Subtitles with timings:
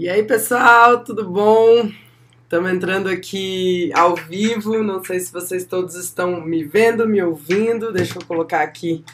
[0.00, 1.90] E aí, pessoal, tudo bom?
[2.44, 4.82] Estamos entrando aqui ao vivo.
[4.82, 7.92] Não sei se vocês todos estão me vendo, me ouvindo.
[7.92, 9.04] Deixa eu colocar aqui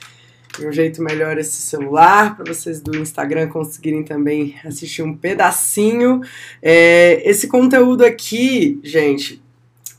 [0.56, 6.20] de um jeito melhor esse celular para vocês do Instagram conseguirem também assistir um pedacinho.
[6.62, 9.42] É, esse conteúdo aqui, gente,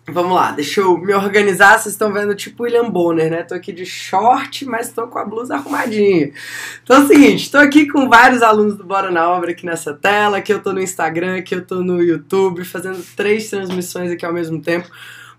[0.10, 1.78] Vamos lá, deixa eu me organizar.
[1.78, 3.44] Vocês estão vendo tipo William Bonner, né?
[3.44, 6.32] Tô aqui de short, mas tô com a blusa arrumadinha.
[6.82, 9.94] Então é o seguinte, tô aqui com vários alunos do Bora na Obra aqui nessa
[9.94, 14.26] tela, que eu tô no Instagram, que eu tô no YouTube, fazendo três transmissões aqui
[14.26, 14.90] ao mesmo tempo,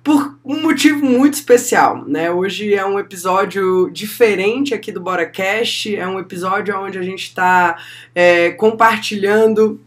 [0.04, 2.30] por um motivo muito especial, né?
[2.30, 7.34] Hoje é um episódio diferente aqui do Bora Cast, é um episódio onde a gente
[7.34, 7.78] tá
[8.14, 9.80] é, compartilhando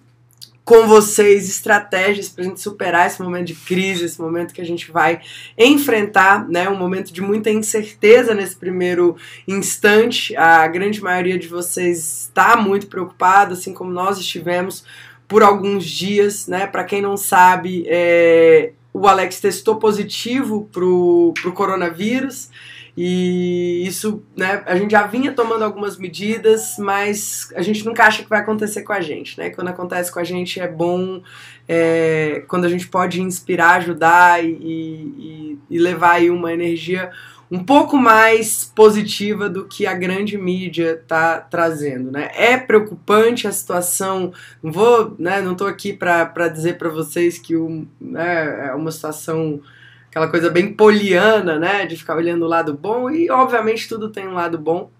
[0.64, 4.66] com vocês estratégias para a gente superar esse momento de crise, esse momento que a
[4.66, 5.22] gente vai
[5.58, 6.70] enfrentar, né?
[6.70, 9.16] Um momento de muita incerteza nesse primeiro
[9.48, 10.36] instante.
[10.36, 14.86] A grande maioria de vocês está muito preocupada, assim como nós estivemos
[15.28, 16.68] por alguns dias, né?
[16.68, 22.50] Para quem não sabe, é, o Alex testou positivo pro, pro coronavírus.
[22.96, 28.24] E isso, né, a gente já vinha tomando algumas medidas, mas a gente nunca acha
[28.24, 29.50] que vai acontecer com a gente, né?
[29.50, 31.22] Quando acontece com a gente é bom,
[31.68, 37.12] é, quando a gente pode inspirar, ajudar e, e, e levar aí uma energia
[37.52, 42.32] um pouco mais positiva do que a grande mídia está trazendo, né?
[42.34, 44.32] É preocupante a situação.
[44.64, 45.42] Não vou, né?
[45.42, 49.60] Não estou aqui para dizer para vocês que o, né, é uma situação
[50.12, 54.28] aquela coisa bem poliana, né, de ficar olhando o lado bom, e obviamente tudo tem
[54.28, 54.92] um lado bom.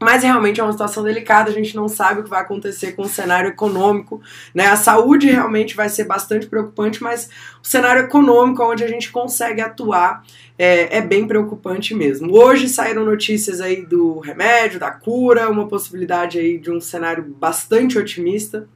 [0.00, 3.02] Mas realmente é uma situação delicada, a gente não sabe o que vai acontecer com
[3.02, 4.20] o cenário econômico,
[4.54, 4.66] né?
[4.66, 7.28] A saúde realmente vai ser bastante preocupante, mas
[7.60, 10.22] o cenário econômico, onde a gente consegue atuar,
[10.56, 12.32] é, é bem preocupante mesmo.
[12.32, 17.98] Hoje saíram notícias aí do remédio, da cura, uma possibilidade aí de um cenário bastante
[17.98, 18.68] otimista,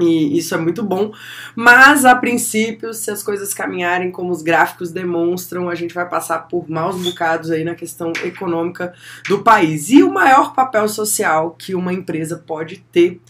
[0.00, 1.12] e isso é muito bom.
[1.54, 6.40] Mas, a princípio, se as coisas caminharem como os gráficos demonstram, a gente vai passar
[6.48, 8.92] por maus bocados aí na questão econômica
[9.28, 9.90] do país.
[9.90, 13.20] E o maior papel social que uma empresa pode ter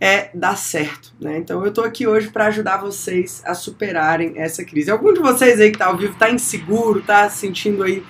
[0.00, 1.36] é dar certo, né?
[1.36, 4.90] Então eu tô aqui hoje para ajudar vocês a superarem essa crise.
[4.90, 8.02] Algum de vocês aí que tá ao vivo tá inseguro, tá sentindo aí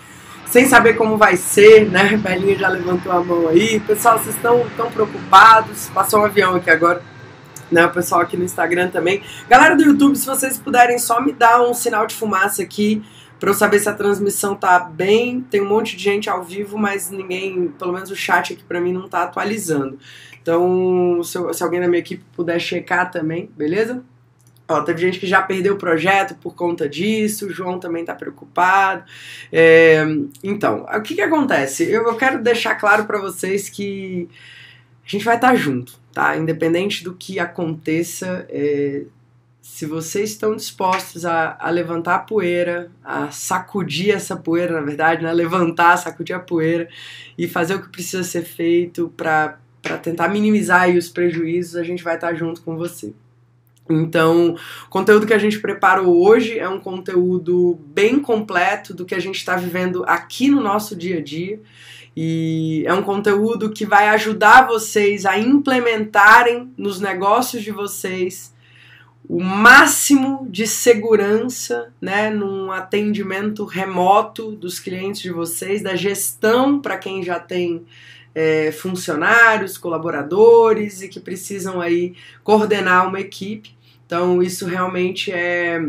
[0.47, 2.17] sem saber como vai ser, né?
[2.23, 3.81] Belinha já levantou a mão aí.
[3.81, 5.91] Pessoal, vocês estão tão preocupados?
[5.93, 7.03] Passou um avião aqui agora
[7.71, 7.87] né?
[7.87, 9.23] O pessoal aqui no Instagram também.
[9.49, 13.03] Galera do YouTube, se vocês puderem só me dar um sinal de fumaça aqui
[13.41, 15.41] para eu saber se a transmissão tá bem.
[15.41, 18.81] Tem um monte de gente ao vivo, mas ninguém, pelo menos o chat aqui para
[18.81, 19.99] mim não tá atualizando.
[20.43, 24.03] Então, se, se, alguém da minha equipe puder checar também, beleza?
[24.69, 28.15] Ó, teve gente que já perdeu o projeto por conta disso, o João também tá
[28.15, 29.05] preocupado.
[29.53, 30.05] É,
[30.45, 31.91] então, o que que acontece?
[31.91, 34.29] Eu, eu quero deixar claro para vocês que
[35.11, 36.37] gente vai estar tá junto tá?
[36.37, 39.05] Independente do que aconteça, é,
[39.61, 45.23] se vocês estão dispostos a, a, levantar a poeira, a sacudir essa poeira, na verdade,
[45.23, 45.33] né?
[45.33, 46.89] levantar, sacudir a poeira
[47.37, 49.59] e fazer o que precisa ser feito para
[50.03, 53.13] tentar minimizar os prejuízos, a gente vai estar junto com você.
[53.89, 54.55] Então,
[54.87, 59.19] o conteúdo que a gente preparou hoje é um conteúdo bem completo do que a
[59.19, 61.61] gente está vivendo aqui no nosso dia a dia.
[62.17, 68.53] E é um conteúdo que vai ajudar vocês a implementarem nos negócios de vocês
[69.29, 76.99] o máximo de segurança, né, num atendimento remoto dos clientes de vocês, da gestão para
[76.99, 77.87] quem já tem
[78.35, 83.77] é, funcionários, colaboradores e que precisam aí coordenar uma equipe.
[84.05, 85.81] Então isso realmente é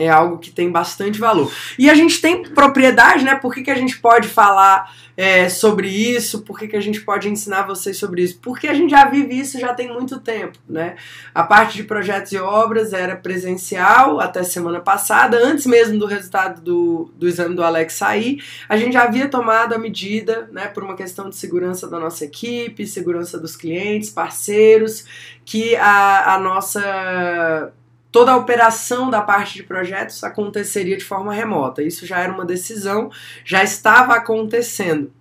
[0.00, 1.52] é algo que tem bastante valor.
[1.78, 3.34] E a gente tem propriedade, né?
[3.34, 6.40] Por que, que a gente pode falar é, sobre isso?
[6.40, 8.38] Por que, que a gente pode ensinar vocês sobre isso?
[8.40, 10.96] Porque a gente já vive isso já tem muito tempo, né?
[11.34, 16.62] A parte de projetos e obras era presencial até semana passada, antes mesmo do resultado
[16.62, 20.82] do, do exame do Alex sair, a gente já havia tomado a medida, né, por
[20.82, 25.04] uma questão de segurança da nossa equipe, segurança dos clientes, parceiros,
[25.44, 27.72] que a, a nossa
[28.10, 31.82] toda a operação da parte de projetos aconteceria de forma remota.
[31.82, 33.10] Isso já era uma decisão,
[33.44, 35.12] já estava acontecendo.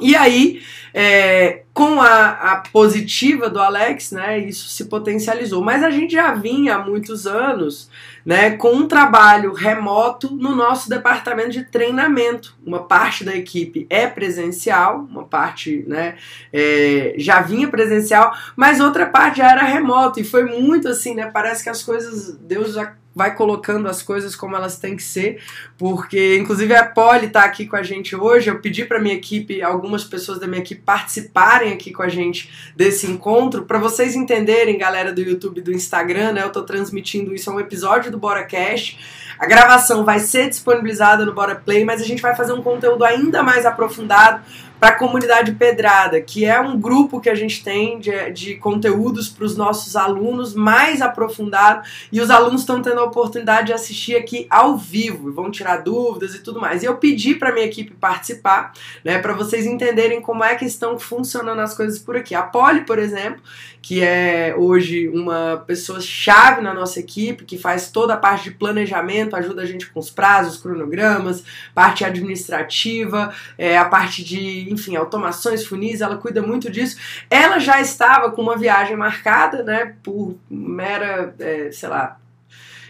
[0.00, 0.60] E aí,
[0.92, 5.62] é, com a, a, positiva do Alex, né, isso se potencializou.
[5.62, 7.88] Mas a gente já vinha há muitos anos
[8.26, 12.56] né, com um trabalho remoto no nosso departamento de treinamento.
[12.66, 16.16] Uma parte da equipe é presencial, uma parte né,
[16.52, 20.18] é, já vinha presencial, mas outra parte já era remoto.
[20.20, 21.30] E foi muito assim, né?
[21.32, 22.74] Parece que as coisas, Deus
[23.14, 25.40] vai colocando as coisas como elas têm que ser,
[25.78, 28.50] porque inclusive a Polly tá aqui com a gente hoje.
[28.50, 32.50] Eu pedi para minha equipe, algumas pessoas da minha equipe participarem aqui com a gente
[32.76, 36.42] desse encontro, para vocês entenderem, galera do YouTube do Instagram, né?
[36.42, 38.98] Eu tô transmitindo isso, é um episódio do Bora Cash.
[39.38, 43.04] A gravação vai ser disponibilizada no Bora Play, mas a gente vai fazer um conteúdo
[43.04, 44.42] ainda mais aprofundado
[44.84, 49.30] para a comunidade Pedrada, que é um grupo que a gente tem de, de conteúdos
[49.30, 54.14] para os nossos alunos mais aprofundado e os alunos estão tendo a oportunidade de assistir
[54.14, 56.82] aqui ao vivo, vão tirar dúvidas e tudo mais.
[56.82, 60.98] E eu pedi para minha equipe participar, né, para vocês entenderem como é que estão
[60.98, 62.34] funcionando as coisas por aqui.
[62.34, 63.40] A Polly, por exemplo,
[63.84, 68.56] que é hoje uma pessoa chave na nossa equipe, que faz toda a parte de
[68.56, 71.44] planejamento, ajuda a gente com os prazos, cronogramas,
[71.74, 76.98] parte administrativa, é, a parte de, enfim, automações, funis, ela cuida muito disso.
[77.30, 82.18] Ela já estava com uma viagem marcada, né, por mera, é, sei lá,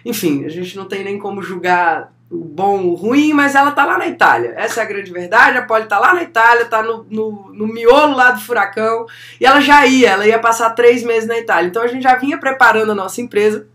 [0.04, 3.84] enfim, a gente não tem nem como julgar o bom, o ruim, mas ela tá
[3.84, 4.54] lá na Itália.
[4.56, 5.56] Essa é a grande verdade.
[5.56, 9.06] A Polly tá lá na Itália, tá no, no, no, miolo lá do furacão.
[9.40, 11.69] E ela já ia, ela ia passar três meses na Itália.
[11.69, 13.66] Então a gente já vinha preparando a nossa empresa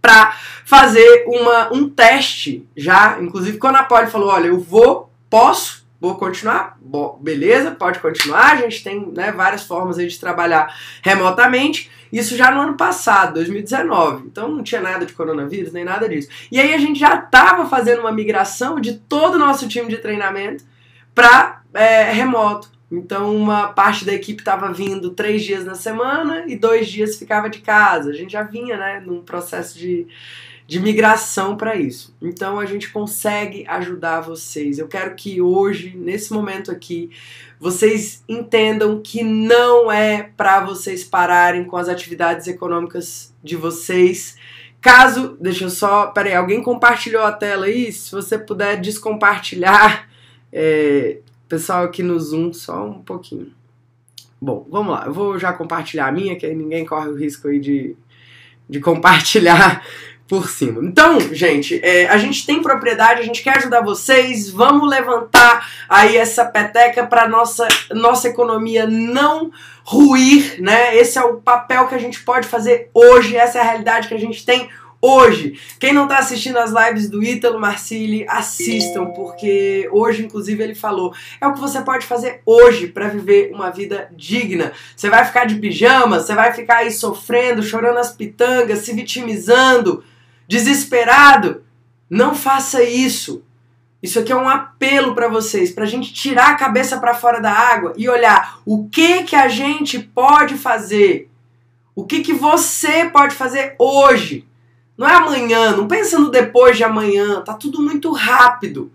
[0.00, 0.34] para
[0.64, 3.18] fazer uma, um teste já.
[3.20, 6.78] Inclusive, quando a Polly falou: Olha, eu vou, posso, vou continuar?
[6.80, 8.52] Bom, beleza, pode continuar.
[8.52, 11.90] A gente tem né, várias formas aí de trabalhar remotamente.
[12.10, 14.26] Isso já no ano passado, 2019.
[14.26, 16.28] Então não tinha nada de coronavírus, nem nada disso.
[16.50, 19.98] E aí a gente já estava fazendo uma migração de todo o nosso time de
[19.98, 20.64] treinamento
[21.14, 22.70] para é, remoto.
[22.90, 27.48] Então uma parte da equipe estava vindo três dias na semana e dois dias ficava
[27.48, 28.10] de casa.
[28.10, 30.08] A gente já vinha né, num processo de,
[30.70, 32.14] de migração para isso.
[32.22, 34.78] Então a gente consegue ajudar vocês.
[34.78, 37.10] Eu quero que hoje, nesse momento aqui,
[37.58, 44.36] vocês entendam que não é para vocês pararem com as atividades econômicas de vocês.
[44.80, 47.90] Caso, deixa eu só, peraí, alguém compartilhou a tela aí?
[47.90, 50.08] Se você puder descompartilhar,
[50.52, 51.18] é,
[51.48, 53.52] pessoal aqui no Zoom, só um pouquinho.
[54.40, 57.48] Bom, vamos lá, eu vou já compartilhar a minha, que aí ninguém corre o risco
[57.48, 57.96] aí de,
[58.68, 59.84] de compartilhar
[60.30, 60.80] por cima.
[60.84, 66.16] Então, gente, é, a gente tem propriedade, a gente quer ajudar vocês, vamos levantar aí
[66.16, 69.50] essa peteca para nossa nossa economia não
[69.82, 70.96] ruir, né?
[70.96, 74.14] Esse é o papel que a gente pode fazer hoje, essa é a realidade que
[74.14, 74.68] a gente tem
[75.02, 75.58] hoje.
[75.80, 81.12] Quem não está assistindo as lives do Ítalo Marcilli, assistam, porque hoje, inclusive, ele falou:
[81.40, 84.70] é o que você pode fazer hoje para viver uma vida digna.
[84.94, 90.04] Você vai ficar de pijama, você vai ficar aí sofrendo, chorando as pitangas, se vitimizando
[90.50, 91.62] desesperado.
[92.10, 93.44] Não faça isso.
[94.02, 97.40] Isso aqui é um apelo para vocês, para a gente tirar a cabeça para fora
[97.40, 101.30] da água e olhar o que que a gente pode fazer.
[101.94, 104.44] O que que você pode fazer hoje?
[104.98, 108.90] Não é amanhã, não pensa no depois de amanhã, tá tudo muito rápido.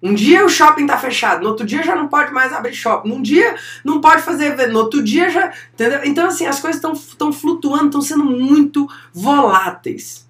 [0.00, 3.08] Um dia o shopping tá fechado, no outro dia já não pode mais abrir shopping,
[3.08, 5.52] num dia não pode fazer evento, no outro dia já.
[5.72, 6.00] Entendeu?
[6.04, 10.21] Então, assim, as coisas estão flutuando, estão sendo muito voláteis.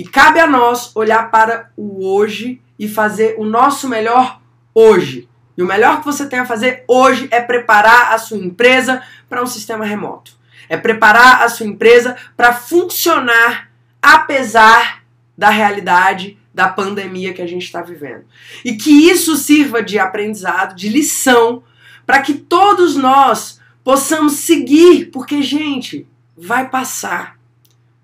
[0.00, 4.40] E cabe a nós olhar para o hoje e fazer o nosso melhor
[4.74, 5.28] hoje.
[5.58, 9.42] E o melhor que você tem a fazer hoje é preparar a sua empresa para
[9.42, 10.32] um sistema remoto.
[10.70, 13.70] É preparar a sua empresa para funcionar
[14.00, 15.04] apesar
[15.36, 18.24] da realidade da pandemia que a gente está vivendo.
[18.64, 21.62] E que isso sirva de aprendizado, de lição,
[22.06, 27.38] para que todos nós possamos seguir, porque, gente, vai passar.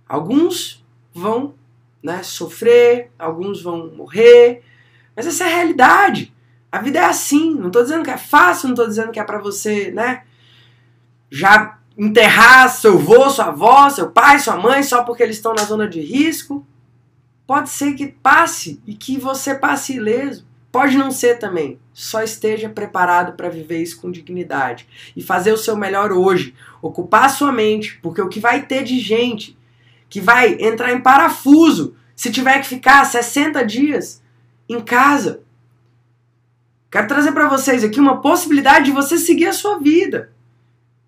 [0.06, 0.84] Alguns
[1.14, 1.54] vão
[2.06, 4.62] né, sofrer, alguns vão morrer,
[5.16, 6.32] mas essa é a realidade.
[6.70, 7.52] A vida é assim.
[7.52, 10.22] Não estou dizendo que é fácil, não estou dizendo que é para você, né,
[11.28, 15.64] já enterrar seu avô, sua avó, seu pai, sua mãe só porque eles estão na
[15.64, 16.64] zona de risco.
[17.44, 20.46] Pode ser que passe e que você passe ileso.
[20.70, 21.80] Pode não ser também.
[21.92, 24.86] Só esteja preparado para viver isso com dignidade
[25.16, 26.54] e fazer o seu melhor hoje.
[26.80, 29.56] Ocupar sua mente, porque o que vai ter de gente
[30.08, 34.22] que vai entrar em parafuso se tiver que ficar 60 dias
[34.68, 35.42] em casa.
[36.90, 40.32] Quero trazer para vocês aqui uma possibilidade de você seguir a sua vida.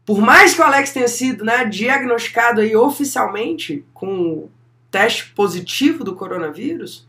[0.05, 4.49] Por mais que o Alex tenha sido né, diagnosticado aí oficialmente com
[4.91, 7.07] teste positivo do coronavírus,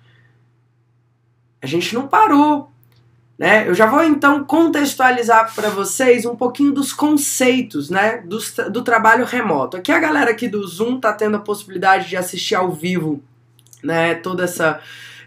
[1.61, 2.71] a gente não parou.
[3.39, 3.65] Né?
[3.65, 8.37] Eu já vou então contextualizar para vocês um pouquinho dos conceitos né, do,
[8.69, 9.77] do trabalho remoto.
[9.77, 13.23] Aqui a galera aqui do Zoom está tendo a possibilidade de assistir ao vivo
[13.81, 14.81] né, toda essa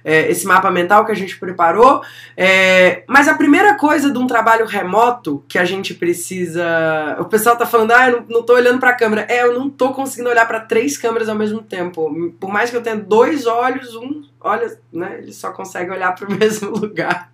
[0.05, 2.03] é, esse mapa mental que a gente preparou.
[2.37, 7.17] É, mas a primeira coisa de um trabalho remoto que a gente precisa.
[7.21, 9.27] O pessoal tá falando, ah, eu não, não tô olhando pra câmera.
[9.29, 12.33] É, eu não tô conseguindo olhar para três câmeras ao mesmo tempo.
[12.39, 15.19] Por mais que eu tenha dois olhos, um olha, né?
[15.19, 17.31] Ele só consegue olhar pro mesmo lugar.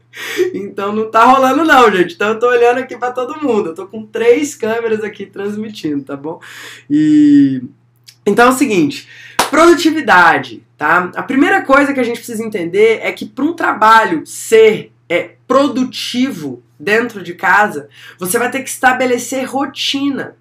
[0.55, 2.15] Então não tá rolando não, gente.
[2.15, 3.71] Então eu tô olhando aqui para todo mundo.
[3.71, 6.41] Eu tô com três câmeras aqui transmitindo, tá bom?
[6.89, 7.63] E
[8.27, 9.09] então é o seguinte,
[9.51, 11.11] produtividade, tá?
[11.17, 15.31] A primeira coisa que a gente precisa entender é que para um trabalho ser é,
[15.47, 20.37] produtivo dentro de casa, você vai ter que estabelecer rotina.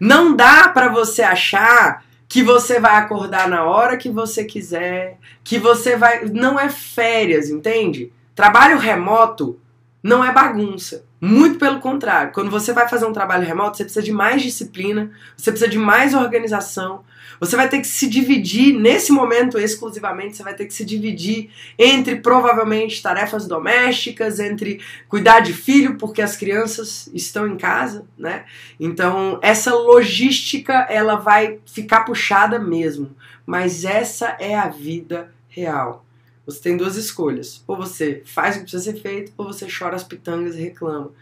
[0.00, 5.58] Não dá para você achar que você vai acordar na hora que você quiser, que
[5.58, 6.24] você vai.
[6.26, 8.12] Não é férias, entende?
[8.38, 9.58] Trabalho remoto
[10.00, 11.04] não é bagunça.
[11.20, 12.30] Muito pelo contrário.
[12.32, 15.76] Quando você vai fazer um trabalho remoto, você precisa de mais disciplina, você precisa de
[15.76, 17.02] mais organização.
[17.40, 21.50] Você vai ter que se dividir, nesse momento exclusivamente, você vai ter que se dividir
[21.76, 28.44] entre provavelmente tarefas domésticas, entre cuidar de filho, porque as crianças estão em casa, né?
[28.78, 33.16] Então, essa logística, ela vai ficar puxada mesmo.
[33.44, 36.04] Mas essa é a vida real.
[36.48, 37.62] Você tem duas escolhas.
[37.66, 41.12] Ou você faz o que precisa ser feito, ou você chora as pitangas e reclama.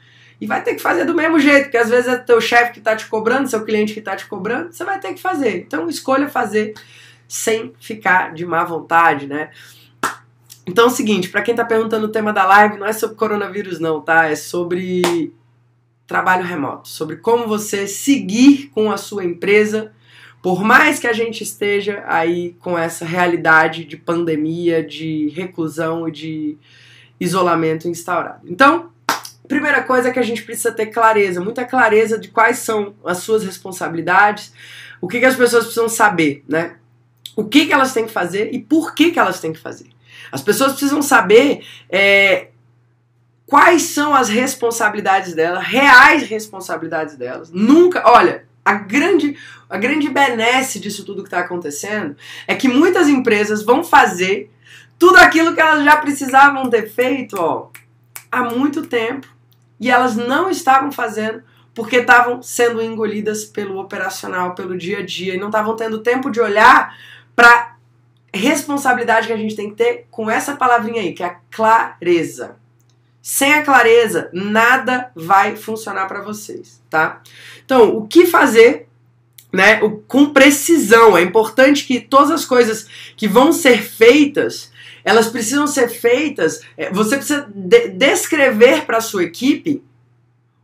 [0.40, 2.78] E vai ter que fazer do mesmo jeito, porque às vezes é teu chefe que
[2.78, 5.56] está te cobrando, seu cliente que está te cobrando, você vai ter que fazer.
[5.58, 6.74] Então escolha fazer
[7.26, 9.50] sem ficar de má vontade, né?
[10.64, 13.16] Então é o seguinte, para quem está perguntando o tema da live, não é sobre
[13.16, 14.26] coronavírus não, tá?
[14.26, 15.32] É sobre
[16.06, 19.92] trabalho remoto, sobre como você seguir com a sua empresa
[20.46, 26.12] por mais que a gente esteja aí com essa realidade de pandemia, de reclusão e
[26.12, 26.58] de
[27.18, 28.42] isolamento instaurado.
[28.48, 28.92] Então,
[29.48, 33.18] primeira coisa é que a gente precisa ter clareza, muita clareza de quais são as
[33.18, 34.52] suas responsabilidades,
[35.00, 36.76] o que, que as pessoas precisam saber, né?
[37.34, 39.88] O que, que elas têm que fazer e por que, que elas têm que fazer.
[40.30, 42.50] As pessoas precisam saber é,
[43.46, 47.50] quais são as responsabilidades delas, reais responsabilidades delas.
[47.50, 49.38] Nunca, olha, a grande,
[49.70, 52.16] a grande benesse disso tudo que está acontecendo
[52.48, 54.50] é que muitas empresas vão fazer
[54.98, 57.68] tudo aquilo que elas já precisavam ter feito ó,
[58.30, 59.28] há muito tempo
[59.78, 65.34] e elas não estavam fazendo porque estavam sendo engolidas pelo operacional, pelo dia a dia
[65.34, 66.98] e não estavam tendo tempo de olhar
[67.36, 67.76] para
[68.34, 72.56] responsabilidade que a gente tem que ter com essa palavrinha aí, que é a clareza.
[73.28, 77.22] Sem a clareza, nada vai funcionar para vocês, tá?
[77.64, 78.86] Então, o que fazer,
[79.52, 81.18] né, com precisão?
[81.18, 84.70] É importante que todas as coisas que vão ser feitas,
[85.04, 86.60] elas precisam ser feitas.
[86.76, 89.82] É, você precisa de descrever para a sua equipe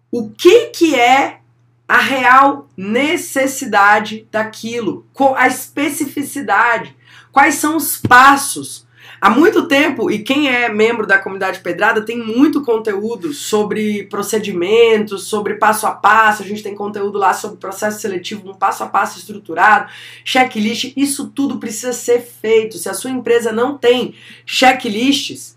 [0.08, 1.40] o que que é
[1.88, 5.04] a real necessidade daquilo,
[5.36, 6.96] a especificidade,
[7.32, 8.86] quais são os passos
[9.22, 15.28] Há muito tempo, e quem é membro da comunidade Pedrada tem muito conteúdo sobre procedimentos,
[15.28, 16.42] sobre passo a passo.
[16.42, 19.88] A gente tem conteúdo lá sobre processo seletivo, um passo a passo estruturado,
[20.24, 20.92] checklist.
[20.96, 22.78] Isso tudo precisa ser feito.
[22.78, 24.12] Se a sua empresa não tem
[24.44, 25.56] checklists,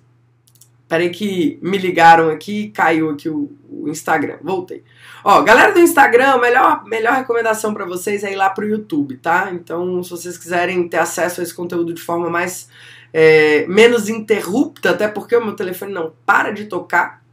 [0.87, 4.37] Peraí que me ligaram aqui caiu aqui o, o, Instagram.
[4.43, 4.83] Voltei.
[5.23, 9.49] Ó, galera do Instagram, melhor, melhor recomendação para vocês é ir lá pro YouTube, tá?
[9.51, 12.69] Então, se vocês quiserem ter acesso a esse conteúdo de forma mais
[13.17, 17.23] é, menos interrupta, até porque o meu telefone não para de tocar.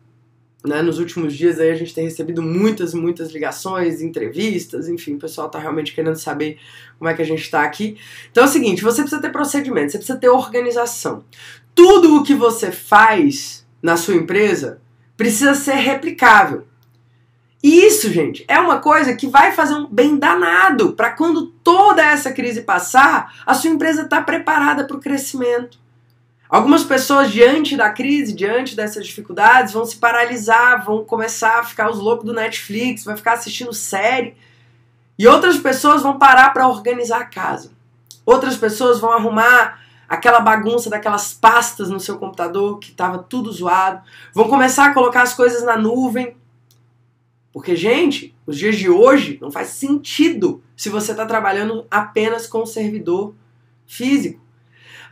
[0.64, 0.80] Né?
[0.80, 5.48] Nos últimos dias aí a gente tem recebido muitas, muitas ligações, entrevistas, enfim, o pessoal
[5.48, 6.56] está realmente querendo saber
[6.96, 7.96] como é que a gente está aqui.
[8.30, 11.24] Então é o seguinte, você precisa ter procedimento, você precisa ter organização.
[11.74, 14.80] Tudo o que você faz na sua empresa
[15.16, 16.64] precisa ser replicável.
[17.62, 22.32] Isso, gente, é uma coisa que vai fazer um bem danado para quando toda essa
[22.32, 25.78] crise passar, a sua empresa está preparada para o crescimento.
[26.48, 31.88] Algumas pessoas, diante da crise, diante dessas dificuldades, vão se paralisar, vão começar a ficar
[31.88, 34.36] os loucos do Netflix, vai ficar assistindo série.
[35.16, 37.70] E outras pessoas vão parar para organizar a casa.
[38.26, 44.02] Outras pessoas vão arrumar aquela bagunça daquelas pastas no seu computador que estava tudo zoado.
[44.34, 46.36] Vão começar a colocar as coisas na nuvem
[47.52, 52.64] porque, gente, nos dias de hoje não faz sentido se você está trabalhando apenas com
[52.64, 53.34] servidor
[53.86, 54.40] físico.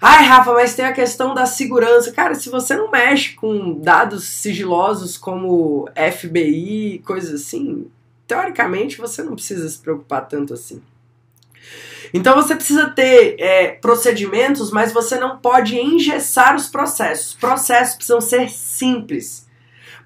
[0.00, 2.10] Ai, Rafa, mas tem a questão da segurança.
[2.12, 7.86] Cara, se você não mexe com dados sigilosos como FBI, coisas assim,
[8.26, 10.80] teoricamente você não precisa se preocupar tanto assim.
[12.14, 17.34] Então você precisa ter é, procedimentos, mas você não pode engessar os processos.
[17.34, 19.46] Processos precisam ser simples.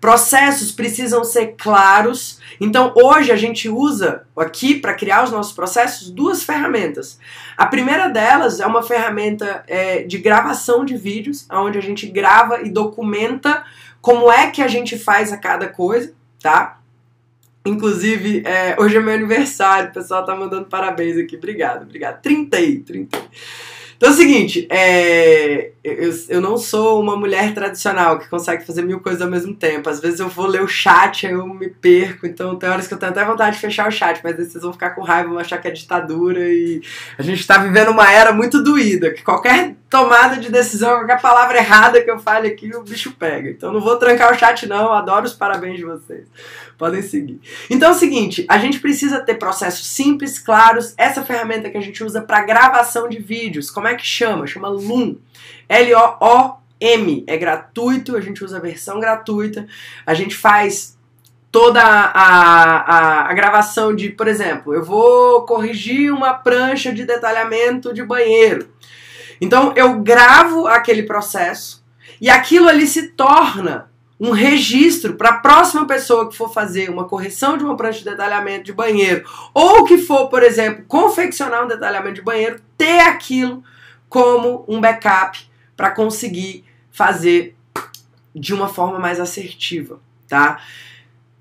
[0.05, 2.39] Processos precisam ser claros.
[2.61, 7.19] Então, hoje a gente usa aqui para criar os nossos processos duas ferramentas.
[7.57, 12.61] A primeira delas é uma ferramenta é, de gravação de vídeos, onde a gente grava
[12.61, 13.65] e documenta
[14.03, 16.81] como é que a gente faz a cada coisa, tá?
[17.65, 21.35] Inclusive, é, hoje é meu aniversário, o pessoal tá mandando parabéns aqui.
[21.35, 22.21] Obrigado, obrigado.
[22.21, 23.25] 30 aí, 30 aí.
[24.05, 28.83] Então é o seguinte, é, eu, eu não sou uma mulher tradicional que consegue fazer
[28.83, 29.89] mil coisas ao mesmo tempo.
[29.89, 32.27] Às vezes eu vou ler o chat, aí eu me perco.
[32.27, 34.63] Então tem horas que eu tenho até vontade de fechar o chat, mas aí vocês
[34.63, 36.41] vão ficar com raiva, vão achar que é ditadura.
[36.41, 36.83] E
[37.19, 41.57] a gente tá vivendo uma era muito doída, que qualquer tomada de decisão, qualquer palavra
[41.57, 43.49] errada que eu fale aqui, o bicho pega.
[43.49, 44.93] Então não vou trancar o chat, não.
[44.93, 46.27] Adoro os parabéns de vocês.
[46.77, 47.41] Podem seguir.
[47.71, 50.93] Então é o seguinte, a gente precisa ter processos simples, claros.
[50.99, 54.47] Essa ferramenta que a gente usa para gravação de vídeos, como é que chama?
[54.47, 55.17] Chama Loom.
[55.69, 57.25] L-O-O-M.
[57.27, 59.67] É gratuito, a gente usa a versão gratuita.
[60.07, 60.95] A gente faz
[61.55, 67.95] toda a, a, a, gravação de, por exemplo, eu vou corrigir uma prancha de detalhamento
[67.95, 68.69] de banheiro.
[69.41, 71.85] Então eu gravo aquele processo
[72.21, 77.05] e aquilo ali se torna um registro para a próxima pessoa que for fazer uma
[77.05, 81.69] correção de uma prancha de detalhamento de banheiro ou que for, por exemplo, confeccionar um
[81.69, 83.63] detalhamento de banheiro, ter aquilo
[84.15, 85.45] como um backup
[85.77, 87.57] para conseguir fazer
[88.33, 90.61] de uma forma mais assertiva, tá?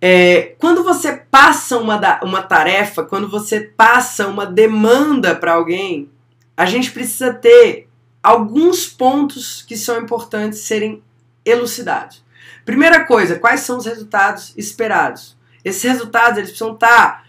[0.01, 6.10] É, quando você passa uma, uma tarefa, quando você passa uma demanda para alguém,
[6.58, 7.88] a gente precisa ter
[8.24, 11.03] alguns pontos que são importantes serem
[11.46, 12.25] elucidados.
[12.65, 15.38] Primeira coisa, quais são os resultados esperados?
[15.63, 17.24] Esses resultados eles precisam estar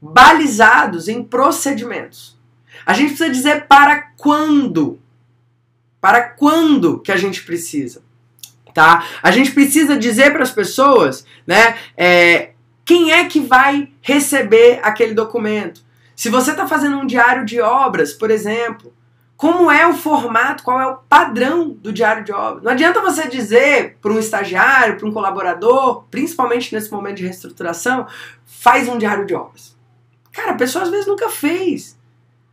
[0.00, 2.35] balizados em procedimentos.
[2.86, 5.00] A gente precisa dizer para quando.
[6.00, 8.00] Para quando que a gente precisa,
[8.72, 9.04] tá?
[9.20, 11.76] A gente precisa dizer para as pessoas, né?
[11.96, 12.50] É,
[12.84, 15.84] quem é que vai receber aquele documento?
[16.14, 18.94] Se você está fazendo um diário de obras, por exemplo,
[19.36, 22.62] como é o formato, qual é o padrão do diário de obra.
[22.62, 28.06] Não adianta você dizer para um estagiário, para um colaborador, principalmente nesse momento de reestruturação,
[28.46, 29.76] faz um diário de obras.
[30.32, 31.95] Cara, a pessoa às vezes nunca fez.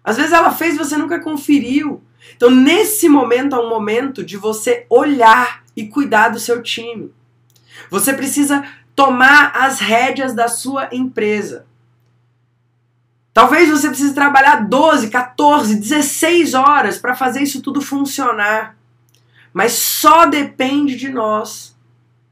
[0.03, 2.03] Às vezes ela fez e você nunca conferiu.
[2.35, 7.11] Então, nesse momento é um momento de você olhar e cuidar do seu time.
[7.89, 8.63] Você precisa
[8.95, 11.65] tomar as rédeas da sua empresa.
[13.33, 18.77] Talvez você precise trabalhar 12, 14, 16 horas para fazer isso tudo funcionar.
[19.51, 21.75] Mas só depende de nós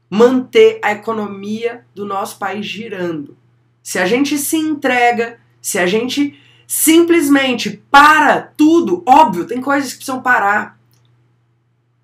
[0.08, 3.36] manter a economia do nosso país girando.
[3.82, 9.98] Se a gente se entrega, se a gente simplesmente para tudo, óbvio, tem coisas que
[9.98, 10.78] precisam parar.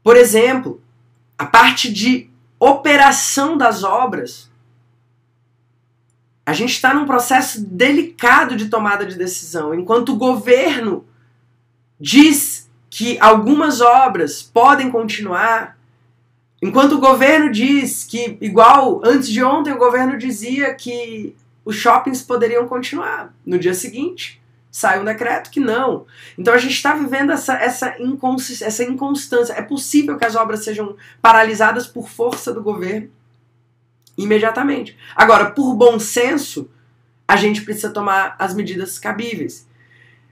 [0.02, 0.80] Por exemplo,
[1.36, 4.48] a parte de operação das obras
[6.48, 9.74] a gente está num processo delicado de tomada de decisão.
[9.74, 11.04] Enquanto o governo
[12.00, 15.76] diz que algumas obras podem continuar,
[16.62, 22.22] enquanto o governo diz que, igual antes de ontem, o governo dizia que os shoppings
[22.22, 23.34] poderiam continuar.
[23.44, 24.40] No dia seguinte,
[24.78, 26.06] sai um decreto que não.
[26.38, 29.54] Então a gente está vivendo essa, essa, essa inconstância.
[29.54, 33.10] É possível que as obras sejam paralisadas por força do governo
[34.16, 34.96] imediatamente.
[35.16, 36.70] Agora, por bom senso,
[37.26, 39.66] a gente precisa tomar as medidas cabíveis.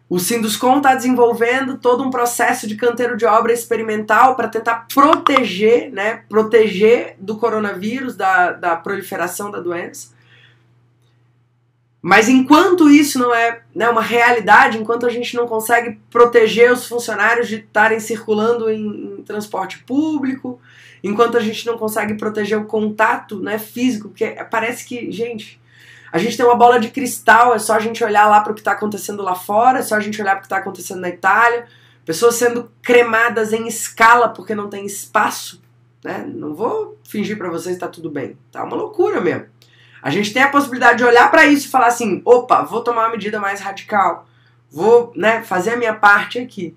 [0.09, 5.91] O Sinduscom está desenvolvendo todo um processo de canteiro de obra experimental para tentar proteger,
[5.91, 10.15] né, proteger do coronavírus, da, da proliferação da doença.
[12.07, 16.87] Mas enquanto isso não é né, uma realidade, enquanto a gente não consegue proteger os
[16.87, 20.61] funcionários de estarem circulando em, em transporte público,
[21.03, 25.61] enquanto a gente não consegue proteger o contato né, físico, porque parece que, gente,
[26.13, 28.55] a gente tem uma bola de cristal, é só a gente olhar lá para o
[28.55, 31.01] que está acontecendo lá fora, é só a gente olhar para o que está acontecendo
[31.01, 31.67] na Itália,
[32.05, 35.61] pessoas sendo cremadas em escala porque não tem espaço.
[36.05, 36.25] Né?
[36.25, 39.56] Não vou fingir para vocês que está tudo bem, tá uma loucura mesmo.
[40.03, 43.03] A gente tem a possibilidade de olhar para isso e falar assim: opa, vou tomar
[43.03, 44.27] uma medida mais radical,
[44.71, 46.77] vou né, fazer a minha parte aqui.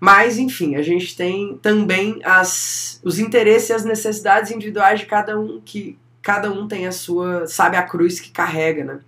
[0.00, 5.38] Mas, enfim, a gente tem também as, os interesses e as necessidades individuais de cada
[5.38, 9.00] um, que cada um tem a sua, sabe a cruz que carrega, né?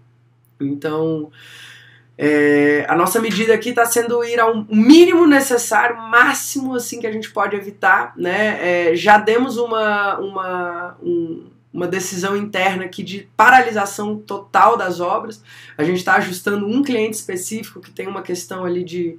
[0.61, 1.30] Então,
[2.16, 7.12] é, a nossa medida aqui está sendo ir ao mínimo necessário, máximo assim que a
[7.12, 8.90] gente pode evitar, né?
[8.90, 15.42] É, já demos uma, uma, um, uma decisão interna aqui de paralisação total das obras.
[15.76, 19.18] A gente está ajustando um cliente específico que tem uma questão ali de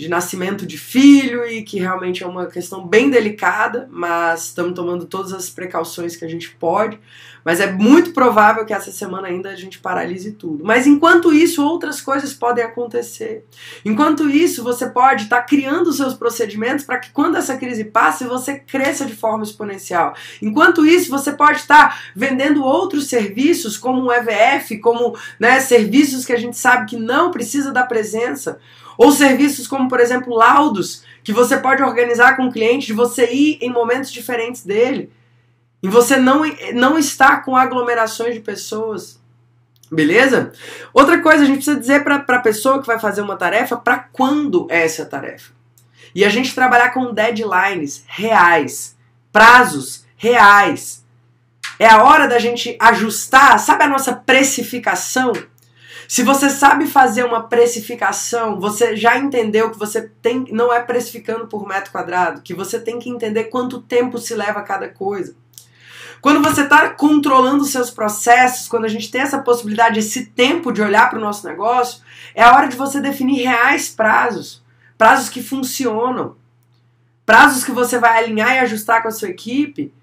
[0.00, 5.04] de nascimento de filho e que realmente é uma questão bem delicada, mas estamos tomando
[5.04, 6.98] todas as precauções que a gente pode.
[7.44, 10.64] Mas é muito provável que essa semana ainda a gente paralise tudo.
[10.64, 13.44] Mas enquanto isso, outras coisas podem acontecer.
[13.84, 18.24] Enquanto isso, você pode estar tá criando seus procedimentos para que quando essa crise passe,
[18.24, 20.14] você cresça de forma exponencial.
[20.42, 26.24] Enquanto isso, você pode estar tá vendendo outros serviços, como um EVF, como né, serviços
[26.24, 28.58] que a gente sabe que não precisa da presença.
[29.00, 33.32] Ou serviços como, por exemplo, laudos, que você pode organizar com o cliente, de você
[33.32, 35.10] ir em momentos diferentes dele.
[35.82, 36.42] E você não,
[36.74, 39.18] não está com aglomerações de pessoas.
[39.90, 40.52] Beleza?
[40.92, 44.00] Outra coisa, a gente precisa dizer para a pessoa que vai fazer uma tarefa para
[44.12, 45.50] quando é essa tarefa.
[46.14, 48.98] E a gente trabalhar com deadlines reais,
[49.32, 51.02] prazos reais.
[51.78, 55.32] É a hora da gente ajustar, sabe a nossa precificação?
[56.10, 61.46] Se você sabe fazer uma precificação, você já entendeu que você tem, não é precificando
[61.46, 65.36] por metro quadrado, que você tem que entender quanto tempo se leva cada coisa.
[66.20, 70.72] Quando você está controlando os seus processos, quando a gente tem essa possibilidade, esse tempo
[70.72, 72.02] de olhar para o nosso negócio,
[72.34, 74.64] é a hora de você definir reais prazos,
[74.98, 76.34] prazos que funcionam,
[77.24, 79.94] prazos que você vai alinhar e ajustar com a sua equipe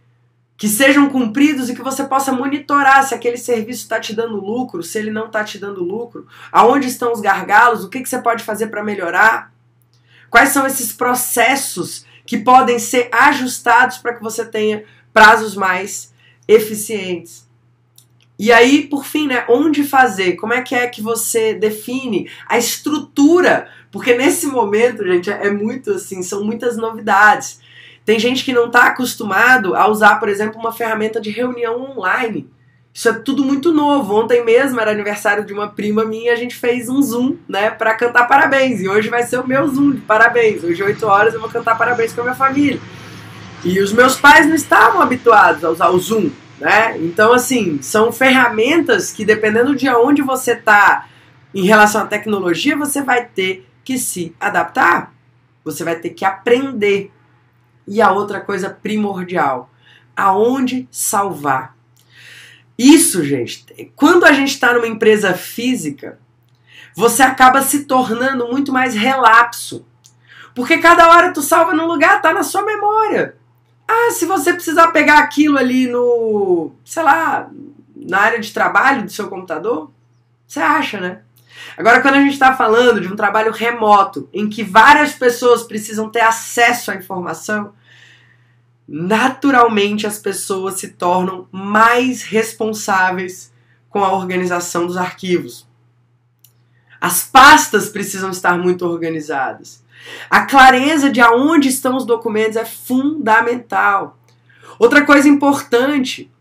[0.57, 4.81] que sejam cumpridos e que você possa monitorar se aquele serviço está te dando lucro,
[4.81, 8.19] se ele não está te dando lucro, aonde estão os gargalos, o que, que você
[8.19, 9.53] pode fazer para melhorar,
[10.31, 16.11] quais são esses processos que podem ser ajustados para que você tenha prazos mais
[16.47, 17.47] eficientes.
[18.39, 20.33] E aí, por fim, né, onde fazer?
[20.33, 23.69] Como é que é que você define a estrutura?
[23.91, 27.59] Porque nesse momento, gente, é muito assim, são muitas novidades.
[28.07, 32.49] Tem gente que não está acostumado a usar, por exemplo, uma ferramenta de reunião online.
[32.93, 34.15] Isso é tudo muito novo.
[34.15, 37.93] Ontem mesmo era aniversário de uma prima minha, a gente fez um Zoom, né, para
[37.95, 38.79] cantar parabéns.
[38.79, 40.63] E hoje vai ser o meu Zoom de parabéns.
[40.63, 42.79] Hoje, 8 horas, eu vou cantar parabéns com a minha família.
[43.65, 46.29] E os meus pais não estavam habituados a usar o Zoom,
[46.61, 46.97] né?
[46.99, 51.09] Então, assim, são ferramentas que, dependendo de onde você está
[51.53, 55.11] em relação à tecnologia, você vai ter que se adaptar.
[55.65, 57.11] Você vai ter que aprender.
[57.87, 59.69] E a outra coisa primordial,
[60.15, 61.75] aonde salvar.
[62.77, 66.19] Isso, gente, quando a gente está numa empresa física,
[66.95, 69.85] você acaba se tornando muito mais relapso.
[70.53, 73.35] Porque cada hora tu salva num lugar, tá na sua memória.
[73.87, 77.49] Ah, se você precisar pegar aquilo ali no, sei lá,
[77.95, 79.91] na área de trabalho do seu computador,
[80.47, 81.21] você acha, né?
[81.77, 86.09] Agora, quando a gente está falando de um trabalho remoto, em que várias pessoas precisam
[86.09, 87.71] ter acesso à informação,
[88.87, 93.53] naturalmente as pessoas se tornam mais responsáveis
[93.89, 95.67] com a organização dos arquivos.
[96.99, 99.85] As pastas precisam estar muito organizadas.
[100.31, 104.17] A clareza de aonde estão os documentos é fundamental.
[104.79, 106.31] Outra coisa importante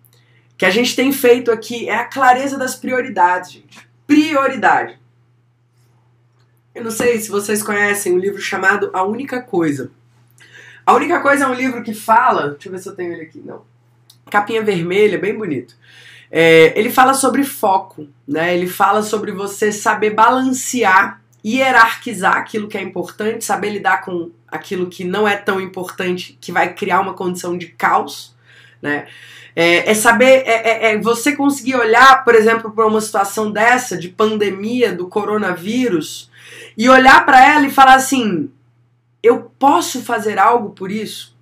[0.57, 3.87] que a gente tem feito aqui é a clareza das prioridades, gente.
[4.07, 4.99] Prioridade.
[6.77, 9.91] Eu não sei se vocês conhecem um livro chamado A Única Coisa.
[10.85, 12.51] A única coisa é um livro que fala.
[12.51, 13.41] Deixa eu ver se eu tenho ele aqui.
[13.43, 13.63] Não.
[14.31, 15.75] Capinha vermelha, bem bonito.
[16.31, 18.55] É, ele fala sobre foco, né?
[18.55, 24.91] Ele fala sobre você saber balancear, hierarquizar aquilo que é importante, saber lidar com aquilo
[24.91, 28.37] que não é tão importante, que vai criar uma condição de caos,
[28.83, 29.07] né?
[29.57, 33.97] É, é saber, é, é, é você conseguir olhar, por exemplo, para uma situação dessa,
[33.97, 36.31] de pandemia, do coronavírus,
[36.77, 38.51] e olhar para ela e falar assim:
[39.23, 41.37] eu posso fazer algo por isso?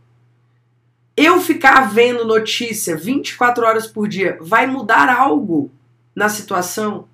[1.16, 5.70] Eu ficar vendo notícia 24 horas por dia vai mudar algo
[6.14, 7.08] na situação?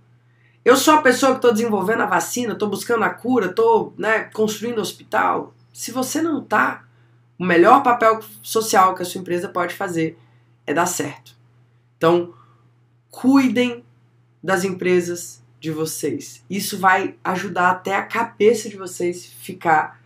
[0.65, 4.25] Eu sou a pessoa que estou desenvolvendo a vacina, estou buscando a cura, estou né,
[4.25, 5.55] construindo hospital.
[5.73, 6.85] Se você não está,
[7.39, 10.19] o melhor papel social que a sua empresa pode fazer
[10.67, 11.35] é dar certo.
[11.97, 12.35] Então,
[13.11, 13.85] cuidem
[14.43, 16.43] das empresas de vocês.
[16.49, 20.01] Isso vai ajudar até a cabeça de vocês ficar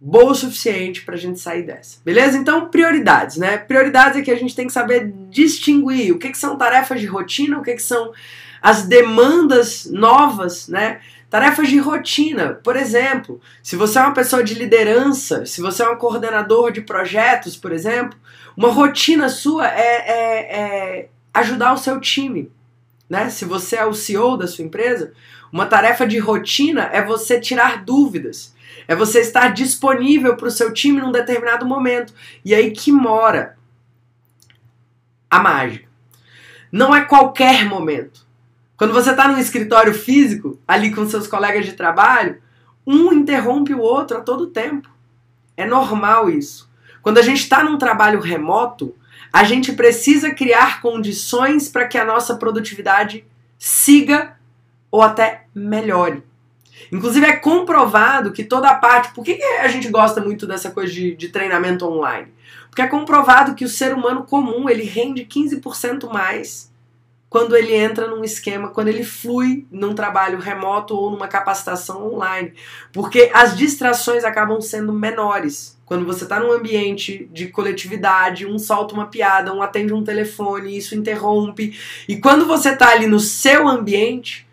[0.00, 1.98] boa o suficiente para a gente sair dessa.
[2.04, 2.38] Beleza?
[2.38, 3.58] Então, prioridades, né?
[3.58, 7.06] Prioridades é que a gente tem que saber distinguir o que, que são tarefas de
[7.06, 8.12] rotina, o que, que são
[8.62, 11.00] as demandas novas, né?
[11.28, 15.88] Tarefas de rotina, por exemplo, se você é uma pessoa de liderança, se você é
[15.88, 18.18] um coordenador de projetos, por exemplo,
[18.56, 22.50] uma rotina sua é, é, é ajudar o seu time.
[23.08, 23.30] Né?
[23.30, 25.12] Se você é o CEO da sua empresa,
[25.52, 28.54] uma tarefa de rotina é você tirar dúvidas,
[28.86, 32.12] é você estar disponível para o seu time num determinado momento.
[32.44, 33.56] E aí que mora
[35.30, 35.88] a mágica.
[36.70, 38.26] Não é qualquer momento.
[38.76, 42.40] Quando você está num escritório físico, ali com seus colegas de trabalho,
[42.86, 44.88] Um interrompe o outro a todo tempo.
[45.54, 46.70] É normal isso.
[47.02, 48.94] Quando a gente está num trabalho remoto,
[49.32, 53.24] a gente precisa criar condições para que a nossa produtividade
[53.58, 54.36] siga
[54.90, 56.22] ou até melhore.
[56.92, 59.12] Inclusive é comprovado que toda a parte.
[59.12, 62.28] Por que, a gente gosta muito dessa coisa de, de treinamento online?
[62.68, 66.72] Porque é comprovado que o ser humano comum ele rende 15% mais
[67.28, 72.54] quando ele entra num esquema, quando ele flui num trabalho remoto ou numa capacitação online.
[72.92, 75.76] Porque as distrações acabam sendo menores.
[75.84, 80.76] Quando você está num ambiente de coletividade, um solta uma piada, um atende um telefone,
[80.76, 81.78] isso interrompe.
[82.08, 84.46] E quando você está ali no seu ambiente,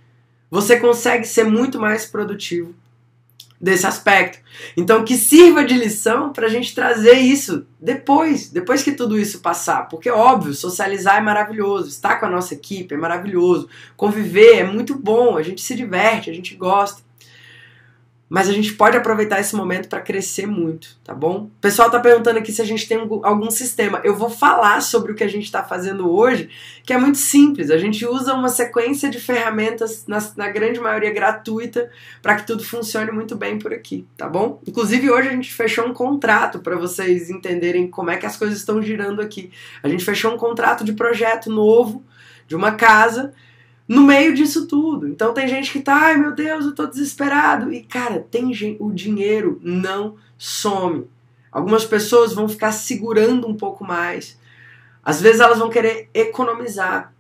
[0.50, 2.74] você consegue ser muito mais produtivo
[3.60, 4.40] desse aspecto.
[4.76, 9.40] Então, que sirva de lição para a gente trazer isso depois, depois que tudo isso
[9.40, 9.88] passar.
[9.88, 14.96] Porque, óbvio, socializar é maravilhoso, estar com a nossa equipe é maravilhoso, conviver é muito
[14.96, 17.05] bom, a gente se diverte, a gente gosta.
[18.36, 21.44] Mas a gente pode aproveitar esse momento para crescer muito, tá bom?
[21.44, 24.02] O pessoal tá perguntando aqui se a gente tem algum sistema.
[24.04, 26.50] Eu vou falar sobre o que a gente está fazendo hoje,
[26.84, 27.72] que é muito simples.
[27.72, 31.90] A gente usa uma sequência de ferramentas, na, na grande maioria gratuita,
[32.22, 34.62] para que tudo funcione muito bem por aqui, tá bom?
[34.68, 38.58] Inclusive, hoje a gente fechou um contrato para vocês entenderem como é que as coisas
[38.58, 39.50] estão girando aqui.
[39.82, 42.04] A gente fechou um contrato de projeto novo
[42.50, 43.34] de uma casa
[43.88, 45.08] no meio disso tudo.
[45.08, 47.72] Então tem gente que tá, ai meu Deus, eu tô desesperado.
[47.72, 51.08] E cara, tem gente, o dinheiro não some.
[51.52, 54.38] Algumas pessoas vão ficar segurando um pouco mais.
[55.04, 57.14] Às vezes elas vão querer economizar.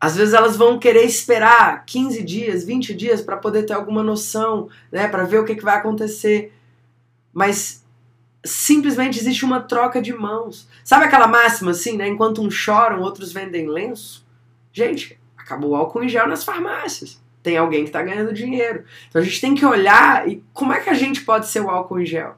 [0.00, 4.68] Às vezes elas vão querer esperar 15 dias, 20 dias para poder ter alguma noção,
[4.92, 6.52] né, para ver o que, que vai acontecer.
[7.32, 7.84] Mas
[8.44, 10.68] simplesmente existe uma troca de mãos.
[10.84, 12.06] Sabe aquela máxima assim, né?
[12.06, 14.24] Enquanto uns choram, outros vendem lenço?
[14.72, 15.17] Gente,
[15.48, 17.18] Acabou o álcool em gel nas farmácias.
[17.42, 18.84] Tem alguém que está ganhando dinheiro.
[19.08, 21.70] Então a gente tem que olhar e como é que a gente pode ser o
[21.70, 22.36] álcool em gel?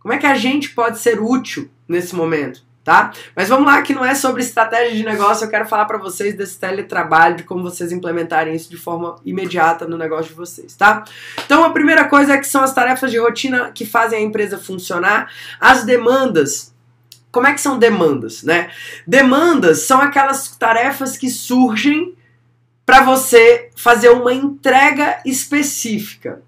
[0.00, 2.66] Como é que a gente pode ser útil nesse momento?
[2.82, 3.12] Tá?
[3.36, 6.34] Mas vamos lá, que não é sobre estratégia de negócio, eu quero falar para vocês
[6.34, 11.04] desse teletrabalho, de como vocês implementarem isso de forma imediata no negócio de vocês, tá?
[11.44, 14.56] Então a primeira coisa é que são as tarefas de rotina que fazem a empresa
[14.56, 15.30] funcionar,
[15.60, 16.72] as demandas
[17.30, 18.70] como é que são demandas, né?
[19.06, 22.16] Demandas são aquelas tarefas que surgem
[22.88, 26.40] para você fazer uma entrega específica.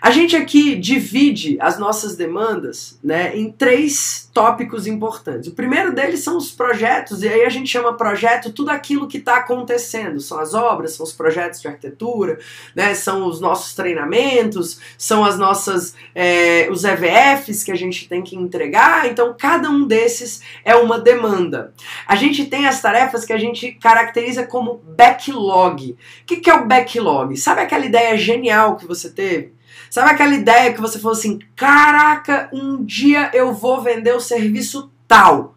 [0.00, 5.48] A gente aqui divide as nossas demandas né, em três tópicos importantes.
[5.48, 9.18] O primeiro deles são os projetos, e aí a gente chama projeto tudo aquilo que
[9.18, 10.20] está acontecendo.
[10.20, 12.38] São as obras, são os projetos de arquitetura,
[12.74, 18.22] né, são os nossos treinamentos, são as nossas é, os EVFs que a gente tem
[18.22, 19.08] que entregar.
[19.08, 21.72] Então, cada um desses é uma demanda.
[22.06, 25.92] A gente tem as tarefas que a gente caracteriza como backlog.
[25.92, 27.36] O que, que é o backlog?
[27.36, 29.58] Sabe aquela ideia genial que você teve?
[29.90, 34.90] Sabe aquela ideia que você falou assim: caraca, um dia eu vou vender o serviço
[35.06, 35.54] tal.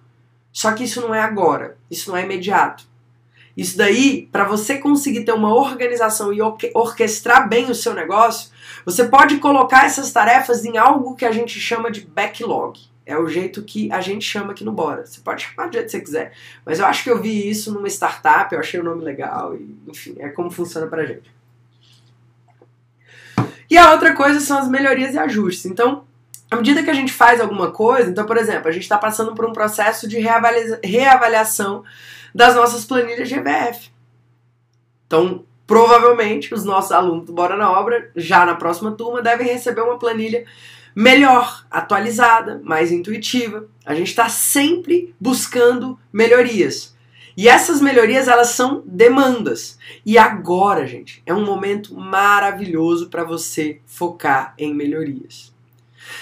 [0.51, 2.89] Só que isso não é agora, isso não é imediato.
[3.55, 6.39] Isso daí, para você conseguir ter uma organização e
[6.73, 8.49] orquestrar bem o seu negócio,
[8.85, 12.79] você pode colocar essas tarefas em algo que a gente chama de backlog.
[13.05, 15.05] É o jeito que a gente chama aqui no Bora.
[15.05, 16.33] Você pode chamar do jeito que você quiser.
[16.65, 19.75] Mas eu acho que eu vi isso numa startup, eu achei o nome legal e,
[19.87, 21.29] enfim, é como funciona pra gente.
[23.71, 25.65] E a outra coisa são as melhorias e ajustes.
[25.65, 26.03] Então,
[26.51, 29.33] à medida que a gente faz alguma coisa, então, por exemplo, a gente está passando
[29.33, 31.81] por um processo de reavaliação
[32.35, 33.89] das nossas planilhas de EBF.
[35.07, 39.79] Então, provavelmente, os nossos alunos do Bora na Obra, já na próxima turma, devem receber
[39.79, 40.43] uma planilha
[40.93, 43.69] melhor, atualizada, mais intuitiva.
[43.85, 46.93] A gente está sempre buscando melhorias.
[47.41, 49.79] E essas melhorias, elas são demandas.
[50.05, 55.50] E agora, gente, é um momento maravilhoso para você focar em melhorias.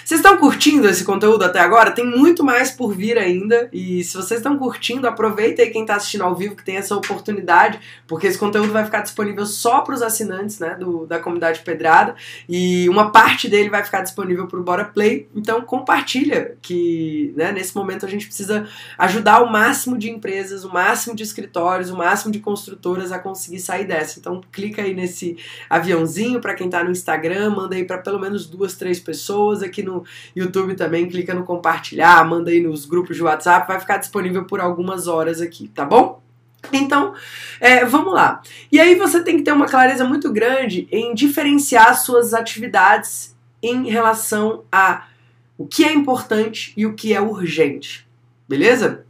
[0.03, 1.91] Vocês estão curtindo esse conteúdo até agora?
[1.91, 3.69] Tem muito mais por vir ainda.
[3.71, 6.95] E se vocês estão curtindo, aproveita aí quem está assistindo ao vivo que tem essa
[6.95, 11.61] oportunidade, porque esse conteúdo vai ficar disponível só para os assinantes né, do, da comunidade
[11.61, 12.15] Pedrada.
[12.47, 15.27] E uma parte dele vai ficar disponível para o Bora Play.
[15.35, 20.73] Então compartilha que né, nesse momento a gente precisa ajudar o máximo de empresas, o
[20.73, 24.19] máximo de escritórios, o máximo de construtoras a conseguir sair dessa.
[24.19, 25.37] Então clica aí nesse
[25.69, 29.78] aviãozinho para quem está no Instagram, manda aí para pelo menos duas, três pessoas aqui
[29.79, 30.03] aqui no
[30.35, 34.59] YouTube também, clica no compartilhar, manda aí nos grupos de WhatsApp, vai ficar disponível por
[34.59, 36.21] algumas horas aqui, tá bom?
[36.73, 37.13] Então,
[37.59, 38.41] é, vamos lá.
[38.71, 43.89] E aí você tem que ter uma clareza muito grande em diferenciar suas atividades em
[43.89, 45.07] relação a
[45.57, 48.07] o que é importante e o que é urgente.
[48.47, 49.05] Beleza?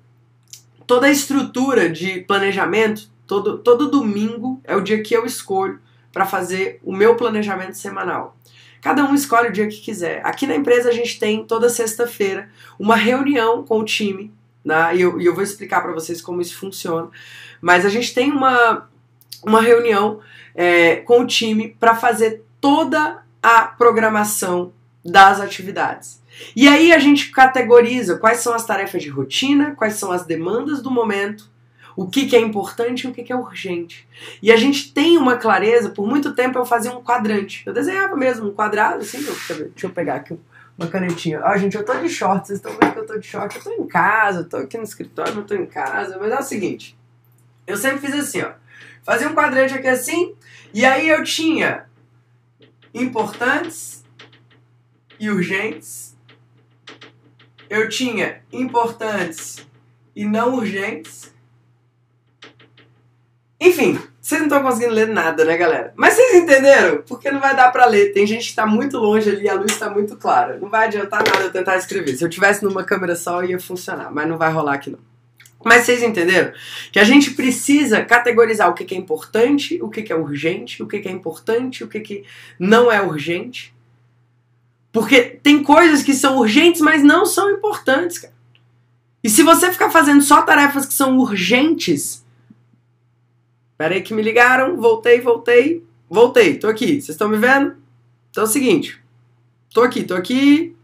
[0.86, 5.80] Toda a estrutura de planejamento, todo, todo domingo é o dia que eu escolho
[6.12, 8.36] para fazer o meu planejamento semanal.
[8.82, 10.22] Cada um escolhe o dia que quiser.
[10.26, 14.96] Aqui na empresa a gente tem toda sexta-feira uma reunião com o time, né?
[14.96, 17.10] e, eu, e eu vou explicar para vocês como isso funciona.
[17.62, 18.88] Mas a gente tem uma,
[19.44, 20.20] uma reunião
[20.56, 26.22] é, com o time para fazer toda a programação das atividades.
[26.56, 30.82] E aí a gente categoriza quais são as tarefas de rotina, quais são as demandas
[30.82, 31.50] do momento,
[32.02, 34.08] o que, que é importante e o que, que é urgente.
[34.42, 37.62] E a gente tem uma clareza, por muito tempo eu fazia um quadrante.
[37.66, 39.36] Eu desenhava mesmo um quadrado, assim, eu,
[39.68, 40.40] deixa eu pegar aqui
[40.78, 41.42] uma canetinha.
[41.44, 43.62] Ó, gente, eu tô de short, vocês estão vendo que eu tô de short, eu
[43.62, 46.42] tô em casa, eu tô aqui no escritório, não tô em casa, mas é o
[46.42, 46.98] seguinte,
[47.68, 48.54] eu sempre fiz assim, ó,
[49.04, 50.34] fazia um quadrante aqui assim,
[50.74, 51.84] e aí eu tinha
[52.94, 54.06] importantes
[55.20, 56.18] e urgentes,
[57.70, 59.68] eu tinha importantes
[60.16, 61.34] e não urgentes,
[63.60, 65.94] enfim, vocês não estão conseguindo ler nada, né, galera?
[65.96, 67.02] Mas vocês entenderam?
[67.02, 68.14] Porque não vai dar pra ler.
[68.14, 70.58] Tem gente que tá muito longe ali, a luz tá muito clara.
[70.58, 72.16] Não vai adiantar nada eu tentar escrever.
[72.16, 75.00] Se eu tivesse numa câmera só, ia funcionar, mas não vai rolar aqui não.
[75.64, 76.54] Mas vocês entenderam?
[76.90, 80.98] Que a gente precisa categorizar o que é importante, o que é urgente, o que
[80.98, 82.24] é importante, o que
[82.58, 83.74] não é urgente.
[84.92, 88.34] Porque tem coisas que são urgentes, mas não são importantes, cara.
[89.22, 92.24] E se você ficar fazendo só tarefas que são urgentes,
[93.80, 96.96] Pera aí que me ligaram, voltei, voltei, voltei, tô aqui.
[97.00, 97.78] Vocês estão me vendo?
[98.30, 99.02] Então é o seguinte,
[99.74, 100.76] tô aqui, tô aqui,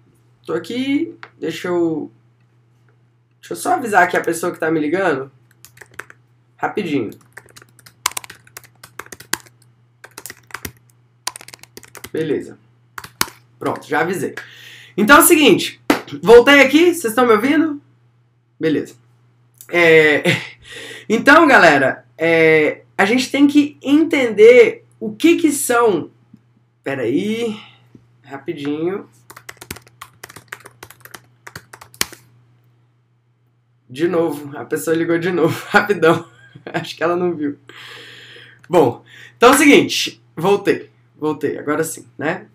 [0.46, 2.10] tô aqui, deixa eu...
[3.42, 5.30] Deixa eu só avisar aqui a pessoa que tá me ligando.
[6.56, 7.10] Rapidinho.
[12.14, 12.58] Beleza.
[13.60, 14.36] Pronto, já avisei.
[14.96, 15.82] Então é o seguinte,
[16.24, 17.82] voltei aqui, vocês estão me ouvindo?
[18.58, 18.96] Beleza.
[19.68, 20.24] É...
[21.08, 26.10] Então, galera, é a gente tem que entender o que que são.
[26.84, 27.60] Peraí,
[28.24, 29.10] rapidinho.
[33.90, 36.26] De novo, a pessoa ligou de novo, rapidão.
[36.66, 37.58] Acho que ela não viu.
[38.70, 39.04] Bom,
[39.38, 42.48] então é o seguinte, voltei, voltei, agora sim, né?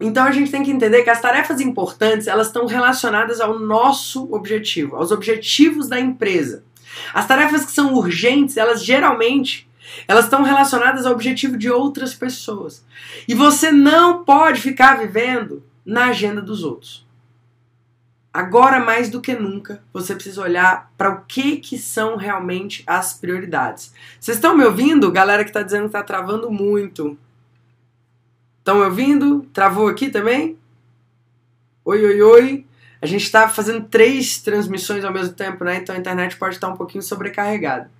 [0.00, 4.32] Então a gente tem que entender que as tarefas importantes, elas estão relacionadas ao nosso
[4.32, 6.64] objetivo, aos objetivos da empresa.
[7.12, 9.67] As tarefas que são urgentes, elas geralmente
[10.06, 12.84] elas estão relacionadas ao objetivo de outras pessoas.
[13.26, 17.06] E você não pode ficar vivendo na agenda dos outros.
[18.32, 23.14] Agora mais do que nunca, você precisa olhar para o que que são realmente as
[23.14, 23.92] prioridades.
[24.20, 25.10] Vocês estão me ouvindo?
[25.10, 27.18] Galera que está dizendo que está travando muito.
[28.58, 29.48] Estão me ouvindo?
[29.52, 30.58] Travou aqui também?
[31.84, 32.66] Oi, oi, oi.
[33.00, 35.76] A gente está fazendo três transmissões ao mesmo tempo, né?
[35.76, 37.90] Então a internet pode estar um pouquinho sobrecarregada.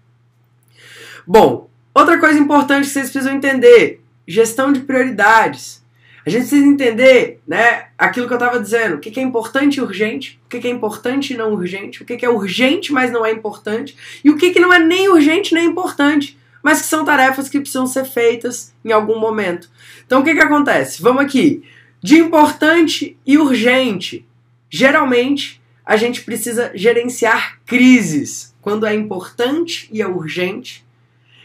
[1.26, 5.82] Bom, Outra coisa importante que vocês precisam entender: gestão de prioridades.
[6.24, 9.80] A gente precisa entender né, aquilo que eu estava dizendo: o que é importante e
[9.80, 13.32] urgente, o que é importante e não urgente, o que é urgente, mas não é
[13.32, 17.58] importante, e o que não é nem urgente nem importante, mas que são tarefas que
[17.58, 19.68] precisam ser feitas em algum momento.
[20.06, 21.02] Então o que, que acontece?
[21.02, 21.64] Vamos aqui.
[22.00, 24.24] De importante e urgente.
[24.70, 30.86] Geralmente, a gente precisa gerenciar crises quando é importante e é urgente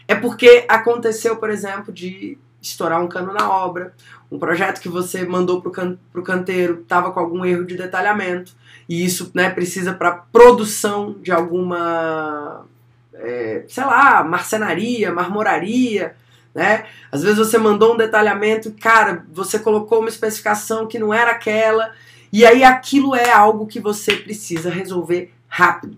[0.08, 3.94] é porque aconteceu, por exemplo, de estourar um cano na obra,
[4.32, 8.54] um projeto que você mandou para o can canteiro estava com algum erro de detalhamento,
[8.88, 12.66] e isso né, precisa para produção de alguma,
[13.14, 16.16] é, sei lá, marcenaria, marmoraria,
[16.54, 16.86] né?
[17.12, 21.92] Às vezes você mandou um detalhamento, cara, você colocou uma especificação que não era aquela,
[22.32, 25.98] e aí aquilo é algo que você precisa resolver rápido.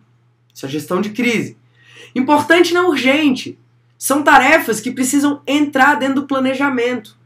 [0.54, 1.58] Isso é gestão de crise.
[2.16, 3.58] Importante não urgente.
[4.06, 7.18] São tarefas que precisam entrar dentro do planejamento.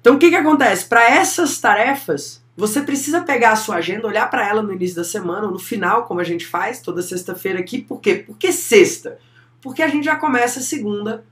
[0.00, 0.84] Então o que, que acontece?
[0.84, 5.04] Para essas tarefas, você precisa pegar a sua agenda, olhar para ela no início da
[5.04, 7.80] semana ou no final, como a gente faz toda sexta-feira aqui.
[7.80, 8.16] Por quê?
[8.16, 9.16] Por que sexta?
[9.60, 11.24] Porque a gente já começa a segunda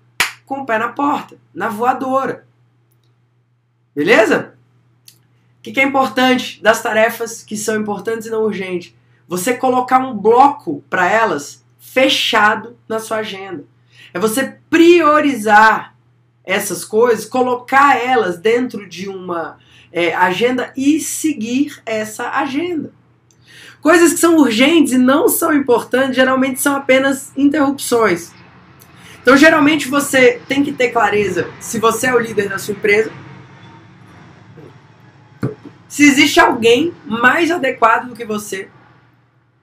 [0.47, 2.47] com o pé na porta, na voadora.
[3.93, 4.55] Beleza?
[5.59, 8.95] O que, que é importante das tarefas que são importantes e não urgentes?
[9.27, 13.72] Você colocar um bloco para elas fechado na sua agenda.
[14.13, 15.95] É você priorizar
[16.45, 19.59] essas coisas, colocar elas dentro de uma
[19.93, 22.93] é, agenda e seguir essa agenda.
[23.81, 28.33] Coisas que são urgentes e não são importantes geralmente são apenas interrupções.
[29.21, 33.11] Então, geralmente você tem que ter clareza se você é o líder da sua empresa,
[35.89, 38.69] se existe alguém mais adequado do que você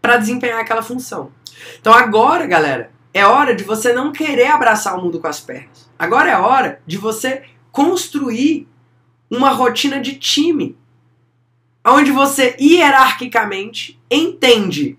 [0.01, 1.31] para desempenhar aquela função.
[1.79, 5.89] Então, agora, galera, é hora de você não querer abraçar o mundo com as pernas.
[5.97, 8.67] Agora é hora de você construir
[9.29, 10.77] uma rotina de time,
[11.85, 14.97] onde você hierarquicamente entende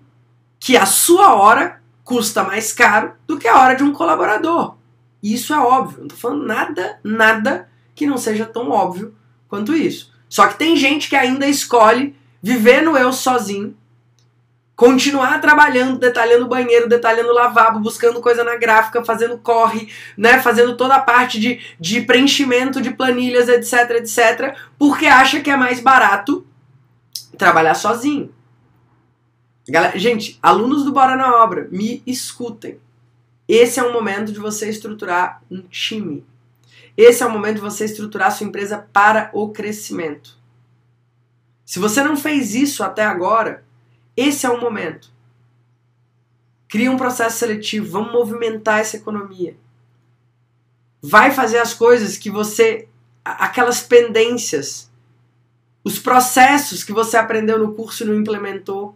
[0.59, 4.75] que a sua hora custa mais caro do que a hora de um colaborador.
[5.21, 9.15] Isso é óbvio, não tô falando nada, nada que não seja tão óbvio
[9.47, 10.11] quanto isso.
[10.27, 13.75] Só que tem gente que ainda escolhe viver no eu sozinho,
[14.81, 20.95] continuar trabalhando, detalhando banheiro, detalhando lavabo, buscando coisa na gráfica, fazendo corre, né, fazendo toda
[20.95, 26.43] a parte de, de preenchimento de planilhas, etc, etc, porque acha que é mais barato
[27.37, 28.33] trabalhar sozinho.
[29.69, 32.79] Galera, gente, alunos do Bora na Obra, me escutem.
[33.47, 36.25] Esse é o momento de você estruturar um time.
[36.97, 40.39] Esse é o momento de você estruturar sua empresa para o crescimento.
[41.63, 43.63] Se você não fez isso até agora,
[44.15, 45.09] esse é o momento.
[46.67, 49.55] Cria um processo seletivo, vamos movimentar essa economia.
[51.01, 52.87] Vai fazer as coisas que você.
[53.23, 54.91] aquelas pendências,
[55.83, 58.95] os processos que você aprendeu no curso e não implementou.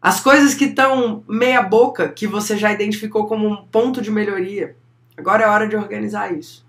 [0.00, 4.76] As coisas que estão meia boca, que você já identificou como um ponto de melhoria.
[5.16, 6.64] Agora é hora de organizar isso.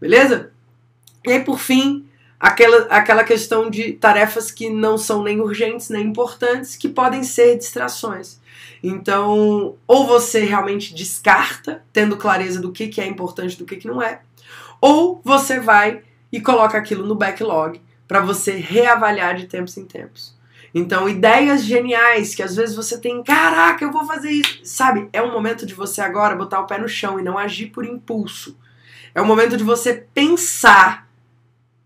[0.00, 0.52] Beleza?
[1.26, 2.07] E aí, por fim,
[2.38, 7.56] aquela, aquela questão de tarefas que não são nem urgentes nem importantes, que podem ser
[7.56, 8.40] distrações.
[8.82, 13.88] Então, ou você realmente descarta, tendo clareza do que, que é importante do que, que
[13.88, 14.20] não é,
[14.80, 20.36] ou você vai e coloca aquilo no backlog para você reavaliar de tempos em tempos.
[20.74, 24.60] Então, ideias geniais que às vezes você tem, caraca, eu vou fazer isso.
[24.62, 27.66] Sabe, é o momento de você agora botar o pé no chão e não agir
[27.66, 28.56] por impulso.
[29.14, 31.07] É o momento de você pensar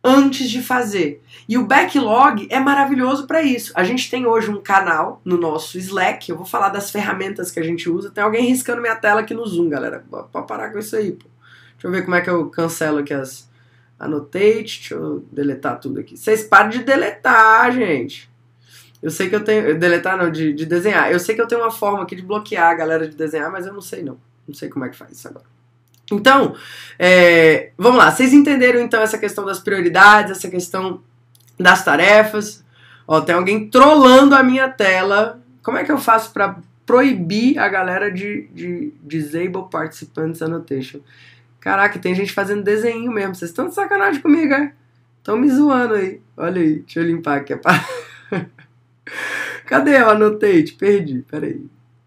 [0.02, 1.22] antes de fazer.
[1.48, 3.72] E o backlog é maravilhoso para isso.
[3.74, 7.60] A gente tem hoje um canal no nosso Slack, eu vou falar das ferramentas que
[7.60, 8.10] a gente usa.
[8.10, 10.04] Tem alguém riscando minha tela aqui no Zoom, galera.
[10.10, 11.26] Pode parar com isso aí, pô.
[11.72, 13.50] Deixa eu ver como é que eu cancelo aqui as
[13.98, 16.16] annotate, deixa eu deletar tudo aqui.
[16.16, 18.30] Vocês param de deletar, gente.
[19.00, 19.78] Eu sei que eu tenho.
[19.78, 21.10] Deletar não, de, de desenhar.
[21.10, 23.66] Eu sei que eu tenho uma forma aqui de bloquear a galera de desenhar, mas
[23.66, 24.18] eu não sei não.
[24.46, 25.51] Não sei como é que faz isso agora.
[26.14, 26.54] Então,
[26.98, 28.10] é, vamos lá.
[28.10, 31.02] Vocês entenderam então essa questão das prioridades, essa questão
[31.58, 32.64] das tarefas?
[33.06, 35.40] Ó, tem alguém trolando a minha tela.
[35.62, 41.00] Como é que eu faço para proibir a galera de, de disable participants annotation?
[41.60, 43.34] Caraca, tem gente fazendo desenho mesmo.
[43.34, 44.72] Vocês estão de sacanagem comigo, é?
[45.18, 46.20] Estão me zoando aí.
[46.36, 47.54] Olha aí, deixa eu limpar aqui.
[49.66, 50.74] Cadê o annotate?
[50.74, 51.64] Perdi, peraí.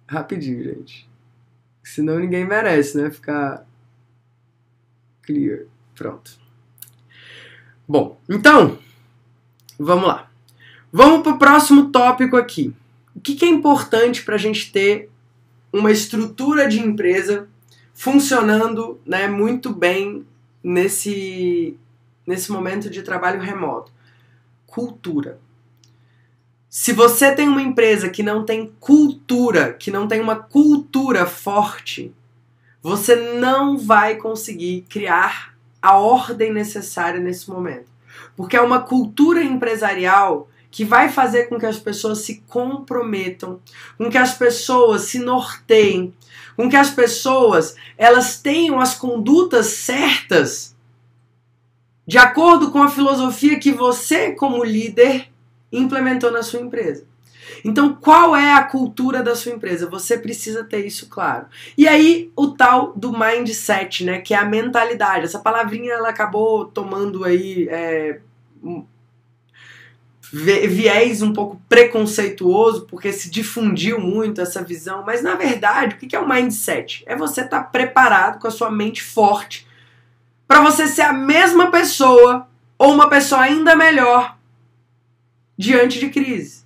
[0.08, 1.10] Rapidinho, gente.
[1.84, 3.10] Senão ninguém merece, né?
[3.10, 3.66] Ficar
[5.26, 5.66] clear.
[5.96, 6.32] Pronto.
[7.88, 8.78] Bom, então,
[9.80, 10.30] vamos lá.
[10.92, 12.74] Vamos para o próximo tópico aqui.
[13.16, 15.10] O que, que é importante para a gente ter
[15.72, 17.48] uma estrutura de empresa
[17.94, 20.26] funcionando né, muito bem
[20.64, 21.78] nesse,
[22.26, 23.92] nesse momento de trabalho remoto?
[24.66, 25.40] Cultura.
[26.70, 32.14] Se você tem uma empresa que não tem cultura, que não tem uma cultura forte,
[32.86, 37.90] você não vai conseguir criar a ordem necessária nesse momento.
[38.38, 43.60] Porque é uma cultura empresarial que vai fazer com que as pessoas se comprometam,
[43.98, 46.14] com que as pessoas se norteiem,
[46.56, 50.76] com que as pessoas elas tenham as condutas certas
[52.06, 55.32] de acordo com a filosofia que você como líder
[55.72, 57.04] implementou na sua empresa.
[57.68, 59.90] Então, qual é a cultura da sua empresa?
[59.90, 61.48] Você precisa ter isso claro.
[61.76, 64.22] E aí, o tal do mindset, né?
[64.22, 65.26] Que é a mentalidade.
[65.26, 68.20] Essa palavrinha ela acabou tomando aí é,
[70.32, 75.04] viés um pouco preconceituoso, porque se difundiu muito essa visão.
[75.04, 77.04] Mas na verdade, o que é o mindset?
[77.08, 79.68] É você estar tá preparado com a sua mente forte
[80.48, 82.48] para você ser a mesma pessoa
[82.78, 84.38] ou uma pessoa ainda melhor
[85.58, 86.65] diante de crise.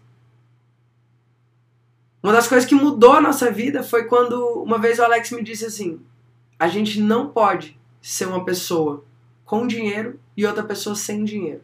[2.21, 5.43] Uma das coisas que mudou a nossa vida foi quando uma vez o Alex me
[5.43, 6.01] disse assim:
[6.59, 9.05] a gente não pode ser uma pessoa
[9.45, 11.61] com dinheiro e outra pessoa sem dinheiro.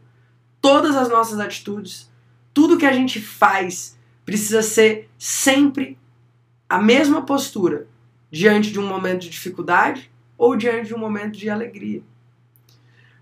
[0.61, 2.09] Todas as nossas atitudes,
[2.53, 5.97] tudo que a gente faz, precisa ser sempre
[6.67, 7.87] a mesma postura
[8.31, 12.01] diante de um momento de dificuldade ou diante de um momento de alegria.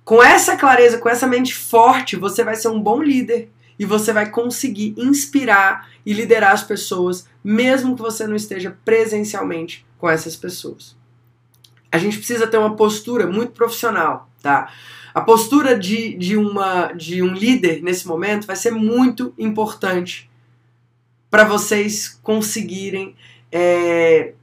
[0.04, 4.14] Com essa clareza, com essa mente forte, você vai ser um bom líder e você
[4.14, 10.36] vai conseguir inspirar e liderar as pessoas, mesmo que você não esteja presencialmente com essas
[10.36, 10.96] pessoas.
[11.92, 14.72] A gente precisa ter uma postura muito profissional, tá?
[15.14, 20.30] A postura de, de, uma, de um líder nesse momento vai ser muito importante
[21.30, 23.16] para vocês conseguirem
[23.52, 24.34] é,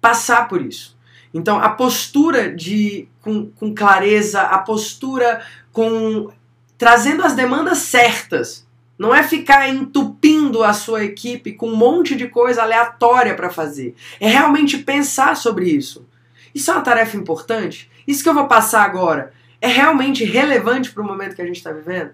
[0.00, 0.96] passar por isso.
[1.34, 6.30] Então, a postura de com, com clareza, a postura com
[6.76, 8.66] trazendo as demandas certas.
[9.02, 13.96] Não é ficar entupindo a sua equipe com um monte de coisa aleatória para fazer.
[14.20, 16.06] É realmente pensar sobre isso.
[16.54, 17.90] Isso é uma tarefa importante?
[18.06, 21.56] Isso que eu vou passar agora é realmente relevante para o momento que a gente
[21.56, 22.12] está vivendo?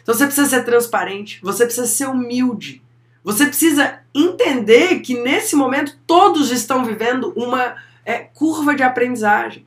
[0.00, 2.84] Então você precisa ser transparente, você precisa ser humilde,
[3.24, 7.74] você precisa entender que nesse momento todos estão vivendo uma
[8.04, 9.66] é, curva de aprendizagem.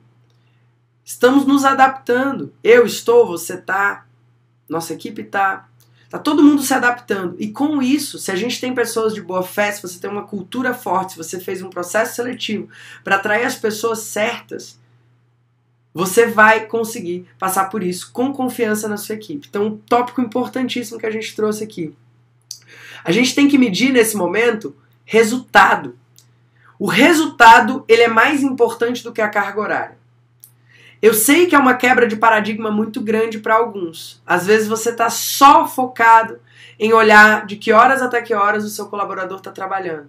[1.04, 2.50] Estamos nos adaptando.
[2.64, 4.06] Eu estou, você está,
[4.66, 5.68] nossa equipe está.
[6.12, 7.36] Tá todo mundo se adaptando.
[7.38, 10.26] E com isso, se a gente tem pessoas de boa fé, se você tem uma
[10.26, 12.68] cultura forte, se você fez um processo seletivo
[13.02, 14.78] para atrair as pessoas certas,
[15.94, 19.46] você vai conseguir passar por isso com confiança na sua equipe.
[19.48, 21.96] Então, um tópico importantíssimo que a gente trouxe aqui.
[23.02, 25.98] A gente tem que medir nesse momento resultado.
[26.78, 30.01] O resultado ele é mais importante do que a carga horária.
[31.02, 34.22] Eu sei que é uma quebra de paradigma muito grande para alguns.
[34.24, 36.38] Às vezes você está só focado
[36.78, 40.08] em olhar de que horas até que horas o seu colaborador está trabalhando.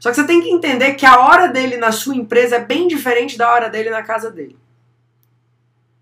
[0.00, 2.88] Só que você tem que entender que a hora dele na sua empresa é bem
[2.88, 4.58] diferente da hora dele na casa dele.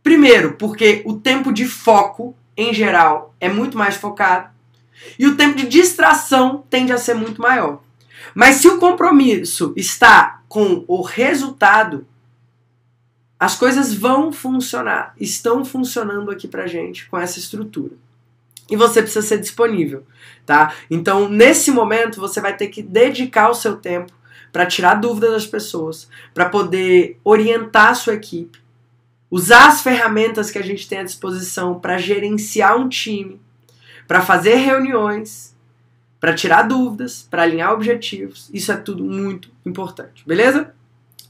[0.02, 4.48] Primeiro, porque o tempo de foco, em geral, é muito mais focado.
[5.18, 7.82] E o tempo de distração tende a ser muito maior.
[8.34, 12.06] Mas se o compromisso está com o resultado,
[13.42, 15.16] as coisas vão funcionar.
[15.18, 17.96] Estão funcionando aqui pra gente com essa estrutura.
[18.70, 20.06] E você precisa ser disponível,
[20.46, 20.72] tá?
[20.88, 24.12] Então, nesse momento, você vai ter que dedicar o seu tempo
[24.52, 28.60] para tirar dúvidas das pessoas, para poder orientar a sua equipe,
[29.28, 33.40] usar as ferramentas que a gente tem à disposição para gerenciar um time,
[34.06, 35.52] para fazer reuniões,
[36.20, 38.48] para tirar dúvidas, para alinhar objetivos.
[38.54, 40.72] Isso é tudo muito importante, beleza?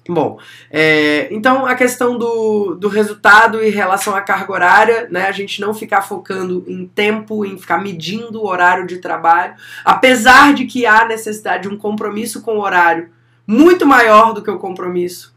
[0.08, 0.38] Bom,
[0.68, 5.60] é, então a questão do, do resultado em relação à carga horária, né, a gente
[5.60, 10.86] não ficar focando em tempo, em ficar medindo o horário de trabalho, apesar de que
[10.86, 13.10] há necessidade de um compromisso com o horário
[13.46, 15.32] muito maior do que o compromisso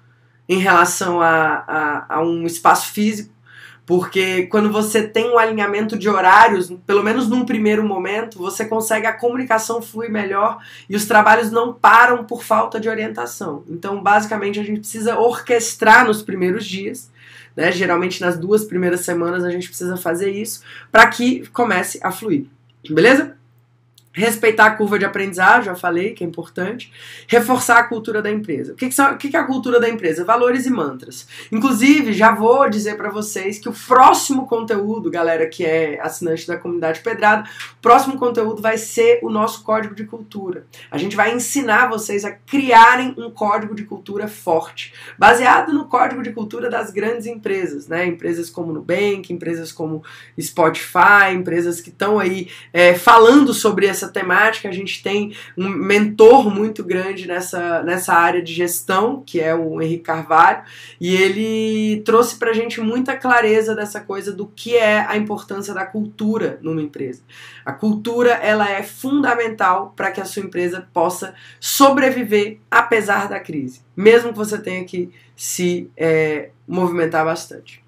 [0.50, 3.35] em relação a, a, a um espaço físico,
[3.86, 9.06] porque quando você tem um alinhamento de horários, pelo menos num primeiro momento, você consegue
[9.06, 10.58] a comunicação fluir melhor
[10.90, 13.64] e os trabalhos não param por falta de orientação.
[13.70, 17.12] Então, basicamente, a gente precisa orquestrar nos primeiros dias,
[17.56, 17.72] né?
[17.72, 20.62] Geralmente nas duas primeiras semanas a gente precisa fazer isso
[20.92, 22.48] para que comece a fluir.
[22.90, 23.38] Beleza?
[24.16, 26.92] Respeitar a curva de aprendizagem, já falei que é importante.
[27.28, 28.74] Reforçar a cultura da empresa.
[28.74, 30.24] O que, que, são, o que é a cultura da empresa?
[30.24, 31.28] Valores e mantras.
[31.52, 36.58] Inclusive, já vou dizer para vocês que o próximo conteúdo, galera que é assinante da
[36.58, 40.66] comunidade Pedrada, o próximo conteúdo vai ser o nosso código de cultura.
[40.90, 46.24] A gente vai ensinar vocês a criarem um código de cultura forte, baseado no código
[46.24, 48.06] de cultura das grandes empresas, né?
[48.06, 50.04] Empresas como Nubank, empresas como
[50.40, 54.70] Spotify, empresas que estão aí é, falando sobre essa essa temática.
[54.70, 59.82] A gente tem um mentor muito grande nessa, nessa área de gestão, que é o
[59.82, 60.64] Henrique Carvalho,
[61.00, 65.74] e ele trouxe para a gente muita clareza dessa coisa do que é a importância
[65.74, 67.24] da cultura numa empresa.
[67.66, 73.82] A cultura ela é fundamental para que a sua empresa possa sobreviver apesar da crise,
[73.96, 77.85] mesmo que você tenha que se é, movimentar bastante.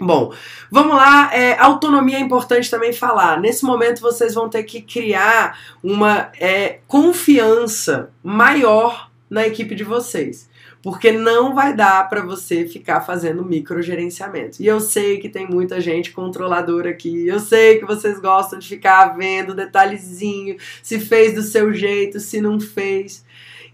[0.00, 0.32] Bom,
[0.70, 1.30] vamos lá.
[1.34, 3.38] É, autonomia é importante também falar.
[3.38, 10.48] Nesse momento vocês vão ter que criar uma é, confiança maior na equipe de vocês.
[10.82, 14.62] Porque não vai dar para você ficar fazendo microgerenciamento.
[14.62, 17.28] E eu sei que tem muita gente controladora aqui.
[17.28, 22.40] Eu sei que vocês gostam de ficar vendo detalhezinho, se fez do seu jeito, se
[22.40, 23.22] não fez.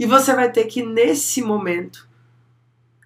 [0.01, 2.09] E você vai ter que, nesse momento,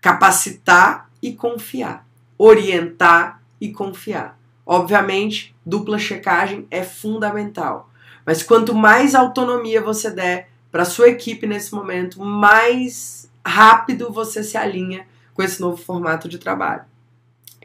[0.01, 2.10] capacitar e confiar
[2.43, 4.39] orientar e confiar.
[4.65, 7.91] Obviamente, dupla checagem é fundamental,
[8.25, 14.57] mas quanto mais autonomia você der para sua equipe nesse momento, mais rápido você se
[14.57, 16.85] alinha com esse novo formato de trabalho.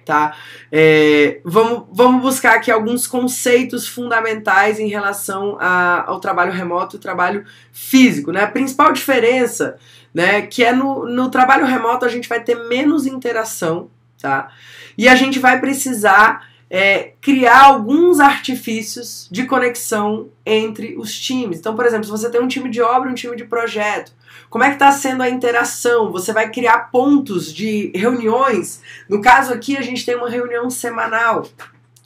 [0.03, 0.35] Tá?
[0.71, 6.99] É, vamos, vamos buscar aqui alguns conceitos fundamentais em relação a, ao trabalho remoto e
[6.99, 8.31] trabalho físico.
[8.31, 8.43] Né?
[8.43, 9.77] A principal diferença
[10.13, 13.89] né, que é no, no trabalho remoto a gente vai ter menos interação,
[14.25, 14.49] tá?
[14.97, 21.59] E a gente vai precisar é, criar alguns artifícios de conexão entre os times.
[21.59, 24.11] Então, por exemplo, se você tem um time de obra um time de projeto,
[24.49, 26.11] como é que está sendo a interação?
[26.11, 28.81] Você vai criar pontos de reuniões.
[29.07, 31.47] No caso aqui, a gente tem uma reunião semanal.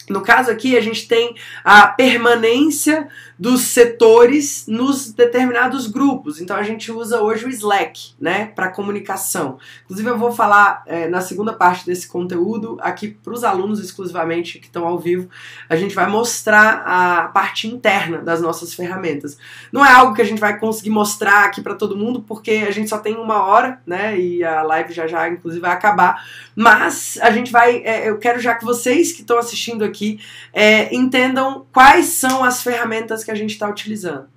[0.10, 3.08] No caso aqui, a gente tem a permanência
[3.40, 6.42] dos setores nos determinados grupos.
[6.42, 9.58] Então a gente usa hoje o Slack, né, para comunicação.
[9.86, 14.60] Inclusive eu vou falar é, na segunda parte desse conteúdo aqui para os alunos exclusivamente
[14.60, 15.30] que estão ao vivo.
[15.70, 19.38] A gente vai mostrar a parte interna das nossas ferramentas.
[19.72, 22.72] Não é algo que a gente vai conseguir mostrar aqui para todo mundo porque a
[22.72, 26.26] gente só tem uma hora, né, e a live já já inclusive vai acabar.
[26.54, 30.20] Mas a gente vai, é, eu quero já que vocês que estão assistindo aqui
[30.52, 34.28] é, entendam quais são as ferramentas que a gente está utilizando.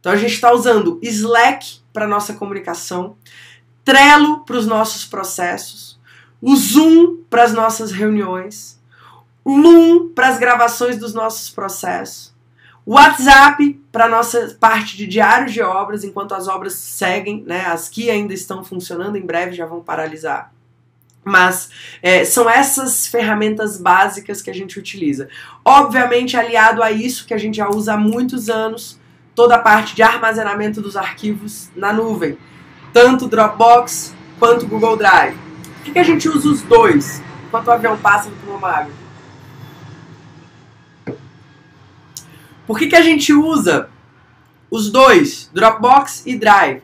[0.00, 3.16] Então a gente está usando Slack para nossa comunicação,
[3.84, 5.98] Trello para os nossos processos,
[6.40, 8.80] o Zoom para as nossas reuniões,
[9.44, 12.34] Loom para as gravações dos nossos processos,
[12.86, 18.10] WhatsApp para nossa parte de diário de obras, enquanto as obras seguem, né, as que
[18.10, 20.52] ainda estão funcionando, em breve já vão paralisar.
[21.24, 21.70] Mas
[22.02, 25.28] é, são essas ferramentas básicas que a gente utiliza.
[25.64, 28.98] Obviamente, aliado a isso que a gente já usa há muitos anos,
[29.34, 32.38] toda a parte de armazenamento dos arquivos na nuvem,
[32.92, 35.36] tanto Dropbox quanto Google Drive.
[35.76, 37.22] Por que, que a gente usa os dois?
[37.46, 38.92] Enquanto o avião passa no uma água.
[42.66, 43.88] Por que, que a gente usa
[44.70, 46.82] os dois, Dropbox e Drive?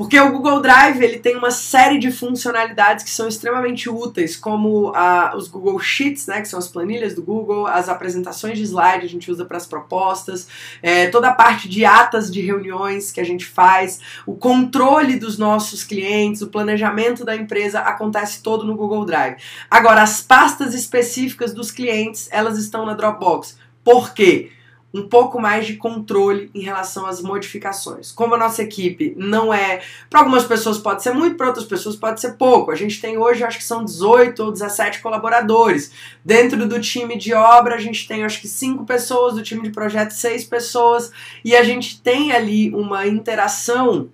[0.00, 4.94] Porque o Google Drive ele tem uma série de funcionalidades que são extremamente úteis, como
[4.94, 9.04] a, os Google Sheets, né, que são as planilhas do Google, as apresentações de slide
[9.04, 10.48] a gente usa para as propostas,
[10.82, 15.36] é, toda a parte de atas de reuniões que a gente faz, o controle dos
[15.36, 19.36] nossos clientes, o planejamento da empresa acontece todo no Google Drive.
[19.70, 23.58] Agora, as pastas específicas dos clientes, elas estão na Dropbox.
[23.84, 24.50] Por quê?
[24.92, 28.10] Um pouco mais de controle em relação às modificações.
[28.10, 29.82] Como a nossa equipe não é.
[30.08, 32.72] Para algumas pessoas pode ser muito, para outras pessoas pode ser pouco.
[32.72, 35.92] A gente tem hoje, acho que são 18 ou 17 colaboradores.
[36.24, 39.70] Dentro do time de obra, a gente tem, acho que 5 pessoas, do time de
[39.70, 41.12] projeto, 6 pessoas.
[41.44, 44.08] E a gente tem ali uma interação.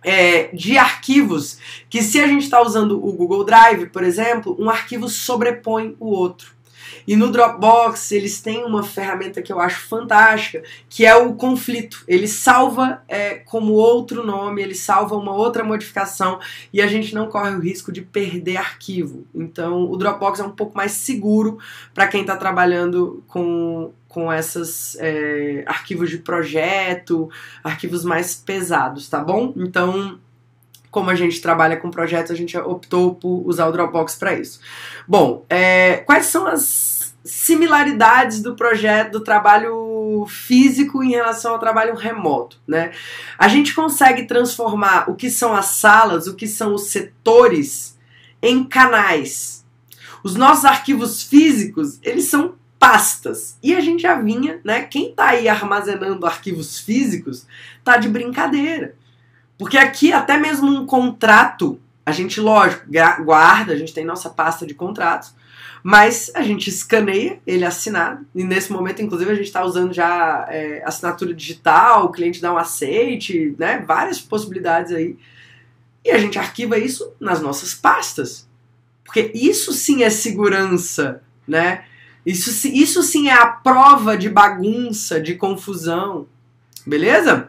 [0.00, 1.58] É, de arquivos
[1.90, 6.06] que, se a gente está usando o Google Drive, por exemplo, um arquivo sobrepõe o
[6.06, 6.52] outro.
[7.06, 12.04] E no Dropbox eles têm uma ferramenta que eu acho fantástica, que é o conflito.
[12.06, 16.38] Ele salva é, como outro nome, ele salva uma outra modificação
[16.72, 19.26] e a gente não corre o risco de perder arquivo.
[19.34, 21.58] Então o Dropbox é um pouco mais seguro
[21.94, 27.30] para quem está trabalhando com com esses é, arquivos de projeto,
[27.62, 29.52] arquivos mais pesados, tá bom?
[29.56, 30.18] Então,
[30.90, 34.60] como a gente trabalha com projetos, a gente optou por usar o Dropbox para isso.
[35.06, 41.94] Bom, é, quais são as similaridades do projeto do trabalho físico em relação ao trabalho
[41.94, 42.92] remoto, né?
[43.38, 47.98] A gente consegue transformar o que são as salas, o que são os setores
[48.42, 49.64] em canais.
[50.24, 53.58] Os nossos arquivos físicos, eles são pastas.
[53.62, 54.82] E a gente já vinha, né?
[54.82, 57.46] Quem tá aí armazenando arquivos físicos
[57.84, 58.94] tá de brincadeira.
[59.58, 62.86] Porque aqui até mesmo um contrato, a gente, lógico,
[63.24, 65.34] guarda, a gente tem nossa pasta de contratos,
[65.82, 70.46] mas a gente escaneia ele assinado, e nesse momento, inclusive, a gente está usando já
[70.48, 73.84] é, assinatura digital, o cliente dá um aceite, né?
[73.86, 75.16] Várias possibilidades aí.
[76.04, 78.48] E a gente arquiva isso nas nossas pastas.
[79.04, 81.84] Porque isso sim é segurança, né?
[82.24, 86.26] Isso, isso sim é a prova de bagunça, de confusão.
[86.86, 87.48] Beleza?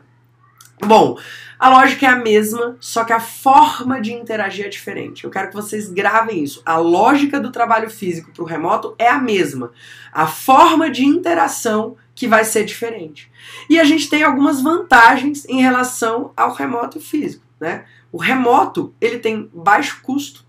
[0.81, 1.17] Bom,
[1.59, 5.25] a lógica é a mesma, só que a forma de interagir é diferente.
[5.25, 6.61] Eu quero que vocês gravem isso.
[6.65, 9.73] A lógica do trabalho físico para o remoto é a mesma.
[10.13, 13.29] A forma de interação que vai ser diferente.
[13.69, 17.83] E a gente tem algumas vantagens em relação ao remoto físico, né?
[18.09, 20.45] O remoto, ele tem baixo custo,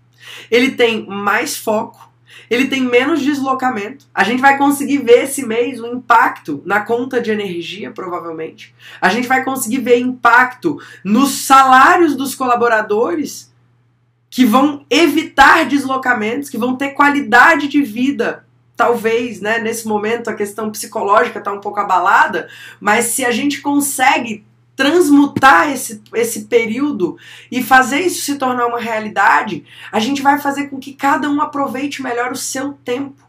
[0.49, 2.10] ele tem mais foco,
[2.51, 4.05] ele tem menos deslocamento.
[4.13, 8.75] A gente vai conseguir ver esse mês o impacto na conta de energia, provavelmente.
[8.99, 13.49] A gente vai conseguir ver impacto nos salários dos colaboradores
[14.29, 18.45] que vão evitar deslocamentos, que vão ter qualidade de vida.
[18.75, 22.49] Talvez, né, nesse momento a questão psicológica está um pouco abalada,
[22.81, 24.45] mas se a gente consegue
[24.81, 27.15] transmutar esse, esse período
[27.51, 31.39] e fazer isso se tornar uma realidade, a gente vai fazer com que cada um
[31.39, 33.21] aproveite melhor o seu tempo.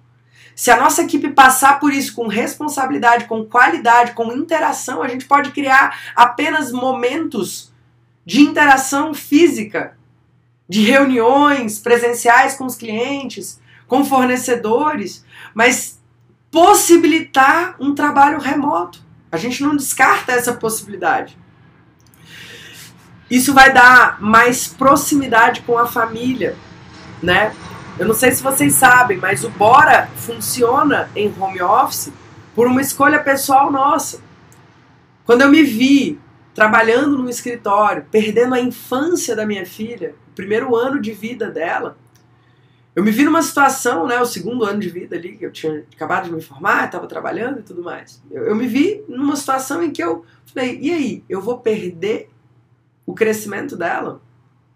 [0.56, 5.26] Se a nossa equipe passar por isso com responsabilidade, com qualidade, com interação, a gente
[5.26, 7.70] pode criar apenas momentos
[8.24, 9.94] de interação física,
[10.66, 15.22] de reuniões presenciais com os clientes, com fornecedores,
[15.54, 16.00] mas
[16.50, 19.02] possibilitar um trabalho remoto.
[19.30, 21.41] A gente não descarta essa possibilidade.
[23.32, 26.54] Isso vai dar mais proximidade com a família,
[27.22, 27.56] né?
[27.98, 32.12] Eu não sei se vocês sabem, mas o Bora funciona em home office
[32.54, 34.20] por uma escolha pessoal nossa.
[35.24, 36.20] Quando eu me vi
[36.54, 41.96] trabalhando no escritório, perdendo a infância da minha filha, o primeiro ano de vida dela,
[42.94, 45.86] eu me vi numa situação, né, o segundo ano de vida ali, que eu tinha
[45.96, 48.22] acabado de me formar, estava trabalhando e tudo mais.
[48.30, 52.28] Eu, eu me vi numa situação em que eu falei, e aí, eu vou perder
[53.06, 54.20] o crescimento dela?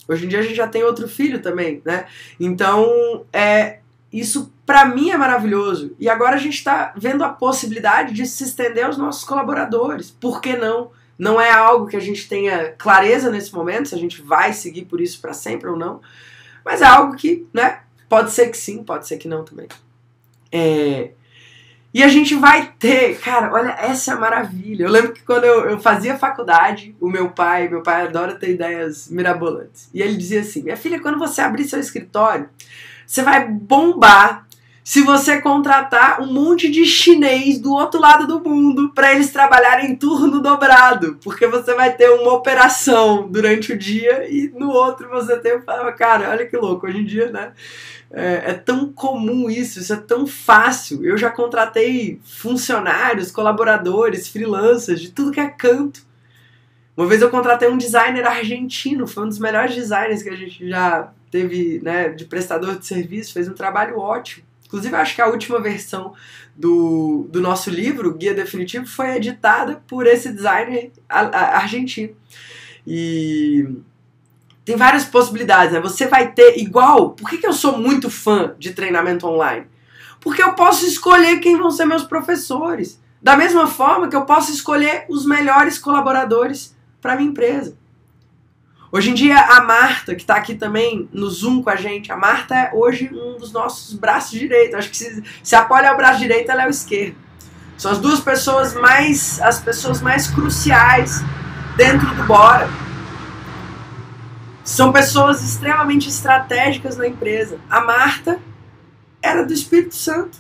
[0.09, 2.07] Hoje em dia a gente já tem outro filho também, né?
[2.39, 3.81] Então, é,
[4.13, 5.95] isso para mim é maravilhoso.
[5.99, 10.11] E agora a gente está vendo a possibilidade de se estender aos nossos colaboradores.
[10.11, 10.91] Por que não?
[11.19, 14.85] Não é algo que a gente tenha clareza nesse momento, se a gente vai seguir
[14.85, 16.01] por isso para sempre ou não.
[16.65, 17.81] Mas é algo que, né?
[18.09, 19.69] Pode ser que sim, pode ser que não também.
[20.53, 21.13] É,
[21.97, 24.85] e a gente vai ter, cara, olha, essa é a maravilha.
[24.85, 28.51] Eu lembro que quando eu, eu fazia faculdade, o meu pai, meu pai adora ter
[28.51, 29.89] ideias mirabolantes.
[29.95, 32.51] E ele dizia assim: minha filha, quando você abrir seu escritório,
[33.07, 34.47] você vai bombar
[34.85, 39.91] se você contratar um monte de chinês do outro lado do mundo para eles trabalharem
[39.91, 45.09] em turno dobrado, porque você vai ter uma operação durante o dia e no outro
[45.09, 45.59] você tem,
[45.97, 47.53] cara, olha que louco, hoje em dia, né?
[48.19, 51.05] É, é, tão comum isso, isso é tão fácil.
[51.05, 56.03] Eu já contratei funcionários, colaboradores, freelancers, de tudo que é canto.
[56.97, 60.67] Uma vez eu contratei um designer argentino, foi um dos melhores designers que a gente
[60.67, 64.47] já teve, né, de prestador de serviço, fez um trabalho ótimo.
[64.65, 66.15] Inclusive, acho que a última versão
[66.57, 72.17] do, do nosso livro, Guia Definitivo, foi editada por esse designer argentino.
[72.87, 73.69] E
[74.67, 75.81] tem várias possibilidades, né?
[75.81, 77.11] Você vai ter igual.
[77.11, 79.69] Por que, que eu sou muito fã de treinamento online?
[80.21, 83.01] Porque eu posso escolher quem vão ser meus professores.
[83.23, 87.79] Da mesma forma que eu posso escolher os melhores colaboradores para minha empresa.
[88.91, 92.17] Hoje em dia, a Marta, que está aqui também no Zoom com a gente, a
[92.17, 94.75] Marta é hoje um dos nossos braços direitos.
[94.75, 97.15] Acho que se, se apoia o braço direito, ela é o esquerdo.
[97.79, 101.23] São as duas pessoas mais, as pessoas mais cruciais
[101.77, 102.86] dentro do Bora.
[104.67, 107.61] São pessoas extremamente estratégicas na empresa.
[107.71, 108.41] A Marta
[109.23, 110.39] era do Espírito Santo.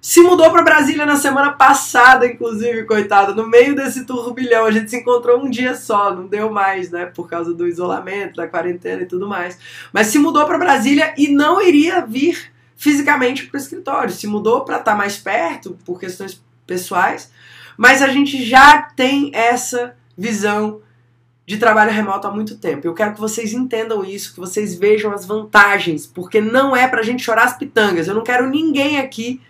[0.00, 4.64] Se mudou para Brasília na semana passada, inclusive, coitada, no meio desse turbilhão.
[4.64, 7.04] A gente se encontrou um dia só, não deu mais, né?
[7.04, 9.58] Por causa do isolamento, da quarentena e tudo mais.
[9.92, 14.10] Mas se mudou para Brasília e não iria vir fisicamente para o escritório.
[14.10, 17.30] Se mudou para estar tá mais perto, por questões pessoais.
[17.76, 20.80] Mas a gente já tem essa visão
[21.50, 22.86] de trabalho remoto há muito tempo.
[22.86, 27.02] Eu quero que vocês entendam isso, que vocês vejam as vantagens, porque não é pra
[27.02, 28.06] gente chorar as pitangas.
[28.06, 29.40] Eu não quero ninguém aqui.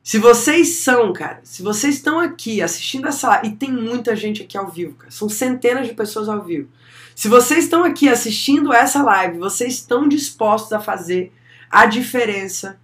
[0.00, 4.56] Se vocês são, cara, se vocês estão aqui assistindo essa e tem muita gente aqui
[4.56, 6.68] ao vivo, cara, são centenas de pessoas ao vivo.
[7.16, 11.32] Se vocês estão aqui assistindo essa live, vocês estão dispostos a fazer
[11.68, 12.78] a diferença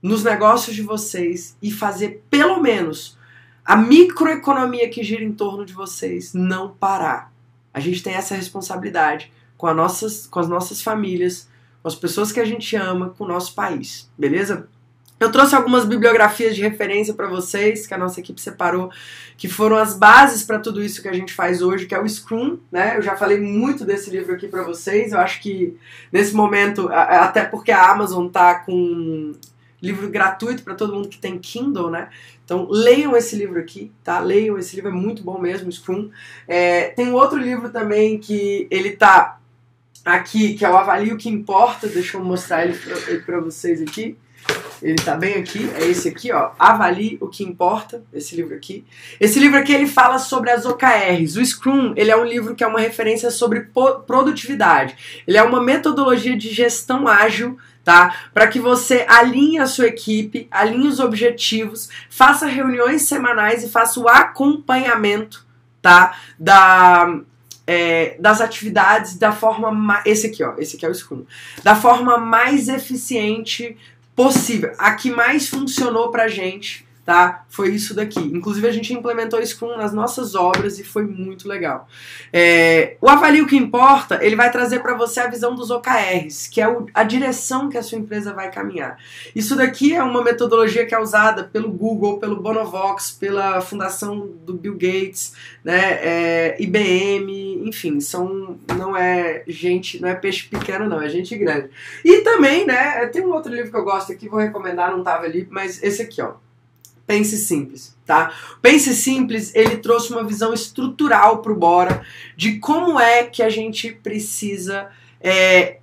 [0.00, 3.18] nos negócios de vocês e fazer pelo menos
[3.64, 7.34] a microeconomia que gira em torno de vocês não parar.
[7.76, 11.46] A gente tem essa responsabilidade com, as nossas, com as nossas famílias,
[11.82, 14.66] com as pessoas que a gente ama, com o nosso país, beleza?
[15.20, 18.90] Eu trouxe algumas bibliografias de referência para vocês que a nossa equipe separou,
[19.36, 22.08] que foram as bases para tudo isso que a gente faz hoje, que é o
[22.08, 22.96] Scrum, né?
[22.96, 25.12] Eu já falei muito desse livro aqui para vocês.
[25.12, 25.76] Eu acho que
[26.10, 29.34] nesse momento, até porque a Amazon tá com
[29.82, 32.08] livro gratuito para todo mundo que tem Kindle, né?
[32.46, 34.20] Então leiam esse livro aqui, tá?
[34.20, 36.10] Leiam esse livro, é muito bom mesmo, Scrum.
[36.46, 39.40] É, tem um outro livro também que ele tá
[40.04, 42.78] aqui, que é o Avalie o que Importa, deixa eu mostrar ele
[43.26, 44.16] para vocês aqui.
[44.80, 46.52] Ele tá bem aqui, é esse aqui, ó.
[46.56, 48.84] Avalie o que importa, esse livro aqui.
[49.18, 51.36] Esse livro aqui ele fala sobre as OKRs.
[51.36, 53.68] O Scrum, ele é um livro que é uma referência sobre
[54.06, 55.22] produtividade.
[55.26, 58.16] Ele é uma metodologia de gestão ágil tá?
[58.34, 64.00] Para que você alinhe a sua equipe, alinhe os objetivos, faça reuniões semanais e faça
[64.00, 65.46] o acompanhamento,
[65.80, 66.18] tá?
[66.36, 67.20] Da
[67.64, 71.24] é, das atividades da forma esse aqui ó esse aqui é o Scrum
[71.64, 73.76] da forma mais eficiente
[74.14, 77.44] possível a que mais funcionou pra gente tá?
[77.48, 78.18] Foi isso daqui.
[78.18, 81.88] Inclusive a gente implementou Scrum nas nossas obras e foi muito legal.
[82.32, 86.60] É, o Avalio que importa, ele vai trazer para você a visão dos OKRs, que
[86.60, 88.98] é o, a direção que a sua empresa vai caminhar.
[89.36, 94.54] Isso daqui é uma metodologia que é usada pelo Google, pelo Bonovox, pela fundação do
[94.54, 95.32] Bill Gates,
[95.62, 95.98] né?
[96.02, 101.70] É, IBM, enfim, são não é gente, não é peixe pequeno não, é gente grande.
[102.04, 103.06] E também, né?
[103.06, 106.02] Tem um outro livro que eu gosto aqui, vou recomendar, não tava ali, mas esse
[106.02, 106.34] aqui, ó.
[107.06, 108.32] Pense Simples, tá?
[108.60, 112.04] Pense Simples, ele trouxe uma visão estrutural para o Bora
[112.36, 114.88] de como é que a gente precisa
[115.20, 115.78] é,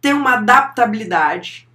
[0.00, 1.68] ter uma adaptabilidade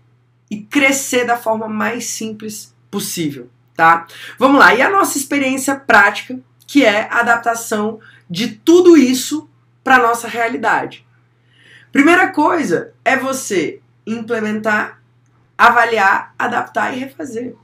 [0.50, 4.08] e crescer da forma mais simples possível, tá?
[4.40, 4.74] Vamos lá.
[4.74, 9.50] E a nossa experiência prática, que é a adaptação de tudo isso
[9.84, 11.06] para nossa realidade.
[11.92, 15.02] Primeira coisa é você implementar,
[15.58, 17.56] avaliar, adaptar e refazer.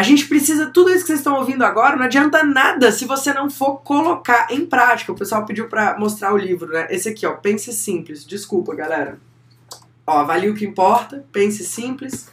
[0.00, 3.34] A gente precisa, tudo isso que vocês estão ouvindo agora, não adianta nada se você
[3.34, 5.12] não for colocar em prática.
[5.12, 6.86] O pessoal pediu para mostrar o livro, né?
[6.88, 8.24] Esse aqui, ó, Pense Simples.
[8.24, 9.18] Desculpa, galera.
[10.06, 12.30] Ó, avalie o que importa, Pense Simples.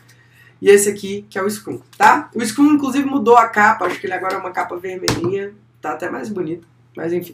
[0.61, 2.30] E esse aqui, que é o Scrum, tá?
[2.34, 3.86] O Scrum, inclusive, mudou a capa.
[3.86, 5.53] Acho que ele agora é uma capa vermelhinha.
[5.82, 6.65] Tá até mais bonito.
[6.95, 7.34] Mas, enfim.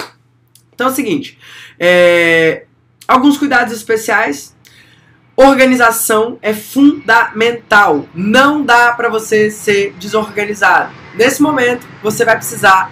[0.73, 1.37] Então é o seguinte.
[1.79, 2.65] É...
[3.07, 4.52] Alguns cuidados especiais
[5.35, 8.05] Organização é fundamental.
[8.13, 10.93] Não dá para você ser desorganizado.
[11.15, 12.91] Nesse momento, você vai precisar.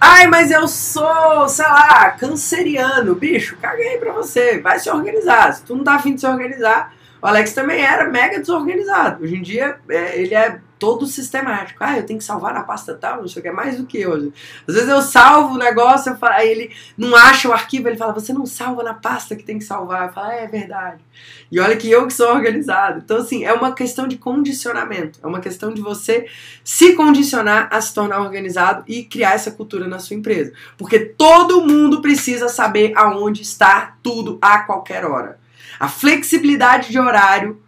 [0.00, 3.14] Ai, mas eu sou, sei lá, canceriano.
[3.14, 4.58] Bicho, caguei pra você.
[4.58, 5.52] Vai se organizar.
[5.52, 9.22] Se tu não tá afim de se organizar, o Alex também era mega desorganizado.
[9.22, 11.82] Hoje em dia, é, ele é todo sistemático.
[11.82, 13.86] Ah, eu tenho que salvar na pasta tal, não sei o que, é mais do
[13.86, 14.32] que eu.
[14.66, 17.96] Às vezes eu salvo o negócio, eu falo, aí ele não acha o arquivo, ele
[17.96, 20.08] fala, você não salva na pasta que tem que salvar.
[20.08, 21.02] Eu falo, é, é verdade.
[21.50, 23.00] E olha que eu que sou organizado.
[23.04, 25.18] Então, assim, é uma questão de condicionamento.
[25.22, 26.26] É uma questão de você
[26.64, 30.52] se condicionar a se tornar organizado e criar essa cultura na sua empresa.
[30.76, 35.38] Porque todo mundo precisa saber aonde está tudo a qualquer hora.
[35.78, 37.62] A flexibilidade de horário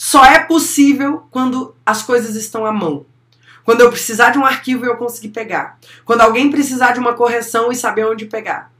[0.00, 3.04] só é possível quando as coisas estão à mão.
[3.64, 5.76] Quando eu precisar de um arquivo e eu conseguir pegar.
[6.04, 8.70] Quando alguém precisar de uma correção e saber onde pegar.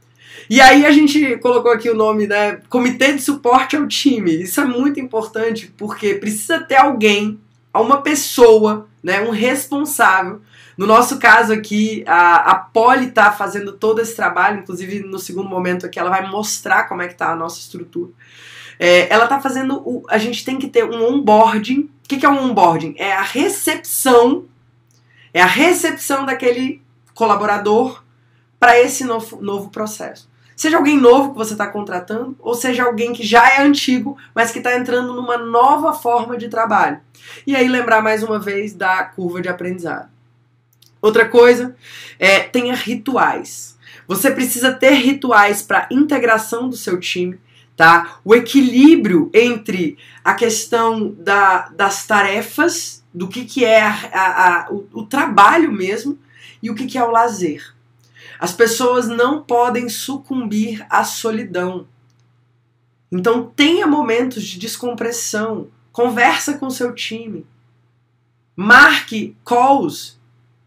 [0.49, 2.61] E aí a gente colocou aqui o nome, né?
[2.69, 4.33] Comitê de suporte ao time.
[4.41, 7.37] Isso é muito importante porque precisa ter alguém,
[7.73, 9.19] uma pessoa, né?
[9.19, 10.41] Um responsável.
[10.77, 15.49] No nosso caso aqui, a, a Poli está fazendo todo esse trabalho, inclusive no segundo
[15.49, 18.09] momento aqui ela vai mostrar como é que está a nossa estrutura.
[18.79, 19.81] É, ela está fazendo.
[19.85, 21.81] O, a gente tem que ter um onboarding.
[21.81, 22.95] O que, que é um onboarding?
[22.97, 24.45] É a recepção.
[25.33, 26.81] É a recepção daquele
[27.13, 28.03] colaborador
[28.59, 30.29] para esse novo, novo processo.
[30.55, 34.51] Seja alguém novo que você está contratando, ou seja alguém que já é antigo, mas
[34.51, 36.99] que está entrando numa nova forma de trabalho.
[37.47, 40.09] E aí lembrar mais uma vez da curva de aprendizado.
[41.01, 41.75] Outra coisa
[42.17, 43.77] é tenha rituais.
[44.05, 47.39] Você precisa ter rituais para integração do seu time,
[47.79, 48.19] tá?
[48.25, 54.69] O equilíbrio entre a questão da, das tarefas, do que, que é a, a, a,
[54.69, 56.19] o, o, trabalho mesmo,
[56.61, 57.73] e o que, que é o lazer.
[58.37, 61.87] As pessoas não podem sucumbir à solidão.
[63.09, 67.47] Então tenha momentos de descompressão, conversa com seu time,
[68.57, 70.19] marque calls.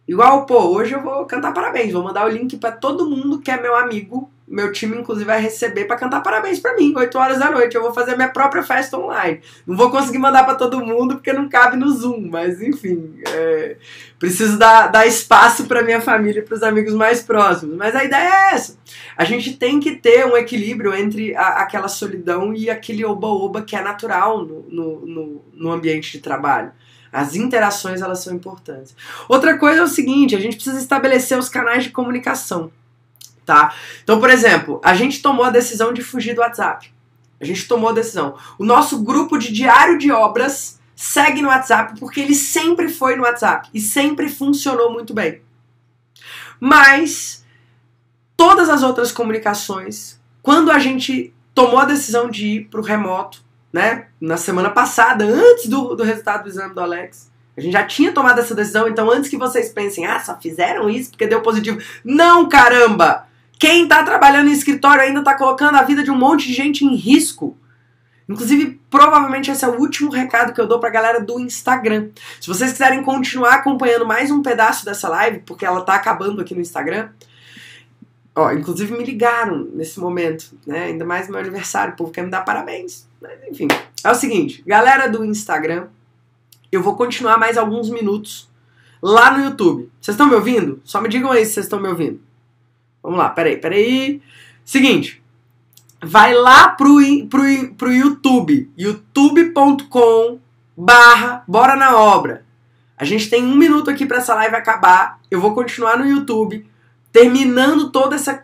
[0.09, 3.51] Igual, pô, hoje eu vou cantar parabéns, vou mandar o link para todo mundo que
[3.51, 7.39] é meu amigo meu time, inclusive, vai receber para cantar parabéns para mim, 8 horas
[7.39, 7.77] da noite.
[7.77, 9.41] Eu vou fazer minha própria festa online.
[9.67, 13.77] Não vou conseguir mandar para todo mundo porque não cabe no Zoom, mas enfim, é,
[14.19, 17.77] preciso dar, dar espaço para minha família e para os amigos mais próximos.
[17.77, 18.77] Mas a ideia é essa.
[19.17, 23.77] A gente tem que ter um equilíbrio entre a, aquela solidão e aquele oba-oba que
[23.77, 26.73] é natural no, no, no, no ambiente de trabalho.
[27.13, 28.97] As interações elas são importantes.
[29.29, 32.73] Outra coisa é o seguinte: a gente precisa estabelecer os canais de comunicação
[33.45, 33.75] tá?
[34.03, 36.93] Então, por exemplo, a gente tomou a decisão de fugir do WhatsApp.
[37.41, 38.37] A gente tomou a decisão.
[38.59, 43.25] O nosso grupo de diário de obras segue no WhatsApp porque ele sempre foi no
[43.25, 45.43] WhatsApp e sempre funcionou muito bem.
[46.61, 47.45] Mas
[48.37, 53.43] todas as outras comunicações, quando a gente tomou a decisão de ir para o remoto,
[53.73, 57.85] né, na semana passada, antes do, do resultado do exame do Alex, a gente já
[57.85, 61.43] tinha tomado essa decisão, então antes que vocês pensem, ah, só fizeram isso porque deu
[61.43, 61.81] positivo.
[62.05, 63.27] Não, caramba!
[63.63, 66.85] Quem está trabalhando em escritório ainda está colocando a vida de um monte de gente
[66.85, 67.57] em risco.
[68.29, 72.09] Inclusive, provavelmente esse é o último recado que eu dou para a galera do Instagram.
[72.41, 76.57] Se vocês quiserem continuar acompanhando mais um pedaço dessa live, porque ela está acabando aqui
[76.57, 77.11] no Instagram,
[78.35, 80.87] ó, inclusive me ligaram nesse momento, né?
[80.87, 83.09] Ainda mais no meu aniversário, o povo quer me dar parabéns.
[83.21, 83.69] Mas enfim,
[84.03, 85.87] é o seguinte, galera do Instagram,
[86.73, 88.51] eu vou continuar mais alguns minutos
[89.01, 89.89] lá no YouTube.
[90.01, 90.81] Vocês estão me ouvindo?
[90.83, 92.32] Só me digam aí se vocês estão me ouvindo.
[93.03, 94.23] Vamos lá, peraí, peraí.
[94.65, 95.23] Seguinte,
[96.03, 96.99] vai lá pro,
[97.29, 100.39] pro, pro YouTube, youtube.com
[100.77, 102.45] barra bora na obra.
[102.97, 105.19] A gente tem um minuto aqui para essa live acabar.
[105.31, 106.67] Eu vou continuar no YouTube,
[107.11, 108.35] terminando toda essa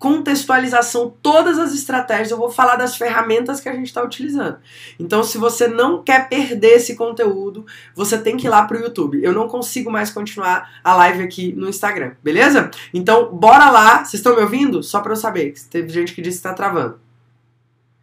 [0.00, 4.56] contextualização, todas as estratégias, eu vou falar das ferramentas que a gente está utilizando.
[4.98, 8.80] Então, se você não quer perder esse conteúdo, você tem que ir lá para o
[8.80, 9.22] YouTube.
[9.22, 12.70] Eu não consigo mais continuar a live aqui no Instagram, beleza?
[12.94, 13.98] Então, bora lá.
[13.98, 14.82] Vocês estão me ouvindo?
[14.82, 16.98] Só para eu saber, teve gente que disse que está travando.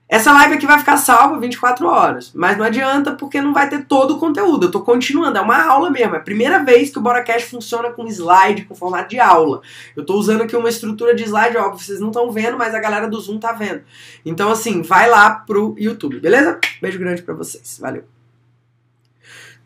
[0.09, 3.83] Essa live aqui vai ficar salva 24 horas, mas não adianta porque não vai ter
[3.85, 4.67] todo o conteúdo.
[4.67, 6.15] Eu tô continuando, é uma aula mesmo.
[6.15, 9.61] É a primeira vez que o BoraCast funciona com slide, com formato de aula.
[9.97, 12.79] Eu tô usando aqui uma estrutura de slide, óbvio, vocês não estão vendo, mas a
[12.79, 13.81] galera do Zoom tá vendo.
[14.25, 16.57] Então, assim, vai lá pro YouTube, beleza?
[16.81, 17.77] Beijo grande para vocês.
[17.81, 18.16] Valeu.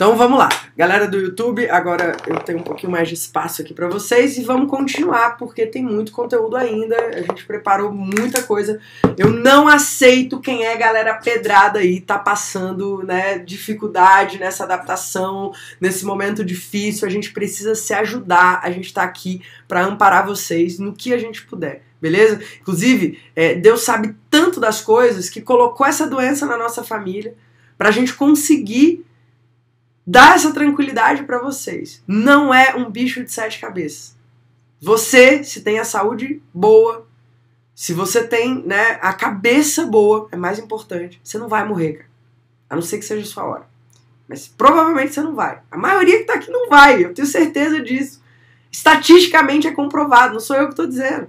[0.02, 3.72] Então vamos lá, galera do YouTube, agora eu tenho um pouquinho mais de espaço aqui
[3.72, 8.80] para vocês e vamos continuar porque tem muito conteúdo ainda, a gente preparou muita coisa.
[9.16, 16.04] Eu não aceito quem é galera pedrada aí, tá passando, né, dificuldade nessa adaptação, nesse
[16.04, 20.94] momento difícil, a gente precisa se ajudar, a gente tá aqui para amparar vocês no
[20.94, 21.84] que a gente puder.
[22.02, 22.42] Beleza?
[22.60, 27.36] Inclusive, é, Deus sabe tanto das coisas que colocou essa doença na nossa família
[27.78, 29.06] pra gente conseguir
[30.06, 32.04] dar essa tranquilidade para vocês.
[32.08, 34.16] Não é um bicho de sete cabeças.
[34.82, 37.08] Você, se tem a saúde boa,
[37.76, 41.22] se você tem né, a cabeça boa, é mais importante.
[41.24, 42.12] Você não vai morrer, cara.
[42.70, 43.72] A não ser que seja sua hora.
[44.28, 45.60] Mas provavelmente você não vai.
[45.70, 48.22] A maioria que tá aqui não vai, eu tenho certeza disso.
[48.72, 51.28] Estatisticamente é comprovado, não sou eu que estou dizendo.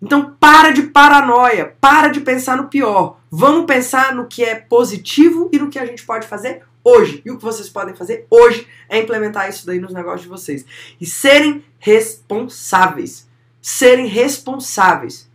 [0.00, 3.18] Então para de paranoia, para de pensar no pior.
[3.30, 7.20] Vamos pensar no que é positivo e no que a gente pode fazer hoje.
[7.24, 10.64] E o que vocês podem fazer hoje é implementar isso daí nos negócios de vocês.
[11.00, 13.28] E serem responsáveis.
[13.60, 15.28] Serem responsáveis.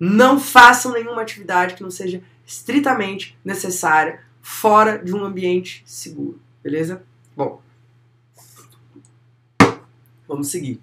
[0.00, 6.40] Não façam nenhuma atividade que não seja estritamente necessária fora de um ambiente seguro.
[6.62, 7.02] Beleza?
[7.36, 7.62] Bom.
[10.26, 10.80] Vamos seguir.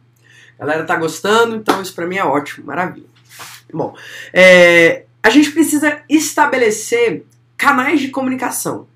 [0.57, 3.07] A galera tá gostando, então isso pra mim é ótimo, maravilha.
[3.73, 3.93] Bom,
[4.31, 7.25] é, a gente precisa estabelecer
[7.57, 8.87] canais de comunicação.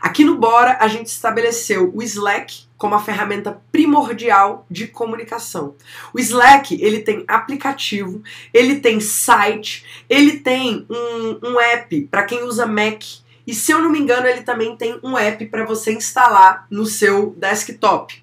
[0.00, 5.74] Aqui no Bora, a gente estabeleceu o Slack como a ferramenta primordial de comunicação.
[6.12, 8.22] O Slack, ele tem aplicativo,
[8.52, 13.02] ele tem site, ele tem um, um app para quem usa Mac,
[13.46, 16.84] e se eu não me engano, ele também tem um app para você instalar no
[16.84, 18.22] seu desktop.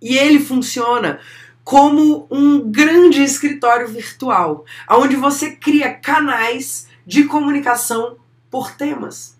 [0.00, 1.20] E ele funciona
[1.64, 8.18] como um grande escritório virtual, onde você cria canais de comunicação
[8.50, 9.35] por temas.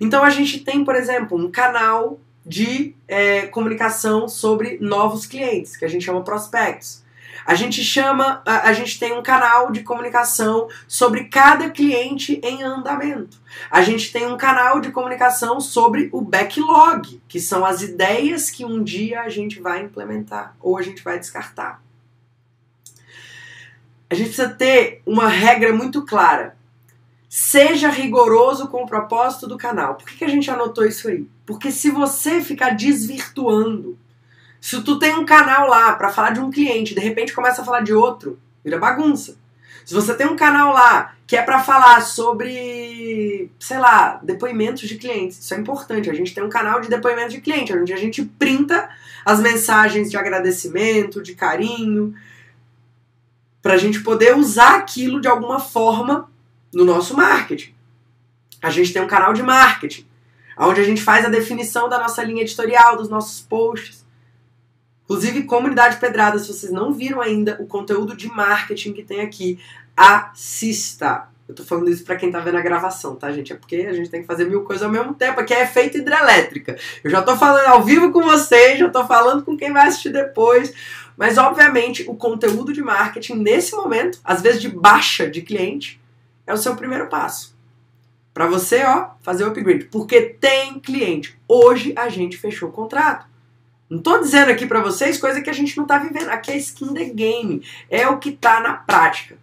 [0.00, 5.84] Então a gente tem, por exemplo, um canal de é, comunicação sobre novos clientes, que
[5.84, 7.04] a gente chama prospectos.
[7.44, 12.62] A gente chama, a, a, gente tem um canal de comunicação sobre cada cliente em
[12.62, 13.38] andamento.
[13.70, 18.64] A gente tem um canal de comunicação sobre o backlog, que são as ideias que
[18.64, 21.80] um dia a gente vai implementar ou a gente vai descartar.
[24.10, 26.56] A gente precisa ter uma regra muito clara.
[27.38, 29.94] Seja rigoroso com o propósito do canal.
[29.94, 31.28] Por que, que a gente anotou isso aí?
[31.44, 33.98] Porque se você ficar desvirtuando,
[34.58, 37.64] se tu tem um canal lá para falar de um cliente, de repente começa a
[37.64, 39.36] falar de outro, vira bagunça.
[39.84, 44.96] Se você tem um canal lá que é para falar sobre, sei lá, depoimentos de
[44.96, 46.08] clientes, isso é importante.
[46.08, 48.88] A gente tem um canal de depoimentos de cliente, onde a gente printa
[49.26, 52.14] as mensagens de agradecimento, de carinho,
[53.60, 56.34] para a gente poder usar aquilo de alguma forma
[56.76, 57.74] no nosso marketing.
[58.62, 60.06] A gente tem um canal de marketing,
[60.58, 64.04] onde a gente faz a definição da nossa linha editorial, dos nossos posts.
[65.04, 69.58] Inclusive, comunidade pedrada, se vocês não viram ainda o conteúdo de marketing que tem aqui,
[69.96, 71.28] assista.
[71.48, 73.54] Eu tô falando isso para quem tá vendo a gravação, tá, gente?
[73.54, 75.40] É porque a gente tem que fazer mil coisas ao mesmo tempo.
[75.40, 76.76] Aqui é efeito hidrelétrica.
[77.02, 80.10] Eu já tô falando ao vivo com vocês, já tô falando com quem vai assistir
[80.10, 80.74] depois.
[81.16, 86.04] Mas, obviamente, o conteúdo de marketing, nesse momento, às vezes de baixa de cliente,
[86.46, 87.56] é o seu primeiro passo.
[88.32, 89.84] Para você, ó, fazer o upgrade.
[89.86, 91.38] Porque tem cliente.
[91.48, 93.26] Hoje a gente fechou o contrato.
[93.88, 96.28] Não tô dizendo aqui para vocês coisa que a gente não tá vivendo.
[96.28, 97.64] Aqui é skin the game.
[97.88, 99.38] É o que tá na prática.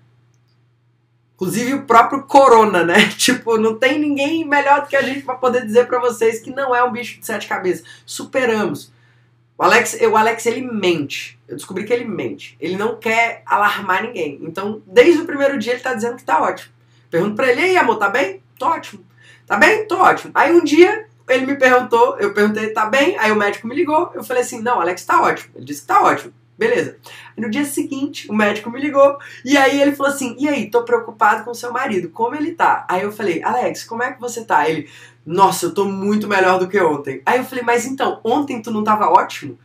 [1.35, 3.09] Inclusive o próprio Corona, né?
[3.17, 6.51] Tipo, não tem ninguém melhor do que a gente para poder dizer para vocês que
[6.51, 7.83] não é um bicho de sete cabeças.
[8.05, 8.93] Superamos.
[9.57, 11.39] O Alex, o Alex ele mente.
[11.47, 12.55] Eu descobri que ele mente.
[12.59, 14.39] Ele não quer alarmar ninguém.
[14.41, 16.71] Então, desde o primeiro dia ele tá dizendo que tá ótimo.
[17.13, 18.41] Pergunto pra ele, e aí, amor, tá bem?
[18.57, 19.05] Tô ótimo.
[19.45, 19.85] Tá bem?
[19.85, 20.31] Tô ótimo.
[20.33, 23.15] Aí um dia ele me perguntou, eu perguntei, tá bem?
[23.19, 25.51] Aí o médico me ligou, eu falei assim, não, Alex tá ótimo.
[25.55, 26.33] Ele disse que tá ótimo.
[26.57, 26.97] Beleza.
[27.37, 30.83] No dia seguinte, o médico me ligou e aí ele falou assim: E aí, tô
[30.83, 32.85] preocupado com seu marido, como ele tá?
[32.87, 34.69] Aí eu falei: Alex, como é que você tá?
[34.69, 34.87] Ele,
[35.25, 37.23] nossa, eu tô muito melhor do que ontem.
[37.25, 39.57] Aí eu falei: Mas então, ontem tu não tava ótimo?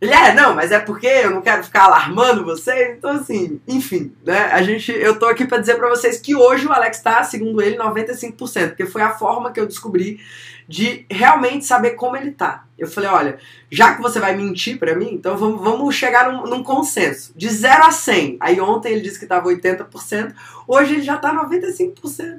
[0.00, 2.96] Ele é, não, mas é porque eu não quero ficar alarmando vocês.
[2.96, 4.50] Então, assim, enfim, né?
[4.50, 7.60] A gente, eu tô aqui para dizer para vocês que hoje o Alex tá, segundo
[7.60, 10.18] ele, 95%, porque foi a forma que eu descobri
[10.66, 12.64] de realmente saber como ele tá.
[12.78, 13.38] Eu falei, olha,
[13.70, 17.32] já que você vai mentir para mim, então vamos, vamos chegar num, num, consenso.
[17.36, 18.38] De 0 a 100.
[18.40, 20.32] Aí ontem ele disse que tava 80%,
[20.66, 22.38] hoje ele já tá 95%.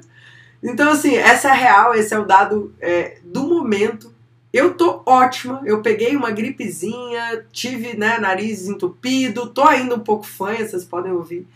[0.62, 4.11] Então, assim, essa é a real, esse é o dado é, do momento.
[4.52, 10.26] Eu tô ótima, eu peguei uma gripezinha, tive, né, nariz entupido, tô ainda um pouco
[10.26, 11.46] fanha, vocês podem ouvir.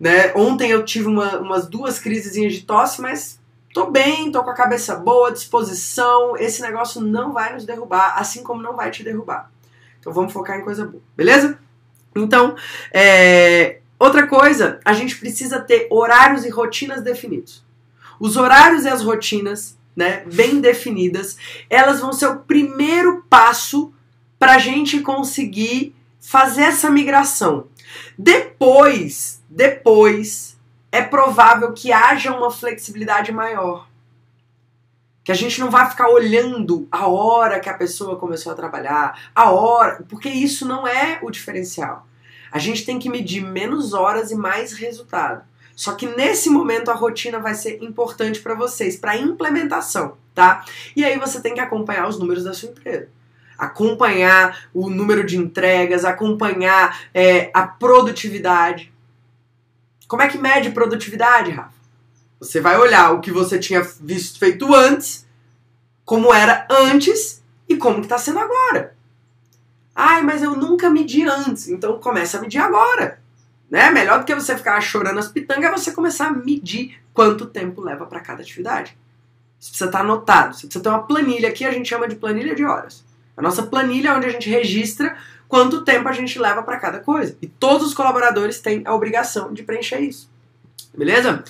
[0.00, 0.34] Né?
[0.34, 3.38] Ontem eu tive uma, umas duas crises de tosse, mas
[3.72, 6.36] tô bem, tô com a cabeça boa, disposição.
[6.36, 9.50] Esse negócio não vai nos derrubar, assim como não vai te derrubar.
[10.00, 11.56] Então vamos focar em coisa boa, beleza?
[12.16, 12.56] Então,
[12.92, 17.64] é, outra coisa, a gente precisa ter horários e rotinas definidos.
[18.18, 21.36] Os horários e as rotinas, né, bem definidas,
[21.70, 23.92] elas vão ser o primeiro passo
[24.38, 27.68] para a gente conseguir fazer essa migração.
[28.18, 30.58] Depois, depois,
[30.90, 33.88] é provável que haja uma flexibilidade maior.
[35.22, 39.30] Que a gente não vai ficar olhando a hora que a pessoa começou a trabalhar,
[39.34, 42.06] a hora, porque isso não é o diferencial.
[42.52, 45.44] A gente tem que medir menos horas e mais resultado.
[45.76, 50.64] Só que nesse momento a rotina vai ser importante para vocês, para implementação, tá?
[50.94, 53.08] E aí você tem que acompanhar os números da sua empresa.
[53.58, 58.92] Acompanhar o número de entregas, acompanhar é, a produtividade.
[60.06, 61.74] Como é que mede produtividade, Rafa?
[62.38, 65.26] Você vai olhar o que você tinha visto feito antes,
[66.04, 68.94] como era antes e como está sendo agora.
[69.94, 73.23] Ai, mas eu nunca medi antes, então começa a medir agora.
[73.74, 73.90] Né?
[73.90, 77.80] Melhor do que você ficar chorando as pitangas é você começar a medir quanto tempo
[77.80, 78.96] leva para cada atividade.
[79.58, 80.54] Isso precisa estar tá anotado.
[80.54, 83.04] Você precisa ter uma planilha aqui, a gente chama de planilha de horas.
[83.36, 85.16] A nossa planilha é onde a gente registra
[85.48, 87.36] quanto tempo a gente leva para cada coisa.
[87.42, 90.30] E todos os colaboradores têm a obrigação de preencher isso.
[90.96, 91.42] Beleza?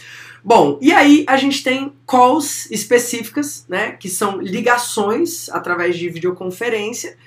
[0.42, 7.18] Bom, e aí a gente tem calls específicas, né, que são ligações através de videoconferência,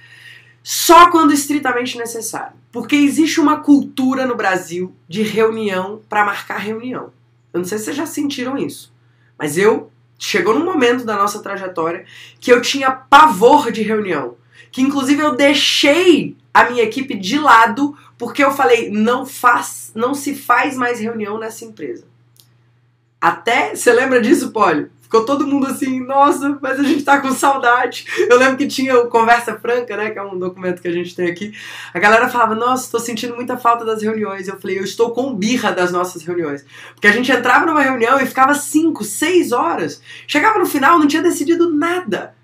[0.70, 2.52] só quando estritamente necessário.
[2.74, 7.14] Porque existe uma cultura no Brasil de reunião para marcar reunião.
[7.54, 8.94] Eu não sei se vocês já sentiram isso,
[9.40, 9.90] mas eu
[10.20, 12.06] chegou num momento da nossa trajetória
[12.42, 14.36] que eu tinha pavor de reunião,
[14.70, 20.14] que inclusive eu deixei a minha equipe de lado porque eu falei não faz, não
[20.14, 22.04] se faz mais reunião nessa empresa.
[23.22, 23.74] Até.
[23.74, 24.92] Você lembra disso, Polio?
[25.08, 28.06] Ficou todo mundo assim, nossa, mas a gente tá com saudade.
[28.30, 30.10] Eu lembro que tinha o Conversa Franca, né?
[30.10, 31.54] Que é um documento que a gente tem aqui.
[31.94, 34.50] A galera falava, nossa, tô sentindo muita falta das reuniões.
[34.50, 36.66] Eu falei, eu estou com birra das nossas reuniões.
[36.94, 40.02] Porque a gente entrava numa reunião e ficava 5, 6 horas.
[40.28, 42.36] Chegava no final, não tinha decidido nada.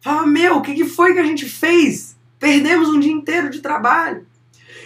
[0.00, 2.16] Falava, meu, o que, que foi que a gente fez?
[2.38, 4.24] Perdemos um dia inteiro de trabalho.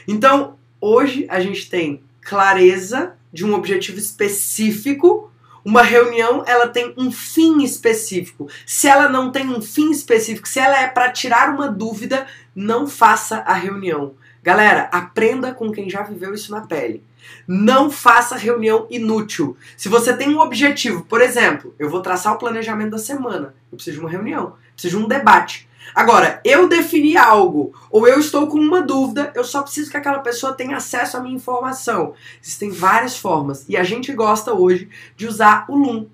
[0.09, 5.30] Então, hoje a gente tem clareza de um objetivo específico.
[5.65, 8.49] Uma reunião, ela tem um fim específico.
[8.67, 12.87] Se ela não tem um fim específico, se ela é para tirar uma dúvida, não
[12.87, 14.15] faça a reunião.
[14.43, 17.05] Galera, aprenda com quem já viveu isso na pele.
[17.47, 19.57] Não faça reunião inútil.
[19.77, 23.55] Se você tem um objetivo, por exemplo, eu vou traçar o planejamento da semana.
[23.71, 25.69] Eu preciso de uma reunião, preciso de um debate.
[25.95, 30.21] Agora, eu defini algo, ou eu estou com uma dúvida, eu só preciso que aquela
[30.21, 32.15] pessoa tenha acesso à minha informação.
[32.43, 36.07] Existem várias formas, e a gente gosta hoje de usar o Loom,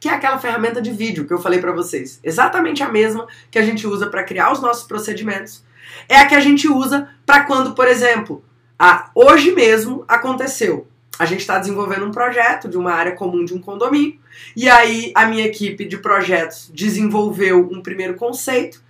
[0.00, 2.20] que é aquela ferramenta de vídeo que eu falei para vocês.
[2.22, 5.64] Exatamente a mesma que a gente usa para criar os nossos procedimentos.
[6.08, 8.44] É a que a gente usa para quando, por exemplo,
[8.78, 10.86] a, hoje mesmo aconteceu
[11.18, 14.18] a gente está desenvolvendo um projeto de uma área comum de um condomínio.
[14.56, 18.82] E aí a minha equipe de projetos desenvolveu um primeiro conceito.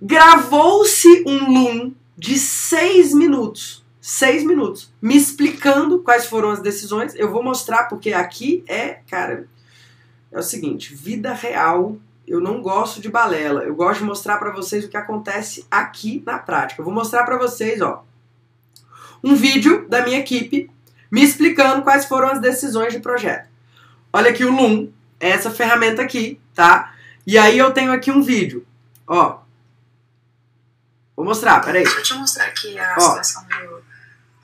[0.00, 3.84] Gravou-se um Loom de seis minutos.
[4.00, 4.92] Seis minutos.
[5.00, 7.14] Me explicando quais foram as decisões.
[7.14, 9.46] Eu vou mostrar, porque aqui é, cara,
[10.32, 11.96] é o seguinte: vida real.
[12.26, 13.64] Eu não gosto de balela.
[13.64, 16.80] Eu gosto de mostrar para vocês o que acontece aqui na prática.
[16.80, 18.04] Eu vou mostrar para vocês, ó,
[19.22, 20.70] um vídeo da minha equipe
[21.10, 23.48] me explicando quais foram as decisões de projeto.
[24.12, 26.94] Olha aqui o Loom, é essa ferramenta aqui, tá?
[27.26, 28.66] E aí eu tenho aqui um vídeo,
[29.06, 29.38] ó.
[31.16, 31.84] Vou mostrar, peraí.
[31.84, 33.00] Deixa eu te mostrar aqui a ó.
[33.00, 33.82] situação do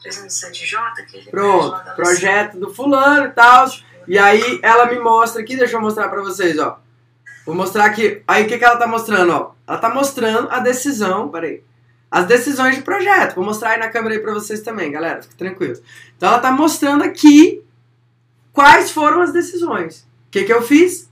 [0.05, 1.07] 307J.
[1.07, 3.71] Que ele Pronto, projeto do fulano e tal.
[4.07, 6.79] E aí ela me mostra aqui, deixa eu mostrar pra vocês, ó.
[7.45, 8.22] Vou mostrar aqui.
[8.26, 9.53] Aí o que, que ela tá mostrando, ó?
[9.67, 11.63] Ela tá mostrando a decisão, peraí
[12.11, 13.34] as decisões de projeto.
[13.34, 15.78] Vou mostrar aí na câmera aí para vocês também, galera, fique tranquilo.
[16.16, 17.62] Então ela está mostrando aqui
[18.53, 20.00] quais foram as decisões.
[20.28, 21.11] O que, que eu fiz?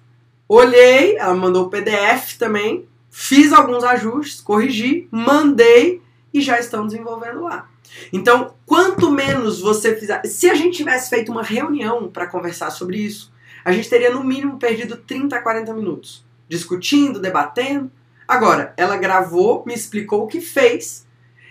[0.48, 6.02] Olhei, ela mandou o PDF também, fiz alguns ajustes, corrigi, mandei
[6.32, 7.68] e já estão desenvolvendo lá.
[8.12, 10.24] Então, quanto menos você fizer.
[10.26, 13.32] Se a gente tivesse feito uma reunião para conversar sobre isso,
[13.64, 17.90] a gente teria no mínimo perdido 30 a 40 minutos discutindo, debatendo.
[18.26, 21.06] Agora, ela gravou, me explicou o que fez,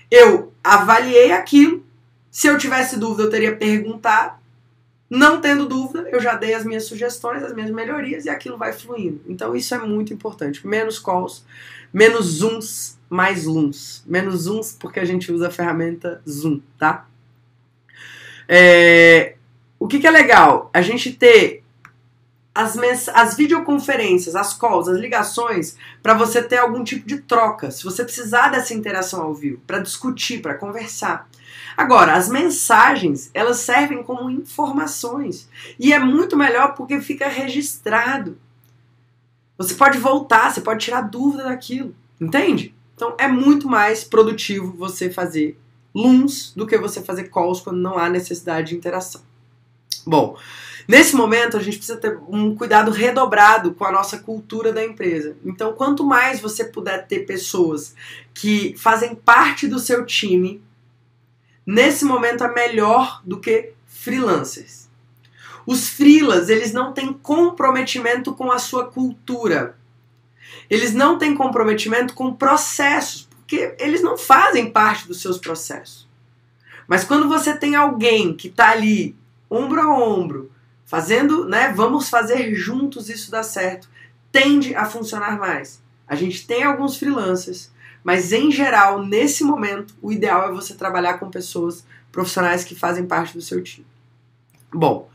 [0.10, 1.86] eu avaliei aquilo.
[2.30, 4.42] Se eu tivesse dúvida, eu teria perguntado.
[5.10, 8.74] Não tendo dúvida, eu já dei as minhas sugestões, as minhas melhorias e aquilo vai
[8.74, 9.22] fluindo.
[9.28, 10.66] Então isso é muito importante.
[10.66, 11.46] Menos calls,
[11.94, 14.04] menos zooms, mais looms.
[14.08, 17.08] Menos zooms porque a gente usa a ferramenta Zoom, tá?
[18.48, 19.36] É,
[19.78, 20.70] o que, que é legal?
[20.74, 21.63] A gente ter
[22.54, 22.78] as,
[23.10, 27.72] as videoconferências, as calls, as ligações, para você ter algum tipo de troca.
[27.72, 31.28] Se você precisar dessa interação ao vivo, para discutir, para conversar.
[31.76, 35.50] Agora, as mensagens, elas servem como informações.
[35.80, 38.38] E é muito melhor porque fica registrado.
[39.58, 41.96] Você pode voltar, você pode tirar dúvida daquilo.
[42.22, 42.76] Entende?
[42.96, 45.60] Então é muito mais produtivo você fazer
[45.94, 49.22] looms do que você fazer calls quando não há necessidade de interação.
[50.06, 50.38] Bom,
[50.88, 55.36] nesse momento a gente precisa ter um cuidado redobrado com a nossa cultura da empresa.
[55.44, 57.96] Então, quanto mais você puder ter pessoas
[58.34, 60.62] que fazem parte do seu time,
[61.66, 64.90] nesse momento é melhor do que freelancers.
[65.66, 69.78] Os freelas, eles não têm comprometimento com a sua cultura.
[70.70, 76.08] Eles não têm comprometimento com processos, porque eles não fazem parte dos seus processos.
[76.88, 79.16] Mas quando você tem alguém que está ali
[79.50, 80.52] ombro a ombro,
[80.94, 81.74] fazendo, né?
[81.76, 83.90] Vamos fazer juntos isso dar certo.
[84.32, 85.82] Tende a funcionar mais.
[86.08, 87.72] A gente tem alguns freelancers,
[88.04, 93.08] mas em geral, nesse momento, o ideal é você trabalhar com pessoas profissionais que fazem
[93.08, 93.88] parte do seu time.
[94.72, 95.10] Bom,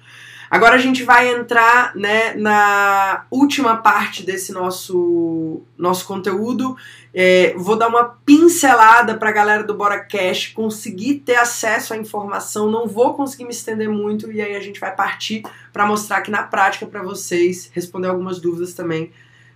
[0.51, 6.77] Agora a gente vai entrar né, na última parte desse nosso, nosso conteúdo.
[7.12, 11.97] É, vou dar uma pincelada para a galera do Bora Cash conseguir ter acesso à
[11.97, 12.70] informação.
[12.70, 15.43] Não vou conseguir me estender muito e aí a gente vai partir
[15.73, 19.12] para mostrar aqui na prática para vocês, responder algumas dúvidas também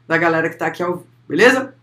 [0.07, 1.75] da galera que está aqui ao vivo, beleza?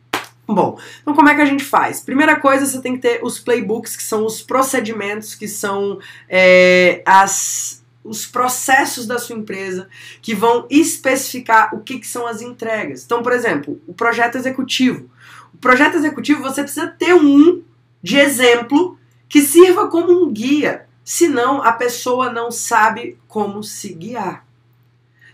[0.47, 2.01] Bom, então como é que a gente faz?
[2.01, 7.03] Primeira coisa, você tem que ter os playbooks, que são os procedimentos, que são é,
[7.05, 7.78] as
[8.09, 9.87] os processos da sua empresa
[10.21, 13.03] que vão especificar o que, que são as entregas.
[13.03, 15.09] Então, por exemplo, o projeto executivo.
[15.53, 17.61] O projeto executivo você precisa ter um
[18.01, 24.43] de exemplo que sirva como um guia, senão a pessoa não sabe como se guiar.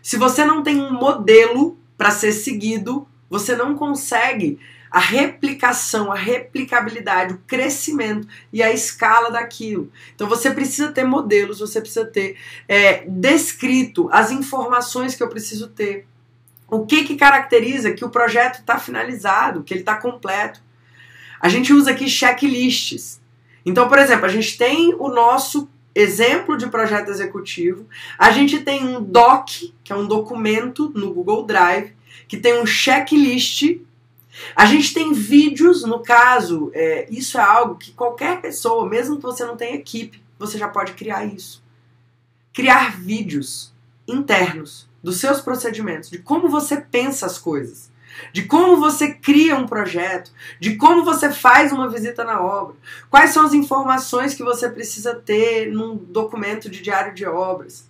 [0.01, 4.59] Se você não tem um modelo para ser seguido, você não consegue
[4.95, 9.91] a replicação, a replicabilidade, o crescimento e a escala daquilo.
[10.15, 15.67] Então você precisa ter modelos, você precisa ter é, descrito as informações que eu preciso
[15.67, 16.07] ter.
[16.69, 20.61] O que, que caracteriza que o projeto está finalizado, que ele está completo.
[21.41, 23.19] A gente usa aqui checklists.
[23.65, 27.85] Então, por exemplo, a gente tem o nosso exemplo de projeto executivo,
[28.17, 29.49] a gente tem um doc,
[29.83, 31.91] que é um documento no Google Drive,
[32.29, 33.81] que tem um checklist
[34.55, 39.23] a gente tem vídeos, no caso, é, isso é algo que qualquer pessoa, mesmo que
[39.23, 41.63] você não tenha equipe, você já pode criar isso.
[42.53, 43.73] Criar vídeos
[44.07, 47.91] internos dos seus procedimentos, de como você pensa as coisas,
[48.31, 52.75] de como você cria um projeto, de como você faz uma visita na obra,
[53.09, 57.89] quais são as informações que você precisa ter num documento de diário de obras.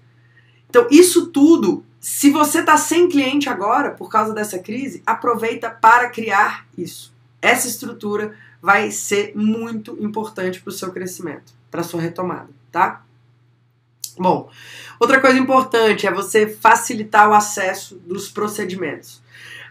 [0.69, 6.07] Então, isso tudo se você está sem cliente agora por causa dessa crise, aproveita para
[6.07, 7.11] criar isso.
[7.41, 13.03] Essa estrutura vai ser muito importante para o seu crescimento, para sua retomada, tá?
[14.19, 14.51] Bom,
[14.99, 19.19] outra coisa importante é você facilitar o acesso dos procedimentos.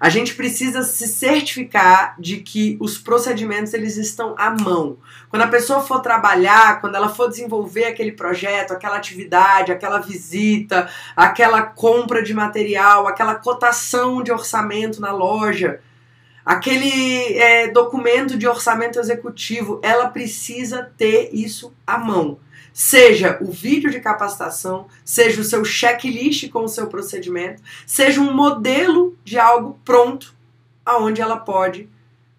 [0.04, 4.98] A gente precisa se certificar de que os procedimentos eles estão à mão.
[5.30, 10.90] Quando a pessoa for trabalhar, quando ela for desenvolver aquele projeto, aquela atividade, aquela visita,
[11.16, 15.80] aquela compra de material, aquela cotação de orçamento na loja,
[16.44, 22.38] aquele é, documento de orçamento executivo, ela precisa ter isso à mão.
[22.72, 28.34] Seja o vídeo de capacitação, seja o seu checklist com o seu procedimento, seja um
[28.34, 30.34] modelo de algo pronto
[30.84, 31.88] aonde ela pode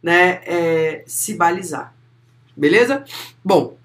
[0.04, 1.94] né, é, se balizar.
[2.56, 3.04] Beleza?
[3.44, 3.78] Bom,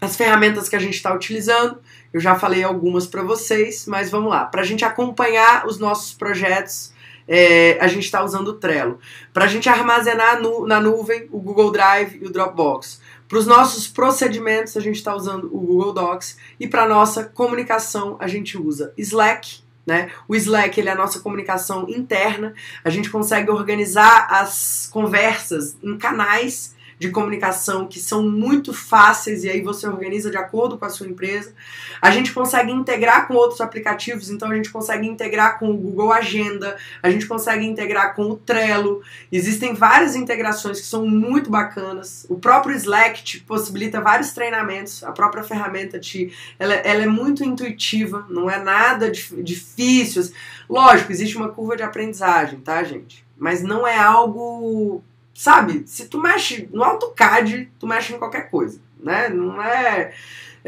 [0.00, 1.78] as ferramentas que a gente está utilizando,
[2.12, 4.44] eu já falei algumas para vocês, mas vamos lá.
[4.44, 6.92] Para a gente acompanhar os nossos projetos,
[7.28, 8.98] é, a gente está usando o Trello.
[9.32, 13.00] Para a gente armazenar nu na nuvem o Google Drive e o Dropbox.
[13.28, 16.36] Para os nossos procedimentos, a gente está usando o Google Docs.
[16.60, 19.64] E para nossa comunicação, a gente usa Slack.
[19.84, 20.10] Né?
[20.28, 22.54] O Slack ele é a nossa comunicação interna.
[22.84, 29.50] A gente consegue organizar as conversas em canais de comunicação que são muito fáceis e
[29.50, 31.52] aí você organiza de acordo com a sua empresa.
[32.00, 36.12] A gente consegue integrar com outros aplicativos, então a gente consegue integrar com o Google
[36.12, 39.02] Agenda, a gente consegue integrar com o Trello.
[39.30, 42.26] Existem várias integrações que são muito bacanas.
[42.28, 47.44] O próprio Slack te possibilita vários treinamentos, a própria ferramenta te, ela, ela é muito
[47.44, 50.22] intuitiva, não é nada difícil.
[50.68, 53.24] Lógico, existe uma curva de aprendizagem, tá, gente?
[53.36, 55.02] Mas não é algo,
[55.36, 55.84] sabe?
[55.86, 59.28] Se tu mexe no AutoCAD, tu mexe em qualquer coisa, né?
[59.28, 60.12] Não é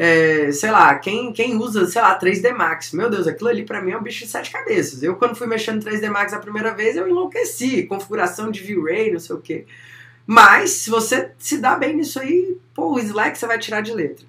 [0.00, 3.82] é, sei lá, quem, quem usa, sei lá, 3D Max, meu Deus, aquilo ali para
[3.82, 5.02] mim é um bicho de sete cabeças.
[5.02, 9.10] Eu, quando fui mexendo no 3D Max a primeira vez, eu enlouqueci, configuração de V-Ray,
[9.10, 9.66] não sei o quê.
[10.24, 13.92] Mas, se você se dá bem nisso aí, pô, o Slack você vai tirar de
[13.92, 14.24] letra.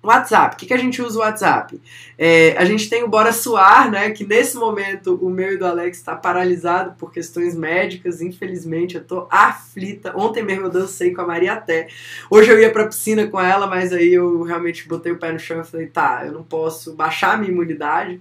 [0.00, 1.80] WhatsApp, o que, que a gente usa o WhatsApp?
[2.16, 4.10] É, a gente tem o Bora Suar, né?
[4.10, 9.04] Que nesse momento o meu e do Alex está paralisado por questões médicas, infelizmente eu
[9.04, 10.16] tô aflita.
[10.16, 11.88] Ontem mesmo eu dancei com a Maria até.
[12.30, 15.38] Hoje eu ia pra piscina com ela, mas aí eu realmente botei o pé no
[15.38, 18.20] chão e falei, tá, eu não posso baixar a minha imunidade.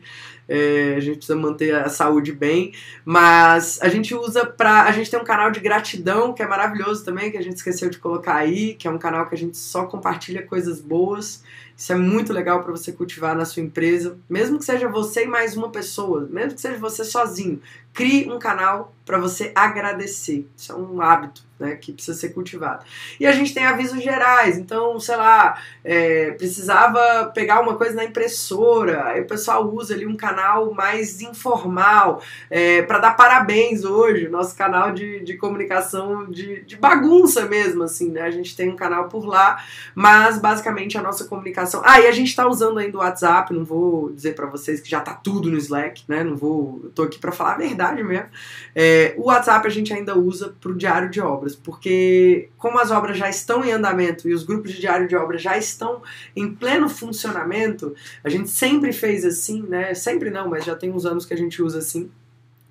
[0.50, 2.72] É, a gente precisa manter a saúde bem,
[3.04, 4.84] mas a gente usa pra.
[4.84, 7.90] A gente tem um canal de gratidão que é maravilhoso também, que a gente esqueceu
[7.90, 11.44] de colocar aí, que é um canal que a gente só compartilha coisas boas.
[11.78, 15.28] Isso é muito legal para você cultivar na sua empresa, mesmo que seja você e
[15.28, 17.62] mais uma pessoa, mesmo que seja você sozinho.
[17.94, 20.50] Crie um canal para você agradecer.
[20.58, 22.86] Isso é um hábito né, que precisa ser cultivado.
[23.20, 28.04] E a gente tem avisos gerais, então, sei lá, é, precisava pegar uma coisa na
[28.04, 34.28] impressora, aí o pessoal usa ali um canal mais informal é, para dar parabéns hoje,
[34.28, 38.22] nosso canal de, de comunicação de, de bagunça mesmo, assim, né?
[38.22, 39.64] A gente tem um canal por lá,
[39.96, 41.67] mas basicamente a nossa comunicação.
[41.84, 44.90] Ah, e a gente está usando ainda o WhatsApp, não vou dizer para vocês que
[44.90, 46.24] já tá tudo no Slack, né?
[46.24, 48.28] Não vou, tô aqui para falar a verdade verdade mesmo.
[48.76, 52.92] É, o WhatsApp a gente ainda usa para o diário de obras, porque como as
[52.92, 56.02] obras já estão em andamento e os grupos de diário de obras já estão
[56.36, 59.94] em pleno funcionamento, a gente sempre fez assim, né?
[59.94, 62.10] Sempre não, mas já tem uns anos que a gente usa assim.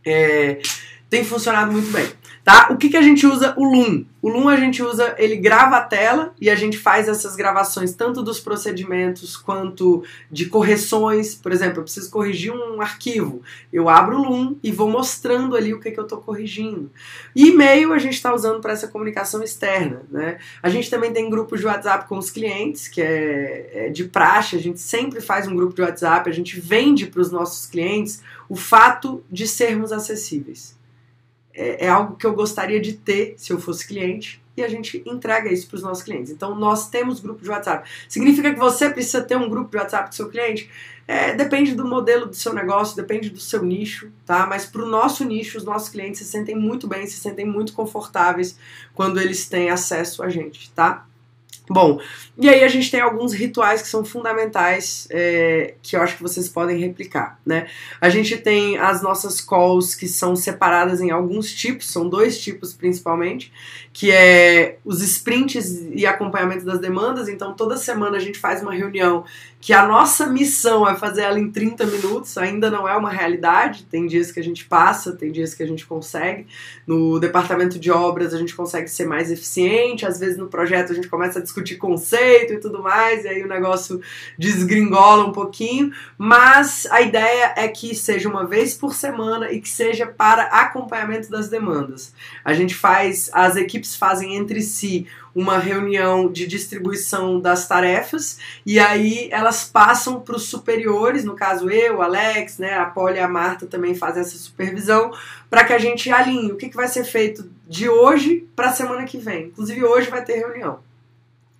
[0.04, 0.60] É,
[1.08, 2.06] tem funcionado muito bem.
[2.46, 2.68] Tá?
[2.70, 4.04] O que, que a gente usa o Loom?
[4.22, 7.92] O Loom a gente usa, ele grava a tela e a gente faz essas gravações
[7.92, 11.34] tanto dos procedimentos quanto de correções.
[11.34, 13.42] Por exemplo, eu preciso corrigir um arquivo.
[13.72, 16.88] Eu abro o Loom e vou mostrando ali o que, que eu estou corrigindo.
[17.34, 20.02] E e-mail a gente está usando para essa comunicação externa.
[20.08, 20.38] Né?
[20.62, 24.54] A gente também tem grupos de WhatsApp com os clientes, que é, é de praxe.
[24.54, 28.22] A gente sempre faz um grupo de WhatsApp, a gente vende para os nossos clientes
[28.48, 30.75] o fato de sermos acessíveis
[31.56, 35.02] é, é algo que eu gostaria de ter se eu fosse cliente e a gente
[35.04, 36.30] entrega isso para os nossos clientes.
[36.30, 37.88] Então, nós temos grupo de WhatsApp.
[38.08, 40.70] Significa que você precisa ter um grupo de WhatsApp do seu cliente?
[41.06, 44.46] É, depende do modelo do seu negócio, depende do seu nicho, tá?
[44.46, 47.72] Mas para o nosso nicho, os nossos clientes se sentem muito bem, se sentem muito
[47.74, 48.58] confortáveis
[48.94, 51.06] quando eles têm acesso a gente, tá?
[51.68, 52.00] Bom,
[52.38, 56.22] e aí a gente tem alguns rituais que são fundamentais é, que eu acho que
[56.22, 57.66] vocês podem replicar, né?
[58.00, 62.72] A gente tem as nossas calls que são separadas em alguns tipos, são dois tipos
[62.72, 63.52] principalmente,
[63.92, 67.28] que é os sprints e acompanhamento das demandas.
[67.28, 69.24] Então toda semana a gente faz uma reunião
[69.66, 73.84] que a nossa missão é fazer ela em 30 minutos, ainda não é uma realidade.
[73.90, 76.46] Tem dias que a gente passa, tem dias que a gente consegue.
[76.86, 80.94] No departamento de obras a gente consegue ser mais eficiente, às vezes no projeto a
[80.94, 84.00] gente começa a discutir conceito e tudo mais, e aí o negócio
[84.38, 89.68] desgringola um pouquinho, mas a ideia é que seja uma vez por semana e que
[89.68, 92.14] seja para acompanhamento das demandas.
[92.44, 98.78] A gente faz, as equipes fazem entre si uma reunião de distribuição das tarefas e
[98.78, 103.28] aí elas passam para os superiores, no caso eu, Alex, né, a Polly e a
[103.28, 105.12] Marta também fazem essa supervisão
[105.50, 108.72] para que a gente alinhe o que, que vai ser feito de hoje para a
[108.72, 109.48] semana que vem.
[109.48, 110.78] Inclusive hoje vai ter reunião.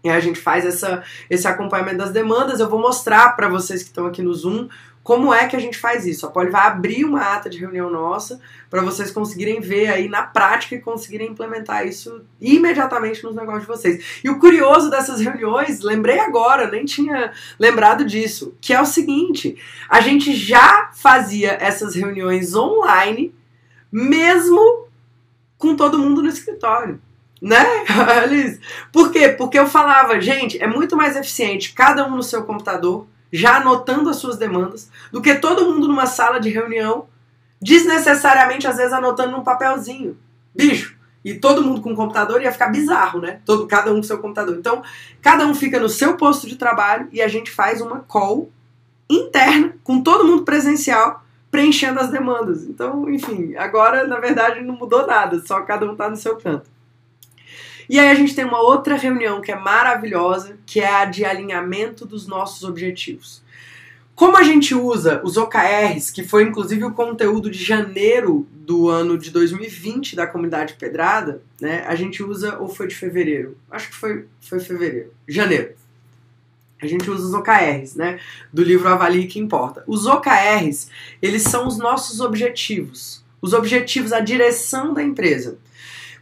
[0.02, 2.60] E a gente faz essa, esse acompanhamento das demandas.
[2.60, 4.68] Eu vou mostrar para vocês que estão aqui no Zoom
[5.06, 6.26] como é que a gente faz isso?
[6.26, 10.24] A Poli vai abrir uma ata de reunião nossa para vocês conseguirem ver aí na
[10.24, 14.20] prática e conseguirem implementar isso imediatamente nos negócios de vocês.
[14.24, 19.56] E o curioso dessas reuniões, lembrei agora, nem tinha lembrado disso, que é o seguinte:
[19.88, 23.32] a gente já fazia essas reuniões online,
[23.92, 24.88] mesmo
[25.56, 27.00] com todo mundo no escritório.
[27.40, 27.64] Né,
[28.24, 28.58] Alice?
[28.90, 29.28] Por quê?
[29.28, 33.06] Porque eu falava, gente, é muito mais eficiente cada um no seu computador
[33.36, 37.06] já anotando as suas demandas, do que todo mundo numa sala de reunião,
[37.60, 40.16] desnecessariamente, às vezes, anotando num papelzinho.
[40.54, 43.40] Bicho, e todo mundo com computador ia ficar bizarro, né?
[43.44, 44.56] Todo, cada um com seu computador.
[44.56, 44.82] Então,
[45.20, 48.50] cada um fica no seu posto de trabalho e a gente faz uma call
[49.08, 52.64] interna, com todo mundo presencial, preenchendo as demandas.
[52.64, 56.70] Então, enfim, agora, na verdade, não mudou nada, só cada um tá no seu canto.
[57.88, 61.24] E aí a gente tem uma outra reunião que é maravilhosa, que é a de
[61.24, 63.42] alinhamento dos nossos objetivos.
[64.16, 69.18] Como a gente usa os OKRs, que foi inclusive o conteúdo de janeiro do ano
[69.18, 71.84] de 2020 da comunidade Pedrada, né?
[71.86, 73.58] A gente usa, ou foi de fevereiro?
[73.70, 75.12] Acho que foi, foi fevereiro.
[75.28, 75.74] Janeiro.
[76.80, 78.18] A gente usa os OKRs, né?
[78.50, 79.84] Do livro Avalie que Importa.
[79.86, 80.88] Os OKRs,
[81.20, 83.22] eles são os nossos objetivos.
[83.40, 85.58] Os objetivos, a direção da empresa.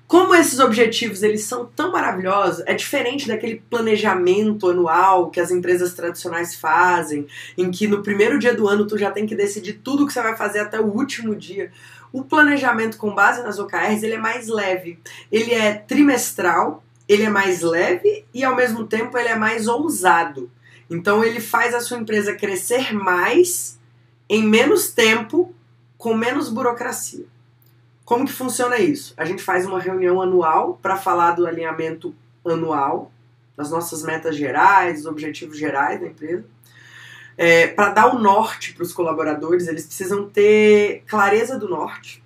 [0.06, 5.94] Como esses objetivos eles são tão maravilhosos, é diferente daquele planejamento anual que as empresas
[5.94, 7.26] tradicionais fazem,
[7.56, 10.12] em que no primeiro dia do ano tu já tem que decidir tudo o que
[10.12, 11.72] você vai fazer até o último dia.
[12.12, 14.98] O planejamento com base nas OKRs ele é mais leve,
[15.32, 20.50] ele é trimestral, ele é mais leve e ao mesmo tempo ele é mais ousado.
[20.88, 23.78] Então ele faz a sua empresa crescer mais
[24.28, 25.54] em menos tempo,
[25.96, 27.24] com menos burocracia.
[28.04, 29.14] Como que funciona isso?
[29.16, 32.14] A gente faz uma reunião anual para falar do alinhamento
[32.44, 33.10] anual,
[33.56, 36.44] das nossas metas gerais, dos objetivos gerais da empresa.
[37.36, 42.22] É, para dar o norte para os colaboradores, eles precisam ter clareza do norte.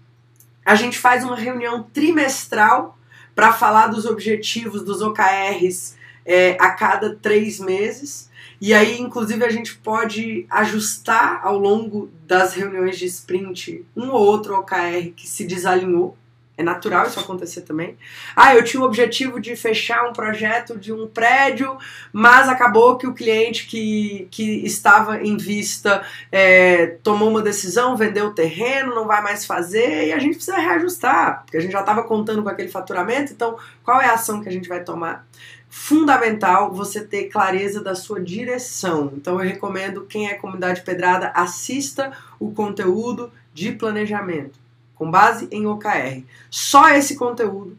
[0.64, 2.98] A gente faz uma reunião trimestral
[3.34, 5.96] para falar dos objetivos dos OKRs
[6.26, 8.27] é, a cada três meses.
[8.60, 14.20] E aí, inclusive, a gente pode ajustar ao longo das reuniões de sprint um ou
[14.20, 16.16] outro OKR que se desalinhou.
[16.58, 17.96] É natural isso acontecer também.
[18.34, 21.78] Ah, eu tinha o objetivo de fechar um projeto de um prédio,
[22.12, 26.02] mas acabou que o cliente que, que estava em vista
[26.32, 30.58] é, tomou uma decisão, vendeu o terreno, não vai mais fazer, e a gente precisa
[30.58, 34.42] reajustar, porque a gente já estava contando com aquele faturamento, então qual é a ação
[34.42, 35.28] que a gente vai tomar?
[35.68, 39.12] Fundamental você ter clareza da sua direção.
[39.16, 44.58] Então eu recomendo quem é comunidade pedrada assista o conteúdo de planejamento
[44.94, 46.24] com base em OKR.
[46.50, 47.78] Só esse conteúdo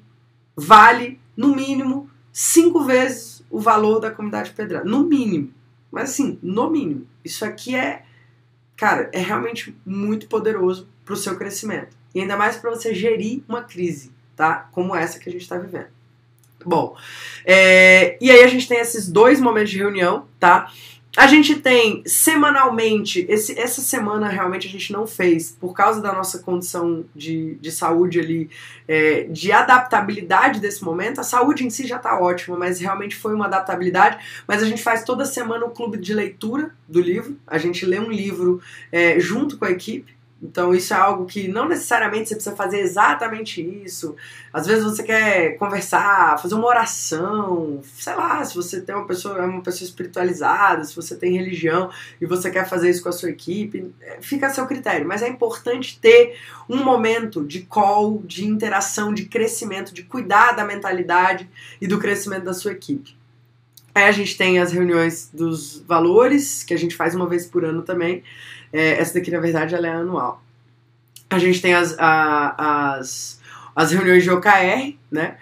[0.56, 5.52] vale no mínimo cinco vezes o valor da comunidade pedrada, no mínimo.
[5.92, 7.06] Mas assim, no mínimo.
[7.24, 8.04] Isso aqui é,
[8.78, 13.44] cara, é realmente muito poderoso para o seu crescimento e ainda mais para você gerir
[13.48, 14.70] uma crise, tá?
[14.72, 15.99] Como essa que a gente está vivendo.
[16.66, 16.96] Bom,
[17.46, 20.72] é, e aí a gente tem esses dois momentos de reunião, tá?
[21.18, 26.14] A gente tem semanalmente, esse, essa semana realmente a gente não fez, por causa da
[26.14, 28.50] nossa condição de, de saúde ali,
[28.88, 31.20] é, de adaptabilidade desse momento.
[31.20, 34.44] A saúde em si já tá ótima, mas realmente foi uma adaptabilidade.
[34.48, 37.36] Mas a gente faz toda semana o clube de leitura do livro.
[37.48, 38.62] A gente lê um livro
[38.92, 40.19] é, junto com a equipe.
[40.42, 44.16] Então isso é algo que não necessariamente você precisa fazer exatamente isso.
[44.54, 49.38] Às vezes você quer conversar, fazer uma oração, sei lá, se você tem uma pessoa,
[49.38, 51.90] é uma pessoa espiritualizada, se você tem religião
[52.22, 55.06] e você quer fazer isso com a sua equipe, é, fica a seu critério.
[55.08, 56.38] Mas é importante ter
[56.70, 61.50] um momento de call, de interação, de crescimento, de cuidar da mentalidade
[61.82, 63.20] e do crescimento da sua equipe.
[63.94, 67.66] Aí a gente tem as reuniões dos valores, que a gente faz uma vez por
[67.66, 68.24] ano também.
[68.72, 70.42] É, essa daqui, na verdade, ela é anual.
[71.30, 73.40] A gente tem as, a, as,
[73.76, 75.38] as reuniões de OKR, né?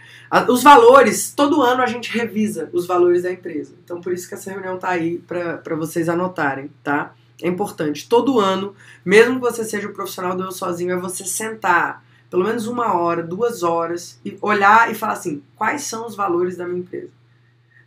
[0.50, 3.74] Os valores, todo ano a gente revisa os valores da empresa.
[3.84, 7.14] Então, por isso que essa reunião tá aí para vocês anotarem, tá?
[7.42, 8.10] É importante.
[8.10, 8.76] Todo ano,
[9.06, 12.94] mesmo que você seja o profissional do eu sozinho, é você sentar pelo menos uma
[12.94, 17.10] hora, duas horas e olhar e falar assim: quais são os valores da minha empresa?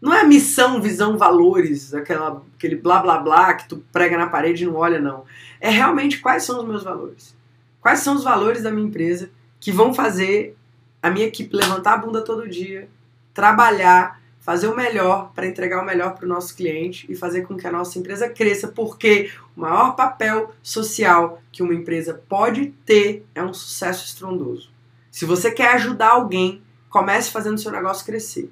[0.01, 4.65] Não é missão, visão, valores, aquela, aquele blá blá blá que tu prega na parede
[4.65, 5.25] e não olha, não.
[5.61, 7.37] É realmente quais são os meus valores.
[7.81, 10.57] Quais são os valores da minha empresa que vão fazer
[11.03, 12.89] a minha equipe levantar a bunda todo dia,
[13.33, 17.57] trabalhar, fazer o melhor para entregar o melhor para o nosso cliente e fazer com
[17.57, 23.27] que a nossa empresa cresça, porque o maior papel social que uma empresa pode ter
[23.35, 24.71] é um sucesso estrondoso.
[25.11, 28.51] Se você quer ajudar alguém, comece fazendo seu negócio crescer.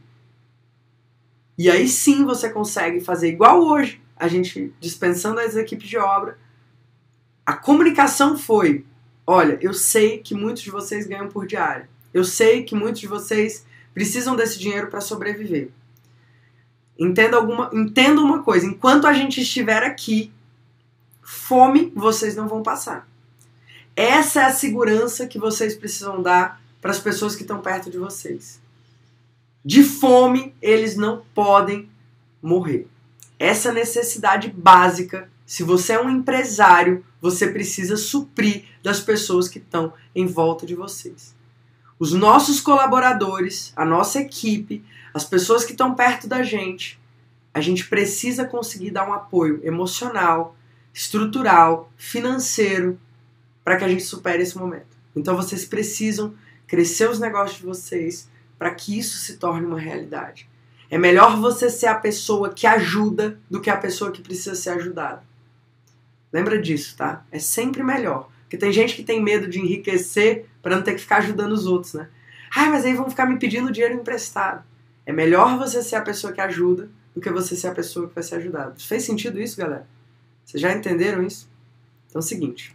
[1.59, 6.39] E aí sim você consegue fazer igual hoje, a gente dispensando as equipes de obra.
[7.45, 8.87] A comunicação foi:
[9.27, 11.91] olha, eu sei que muitos de vocês ganham por diária.
[12.15, 15.71] Eu sei que muitos de vocês precisam desse dinheiro para sobreviver.
[16.97, 20.33] Entenda, alguma, entenda uma coisa: enquanto a gente estiver aqui,
[21.23, 23.09] fome vocês não vão passar.
[23.97, 27.99] Essa é a segurança que vocês precisam dar para as pessoas que estão perto de
[27.99, 28.61] vocês.
[29.69, 31.91] De fome, eles não podem
[32.41, 32.89] morrer.
[33.39, 39.93] Essa necessidade básica, se você é um empresário, você precisa suprir das pessoas que estão
[40.15, 41.35] em volta de vocês.
[41.99, 44.83] Os nossos colaboradores, a nossa equipe,
[45.13, 46.99] as pessoas que estão perto da gente,
[47.53, 50.57] a gente precisa conseguir dar um apoio emocional,
[50.95, 52.99] estrutural, financeiro
[53.63, 54.97] para que a gente supere esse momento.
[55.15, 56.33] Então vocês precisam
[56.67, 60.49] crescer os negócios de vocês, para que isso se torne uma realidade.
[60.91, 64.71] É melhor você ser a pessoa que ajuda do que a pessoa que precisa ser
[64.71, 65.23] ajudada.
[66.33, 67.25] Lembra disso, tá?
[67.31, 68.31] É sempre melhor.
[68.43, 71.67] Porque tem gente que tem medo de enriquecer para não ter que ficar ajudando os
[71.67, 72.09] outros, né?
[72.55, 74.65] Ah, mas aí vão ficar me pedindo dinheiro emprestado.
[75.05, 78.15] É melhor você ser a pessoa que ajuda do que você ser a pessoa que
[78.15, 78.75] vai ser ajudada.
[78.79, 79.87] Fez sentido isso, galera?
[80.45, 81.49] Vocês já entenderam isso?
[82.07, 82.75] Então é o seguinte.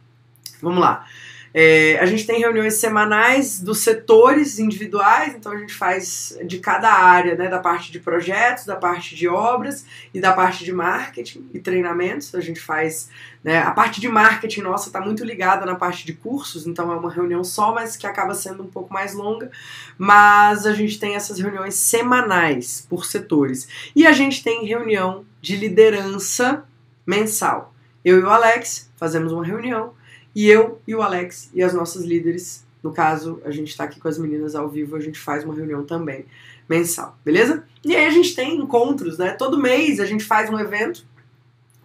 [0.61, 1.07] Vamos lá.
[1.53, 6.91] É, a gente tem reuniões semanais dos setores individuais, então a gente faz de cada
[6.91, 11.47] área, né, da parte de projetos, da parte de obras e da parte de marketing
[11.53, 12.33] e treinamentos.
[12.33, 13.09] A gente faz.
[13.43, 16.95] Né, a parte de marketing nossa está muito ligada na parte de cursos, então é
[16.95, 19.51] uma reunião só, mas que acaba sendo um pouco mais longa.
[19.95, 23.67] Mas a gente tem essas reuniões semanais por setores.
[23.95, 26.63] E a gente tem reunião de liderança
[27.05, 27.75] mensal.
[28.03, 29.93] Eu e o Alex fazemos uma reunião
[30.35, 33.99] e eu e o Alex e as nossas líderes, no caso, a gente está aqui
[33.99, 36.25] com as meninas ao vivo, a gente faz uma reunião também
[36.67, 37.63] mensal, beleza?
[37.83, 39.31] E aí a gente tem encontros, né?
[39.31, 41.05] Todo mês a gente faz um evento.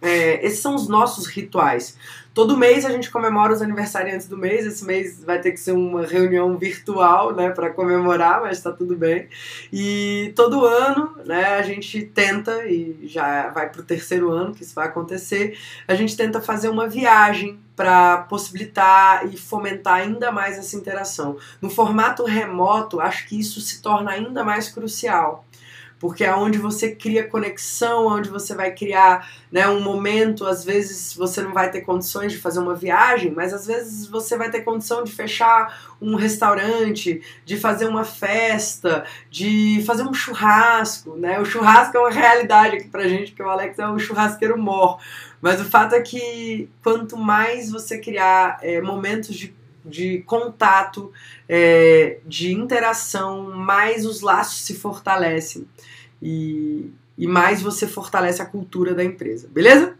[0.01, 1.97] É, esses são os nossos rituais.
[2.33, 4.65] Todo mês a gente comemora os aniversariantes do mês.
[4.65, 8.95] Esse mês vai ter que ser uma reunião virtual, né, para comemorar, mas tá tudo
[8.95, 9.27] bem.
[9.73, 14.73] E todo ano, né, a gente tenta e já vai pro terceiro ano que isso
[14.73, 15.57] vai acontecer.
[15.87, 21.37] A gente tenta fazer uma viagem para possibilitar e fomentar ainda mais essa interação.
[21.61, 25.45] No formato remoto, acho que isso se torna ainda mais crucial
[25.99, 30.45] porque é onde você cria conexão, onde você vai criar né, um momento.
[30.45, 34.37] Às vezes você não vai ter condições de fazer uma viagem, mas às vezes você
[34.37, 41.17] vai ter condição de fechar um restaurante, de fazer uma festa, de fazer um churrasco.
[41.17, 41.39] Né?
[41.39, 44.99] O churrasco é uma realidade aqui pra gente, porque o Alex é um churrasqueiro mor.
[45.41, 49.58] Mas o fato é que quanto mais você criar é, momentos de
[49.89, 51.11] de contato,
[51.47, 55.67] é, de interação, mais os laços se fortalecem
[56.21, 59.97] e, e mais você fortalece a cultura da empresa, beleza?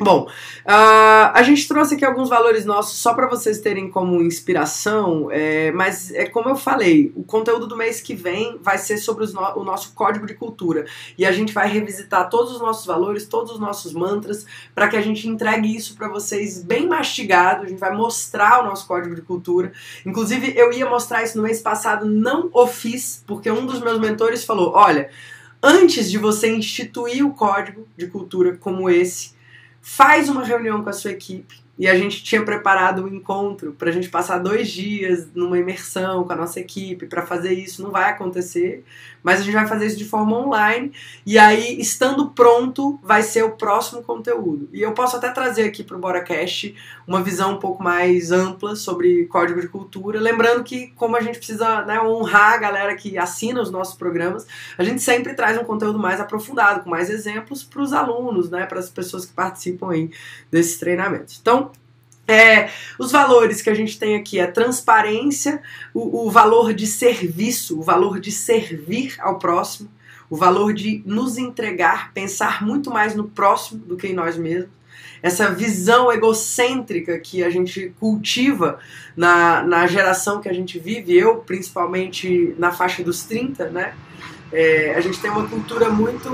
[0.00, 5.28] Bom, uh, a gente trouxe aqui alguns valores nossos só para vocês terem como inspiração,
[5.30, 9.26] é, mas é como eu falei, o conteúdo do mês que vem vai ser sobre
[9.26, 10.86] no o nosso código de cultura
[11.18, 14.96] e a gente vai revisitar todos os nossos valores, todos os nossos mantras, para que
[14.96, 17.64] a gente entregue isso para vocês bem mastigado.
[17.64, 19.72] A gente vai mostrar o nosso código de cultura.
[20.06, 24.00] Inclusive, eu ia mostrar isso no mês passado, não o fiz, porque um dos meus
[24.00, 25.10] mentores falou: olha,
[25.62, 29.41] antes de você instituir o código de cultura como esse
[29.82, 31.60] faz uma reunião com a sua equipe.
[31.76, 36.22] E a gente tinha preparado um encontro para a gente passar dois dias numa imersão
[36.22, 37.82] com a nossa equipe para fazer isso.
[37.82, 38.84] Não vai acontecer,
[39.22, 40.92] mas a gente vai fazer isso de forma online.
[41.24, 44.68] E aí, estando pronto, vai ser o próximo conteúdo.
[44.72, 46.74] E eu posso até trazer aqui para o BoraCast
[47.06, 50.20] uma visão um pouco mais ampla sobre código de cultura.
[50.20, 54.46] Lembrando que, como a gente precisa né, honrar a galera que assina os nossos programas,
[54.76, 58.66] a gente sempre traz um conteúdo mais aprofundado, com mais exemplos para os alunos, né,
[58.66, 60.10] para as pessoas que participam aí
[60.50, 61.38] desses treinamentos.
[61.40, 61.70] Então,
[62.26, 65.60] é, os valores que a gente tem aqui é transparência,
[65.92, 69.90] o, o valor de serviço, o valor de servir ao próximo,
[70.30, 74.70] o valor de nos entregar, pensar muito mais no próximo do que em nós mesmos.
[75.22, 78.78] Essa visão egocêntrica que a gente cultiva
[79.16, 83.94] na, na geração que a gente vive, eu principalmente na faixa dos 30, né?
[84.52, 86.28] É, a gente tem uma cultura muito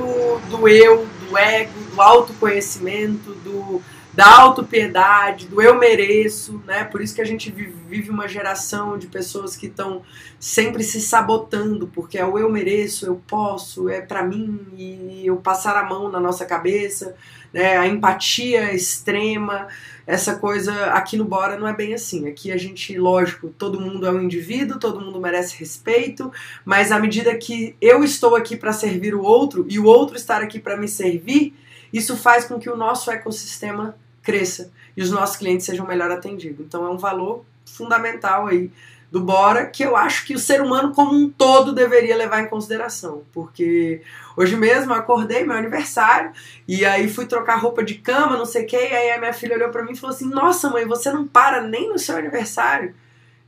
[0.51, 3.81] do eu, do ego, do autoconhecimento, do,
[4.19, 6.82] da autopiedade, do eu mereço, né?
[6.82, 10.03] Por isso que a gente vive uma geração de pessoas que estão
[10.40, 15.36] sempre se sabotando, porque é o eu mereço, eu posso, é para mim e eu
[15.36, 17.15] passar a mão na nossa cabeça,
[17.53, 17.77] né?
[17.77, 19.69] A empatia extrema,
[20.05, 22.27] essa coisa aqui no Bora não é bem assim.
[22.27, 26.32] Aqui a gente, lógico, todo mundo é um indivíduo, todo mundo merece respeito,
[26.65, 30.43] mas à medida que eu estou aqui para servir o outro e o outro estar
[30.43, 31.55] aqui para me servir,
[31.93, 33.97] isso faz com que o nosso ecossistema
[34.28, 36.66] cresça e os nossos clientes sejam melhor atendidos.
[36.66, 38.70] Então é um valor fundamental aí
[39.10, 42.46] do Bora que eu acho que o ser humano como um todo deveria levar em
[42.46, 44.02] consideração, porque
[44.36, 46.30] hoje mesmo eu acordei meu aniversário
[46.66, 49.32] e aí fui trocar roupa de cama, não sei o que, e aí a minha
[49.32, 52.14] filha olhou para mim e falou assim: "Nossa, mãe, você não para nem no seu
[52.14, 52.94] aniversário?"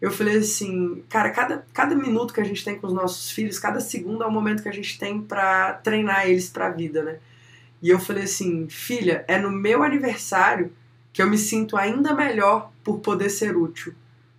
[0.00, 3.58] Eu falei assim, cara, cada, cada minuto que a gente tem com os nossos filhos,
[3.58, 7.02] cada segundo é um momento que a gente tem para treinar eles para a vida,
[7.02, 7.18] né?
[7.82, 10.72] E eu falei assim: filha, é no meu aniversário
[11.12, 13.94] que eu me sinto ainda melhor por poder ser útil.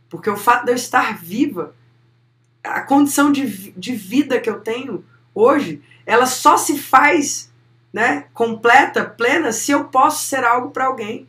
[0.09, 1.76] Porque o fato de eu estar viva,
[2.63, 5.03] a condição de, de vida que eu tenho
[5.34, 7.51] hoje, ela só se faz
[7.91, 11.27] né, completa, plena, se eu posso ser algo para alguém.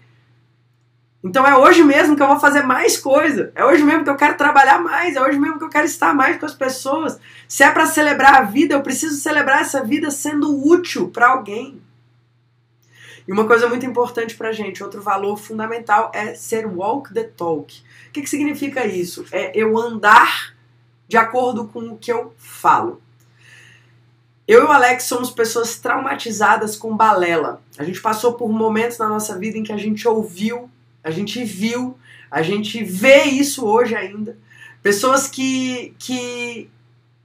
[1.24, 3.52] Então é hoje mesmo que eu vou fazer mais coisa.
[3.54, 5.14] É hoje mesmo que eu quero trabalhar mais.
[5.14, 7.18] É hoje mesmo que eu quero estar mais com as pessoas.
[7.46, 11.80] Se é para celebrar a vida, eu preciso celebrar essa vida sendo útil para alguém.
[13.26, 17.82] E uma coisa muito importante pra gente, outro valor fundamental é ser walk the talk.
[18.08, 19.24] O que, que significa isso?
[19.30, 20.54] É eu andar
[21.06, 23.00] de acordo com o que eu falo.
[24.46, 27.62] Eu e o Alex somos pessoas traumatizadas com balela.
[27.78, 30.68] A gente passou por momentos na nossa vida em que a gente ouviu,
[31.02, 31.96] a gente viu,
[32.30, 34.36] a gente vê isso hoje ainda.
[34.82, 36.68] Pessoas que, que,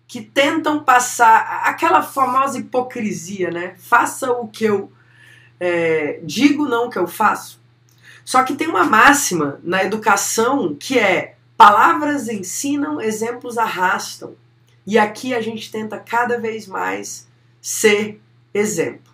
[0.08, 3.74] que tentam passar aquela famosa hipocrisia, né?
[3.80, 4.92] Faça o que eu
[5.60, 7.60] é, digo, não que eu faço.
[8.24, 14.36] Só que tem uma máxima na educação que é palavras ensinam, exemplos arrastam.
[14.86, 17.28] E aqui a gente tenta cada vez mais
[17.62, 18.22] ser
[18.54, 19.12] exemplo.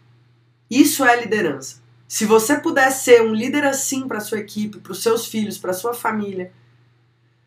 [0.69, 1.81] Isso é liderança.
[2.07, 5.73] Se você puder ser um líder assim para sua equipe, para os seus filhos, para
[5.73, 6.51] sua família,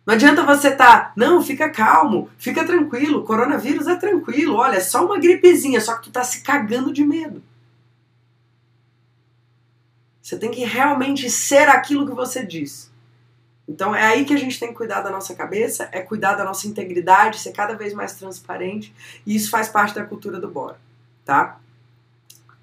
[0.06, 4.80] não adianta você estar, tá, não, fica calmo, fica tranquilo, coronavírus é tranquilo, olha, é
[4.80, 7.42] só uma gripezinha, só que tu tá se cagando de medo.
[10.26, 12.90] Você tem que realmente ser aquilo que você diz.
[13.68, 16.44] Então é aí que a gente tem que cuidar da nossa cabeça, é cuidar da
[16.44, 18.92] nossa integridade, ser cada vez mais transparente,
[19.24, 20.80] e isso faz parte da cultura do Bora,
[21.24, 21.60] tá?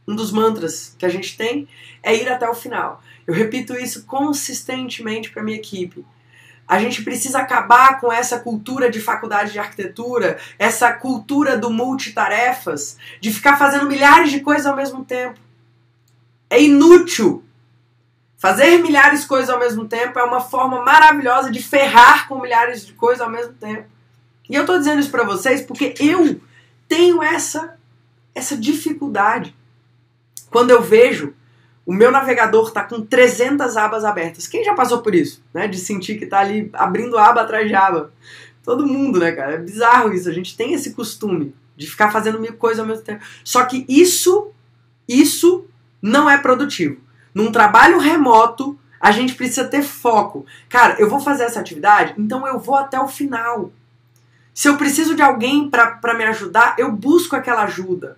[0.06, 1.66] Um dos mantras que a gente tem
[2.04, 3.02] é ir até o final.
[3.26, 6.06] Eu repito isso consistentemente para minha equipe.
[6.68, 12.98] A gente precisa acabar com essa cultura de faculdade de arquitetura, essa cultura do multitarefas,
[13.22, 15.40] de ficar fazendo milhares de coisas ao mesmo tempo.
[16.50, 17.42] É inútil
[18.44, 22.86] Fazer milhares de coisas ao mesmo tempo é uma forma maravilhosa de ferrar com milhares
[22.86, 23.86] de coisas ao mesmo tempo.
[24.50, 26.42] E eu estou dizendo isso para vocês porque eu
[26.86, 27.78] tenho essa
[28.36, 29.56] essa dificuldade.
[30.50, 31.34] Quando eu vejo
[31.86, 34.46] o meu navegador tá com 300 abas abertas.
[34.46, 35.66] Quem já passou por isso, né?
[35.66, 38.12] De sentir que tá ali abrindo aba atrás de aba.
[38.62, 39.54] Todo mundo, né, cara?
[39.54, 40.28] É bizarro isso.
[40.28, 43.24] A gente tem esse costume de ficar fazendo mil coisas ao mesmo tempo.
[43.42, 44.52] Só que isso,
[45.08, 45.66] isso
[46.02, 47.03] não é produtivo.
[47.34, 50.46] Num trabalho remoto, a gente precisa ter foco.
[50.70, 53.72] Cara, eu vou fazer essa atividade, então eu vou até o final.
[54.54, 58.18] Se eu preciso de alguém para me ajudar, eu busco aquela ajuda.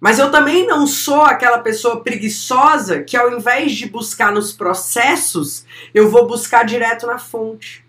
[0.00, 5.66] Mas eu também não sou aquela pessoa preguiçosa que, ao invés de buscar nos processos,
[5.92, 7.84] eu vou buscar direto na fonte.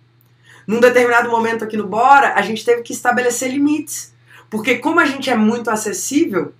[0.67, 4.13] Num determinado momento aqui no Bora, a gente teve que estabelecer limites.
[4.49, 6.53] Porque, como a gente é muito acessível,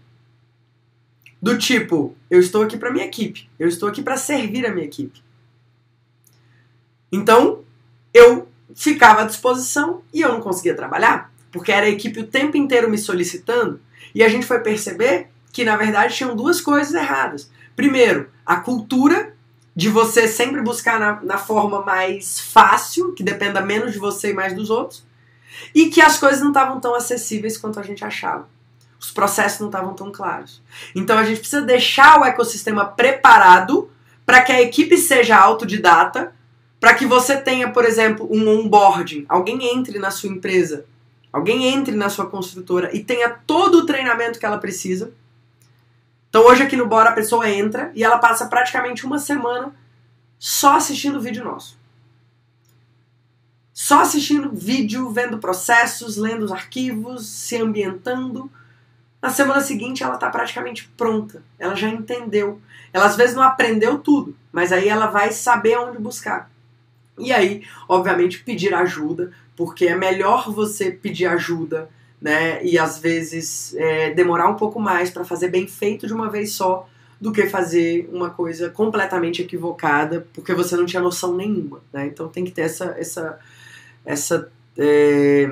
[1.42, 4.86] do tipo, eu estou aqui para minha equipe, eu estou aqui para servir a minha
[4.86, 5.24] equipe.
[7.12, 7.64] Então,
[8.14, 12.56] eu ficava à disposição e eu não conseguia trabalhar, porque era a equipe o tempo
[12.58, 13.82] inteiro me solicitando,
[14.14, 17.50] e a gente foi perceber que na verdade tinham duas coisas erradas.
[17.76, 19.36] Primeiro, a cultura
[19.76, 24.34] de você sempre buscar na, na forma mais fácil, que dependa menos de você e
[24.34, 25.06] mais dos outros,
[25.74, 28.48] e que as coisas não estavam tão acessíveis quanto a gente achava
[29.02, 30.62] os processos não estavam tão claros.
[30.96, 33.90] Então a gente precisa deixar o ecossistema preparado
[34.24, 36.34] para que a equipe seja autodidata,
[36.80, 40.86] para que você tenha, por exemplo, um onboarding, alguém entre na sua empresa,
[41.34, 45.12] alguém entre na sua construtora e tenha todo o treinamento que ela precisa.
[46.30, 49.74] Então hoje aqui no Bora a pessoa entra e ela passa praticamente uma semana
[50.38, 51.76] só assistindo vídeo nosso.
[53.74, 58.50] Só assistindo vídeo, vendo processos, lendo os arquivos, se ambientando
[59.22, 62.60] na semana seguinte ela está praticamente pronta, ela já entendeu.
[62.92, 66.50] Ela às vezes não aprendeu tudo, mas aí ela vai saber onde buscar.
[67.18, 71.88] E aí, obviamente, pedir ajuda, porque é melhor você pedir ajuda,
[72.20, 72.64] né?
[72.66, 76.54] E às vezes é, demorar um pouco mais para fazer bem feito de uma vez
[76.54, 76.88] só,
[77.20, 82.08] do que fazer uma coisa completamente equivocada, porque você não tinha noção nenhuma, né?
[82.08, 83.40] Então tem que ter essa, essa,
[84.04, 85.52] essa, é,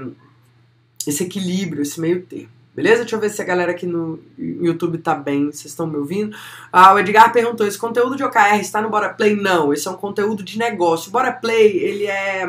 [1.06, 2.59] esse equilíbrio, esse meio termo.
[2.76, 3.02] Beleza?
[3.02, 5.46] Deixa eu ver se a galera aqui no YouTube tá bem.
[5.46, 6.36] Vocês estão me ouvindo?
[6.72, 9.36] Ah, o Edgar perguntou: esse conteúdo de OKR está no Bora Play?
[9.36, 11.10] Não, esse é um conteúdo de negócio.
[11.10, 12.46] O Bora Play, ele é.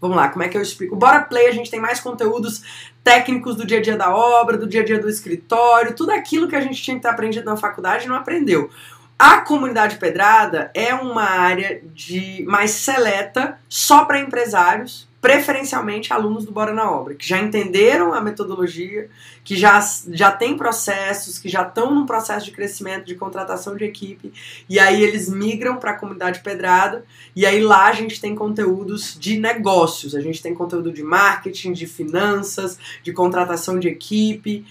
[0.00, 0.94] Vamos lá, como é que eu explico?
[0.94, 2.62] O Bora Play a gente tem mais conteúdos
[3.02, 6.48] técnicos do dia a dia da obra, do dia a dia do escritório, tudo aquilo
[6.48, 8.70] que a gente tinha que ter aprendido na faculdade não aprendeu.
[9.18, 16.52] A comunidade pedrada é uma área de mais seleta só para empresários preferencialmente alunos do
[16.52, 19.08] Bora na Obra, que já entenderam a metodologia,
[19.42, 19.80] que já,
[20.10, 24.30] já têm processos, que já estão num processo de crescimento, de contratação de equipe,
[24.68, 29.16] e aí eles migram para a comunidade pedrada, e aí lá a gente tem conteúdos
[29.18, 34.66] de negócios, a gente tem conteúdo de marketing, de finanças, de contratação de equipe,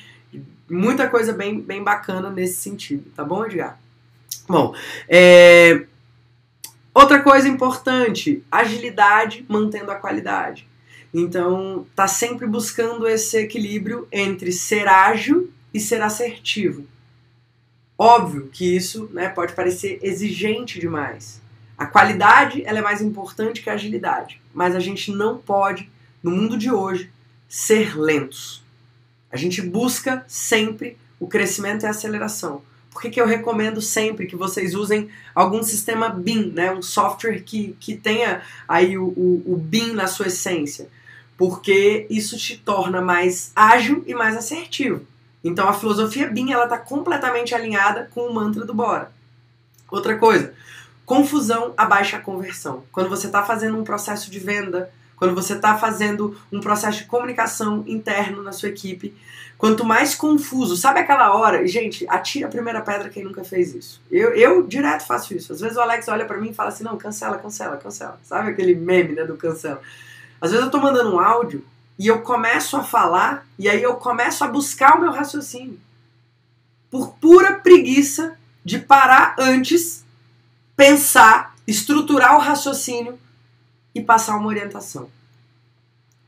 [0.69, 3.79] muita coisa bem, bem bacana nesse sentido, tá bom, Edgar?
[4.47, 4.75] Bom,
[5.09, 5.87] é,
[6.93, 10.67] Outra coisa importante, agilidade mantendo a qualidade.
[11.13, 16.85] Então, tá sempre buscando esse equilíbrio entre ser ágil e ser assertivo.
[17.97, 21.41] Óbvio que isso né, pode parecer exigente demais.
[21.77, 25.89] A qualidade ela é mais importante que a agilidade, mas a gente não pode,
[26.21, 27.11] no mundo de hoje,
[27.47, 28.63] ser lentos.
[29.31, 32.61] A gente busca sempre o crescimento e a aceleração.
[32.93, 36.71] Por que, que eu recomendo sempre que vocês usem algum sistema BIM, né?
[36.71, 40.87] um software que, que tenha aí o, o, o BIM na sua essência?
[41.35, 45.05] Porque isso te torna mais ágil e mais assertivo.
[45.43, 49.11] Então a filosofia BIM está completamente alinhada com o mantra do Bora.
[49.89, 50.53] Outra coisa,
[51.03, 52.83] confusão abaixa a conversão.
[52.91, 54.91] Quando você está fazendo um processo de venda,
[55.23, 59.15] quando você está fazendo um processo de comunicação interno na sua equipe,
[59.57, 64.01] quanto mais confuso, sabe aquela hora, gente, atira a primeira pedra quem nunca fez isso.
[64.11, 65.53] Eu, eu direto faço isso.
[65.53, 68.19] Às vezes o Alex olha para mim e fala assim: não, cancela, cancela, cancela.
[68.21, 69.79] Sabe aquele meme né, do cancela?
[70.41, 71.63] Às vezes eu tô mandando um áudio
[71.97, 75.79] e eu começo a falar e aí eu começo a buscar o meu raciocínio.
[76.91, 80.03] Por pura preguiça de parar antes,
[80.75, 83.17] pensar, estruturar o raciocínio
[83.93, 85.09] e passar uma orientação.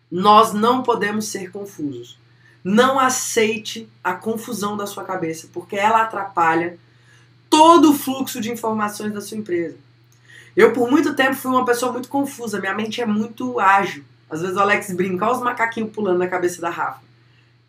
[0.10, 2.18] Nós não podemos ser confusos.
[2.64, 6.78] Não aceite a confusão da sua cabeça, porque ela atrapalha
[7.50, 9.78] todo o fluxo de informações da sua empresa.
[10.56, 12.60] Eu, por muito tempo, fui uma pessoa muito confusa.
[12.60, 14.04] Minha mente é muito ágil.
[14.30, 17.02] Às vezes o Alex brinca, olha os macaquinhos pulando na cabeça da Rafa.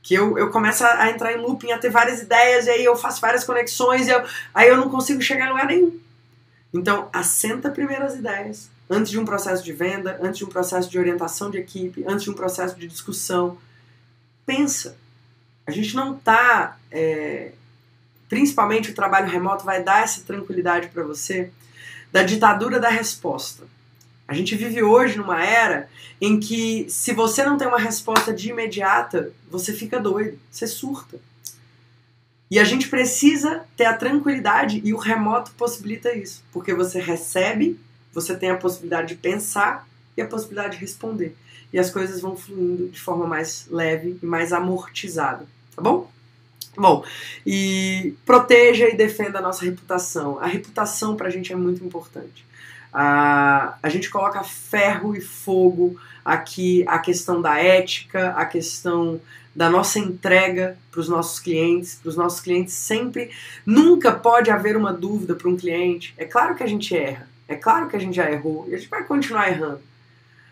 [0.02, 2.96] Que eu, eu começo a entrar em looping, a ter várias ideias, e aí eu
[2.96, 4.22] faço várias conexões, e eu,
[4.54, 5.98] aí eu não consigo chegar em lugar nenhum.
[6.72, 10.88] Então, assenta primeiro as ideias, antes de um processo de venda, antes de um processo
[10.90, 13.58] de orientação de equipe, antes de um processo de discussão.
[14.44, 14.96] Pensa.
[15.66, 16.78] A gente não está.
[16.90, 17.52] É,
[18.28, 21.50] principalmente o trabalho remoto vai dar essa tranquilidade para você
[22.12, 23.64] da ditadura da resposta.
[24.28, 25.88] A gente vive hoje numa era
[26.20, 31.20] em que, se você não tem uma resposta de imediata, você fica doido, você surta.
[32.50, 37.78] E a gente precisa ter a tranquilidade e o remoto possibilita isso, porque você recebe,
[38.16, 39.86] você tem a possibilidade de pensar
[40.16, 41.36] e a possibilidade de responder.
[41.70, 46.10] E as coisas vão fluindo de forma mais leve e mais amortizada, tá bom?
[46.74, 47.04] Bom,
[47.44, 50.38] e proteja e defenda a nossa reputação.
[50.40, 52.46] A reputação pra gente é muito importante.
[52.90, 59.20] A, a gente coloca ferro e fogo aqui a questão da ética, a questão
[59.54, 63.30] da nossa entrega para os nossos clientes, para os nossos clientes sempre,
[63.64, 66.14] nunca pode haver uma dúvida para um cliente.
[66.16, 68.78] É claro que a gente erra, é claro que a gente já errou e a
[68.78, 69.80] gente vai continuar errando.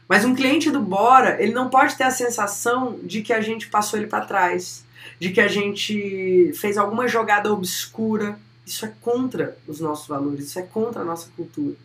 [0.09, 3.69] Mas um cliente do Bora, ele não pode ter a sensação de que a gente
[3.69, 4.85] passou ele para trás,
[5.19, 8.39] de que a gente fez alguma jogada obscura.
[8.67, 11.77] Isso é contra os nossos valores, isso é contra a nossa cultura.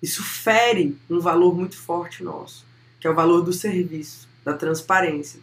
[0.00, 2.64] Isso fere um valor muito forte nosso,
[3.00, 5.40] que é o valor do serviço, da transparência.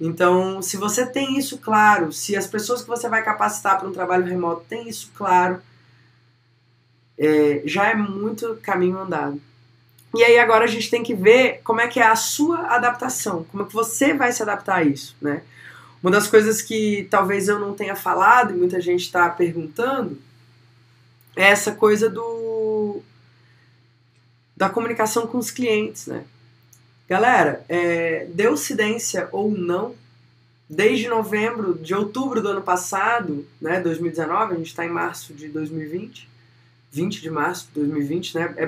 [0.00, 3.92] Então, se você tem isso claro, se as pessoas que você vai capacitar para um
[3.92, 5.60] trabalho remoto têm isso claro,
[7.18, 9.40] é, já é muito caminho andado.
[10.14, 13.44] E aí agora a gente tem que ver como é que é a sua adaptação,
[13.50, 15.42] como é que você vai se adaptar a isso, né?
[16.00, 20.18] Uma das coisas que talvez eu não tenha falado e muita gente está perguntando
[21.34, 23.02] é essa coisa do
[24.56, 26.24] da comunicação com os clientes, né?
[27.08, 29.94] Galera, é, deu cidência ou não,
[30.70, 35.48] desde novembro, de outubro do ano passado, né, 2019, a gente está em março de
[35.48, 36.28] 2020,
[36.94, 38.54] 20 de março de 2020, né?
[38.56, 38.62] É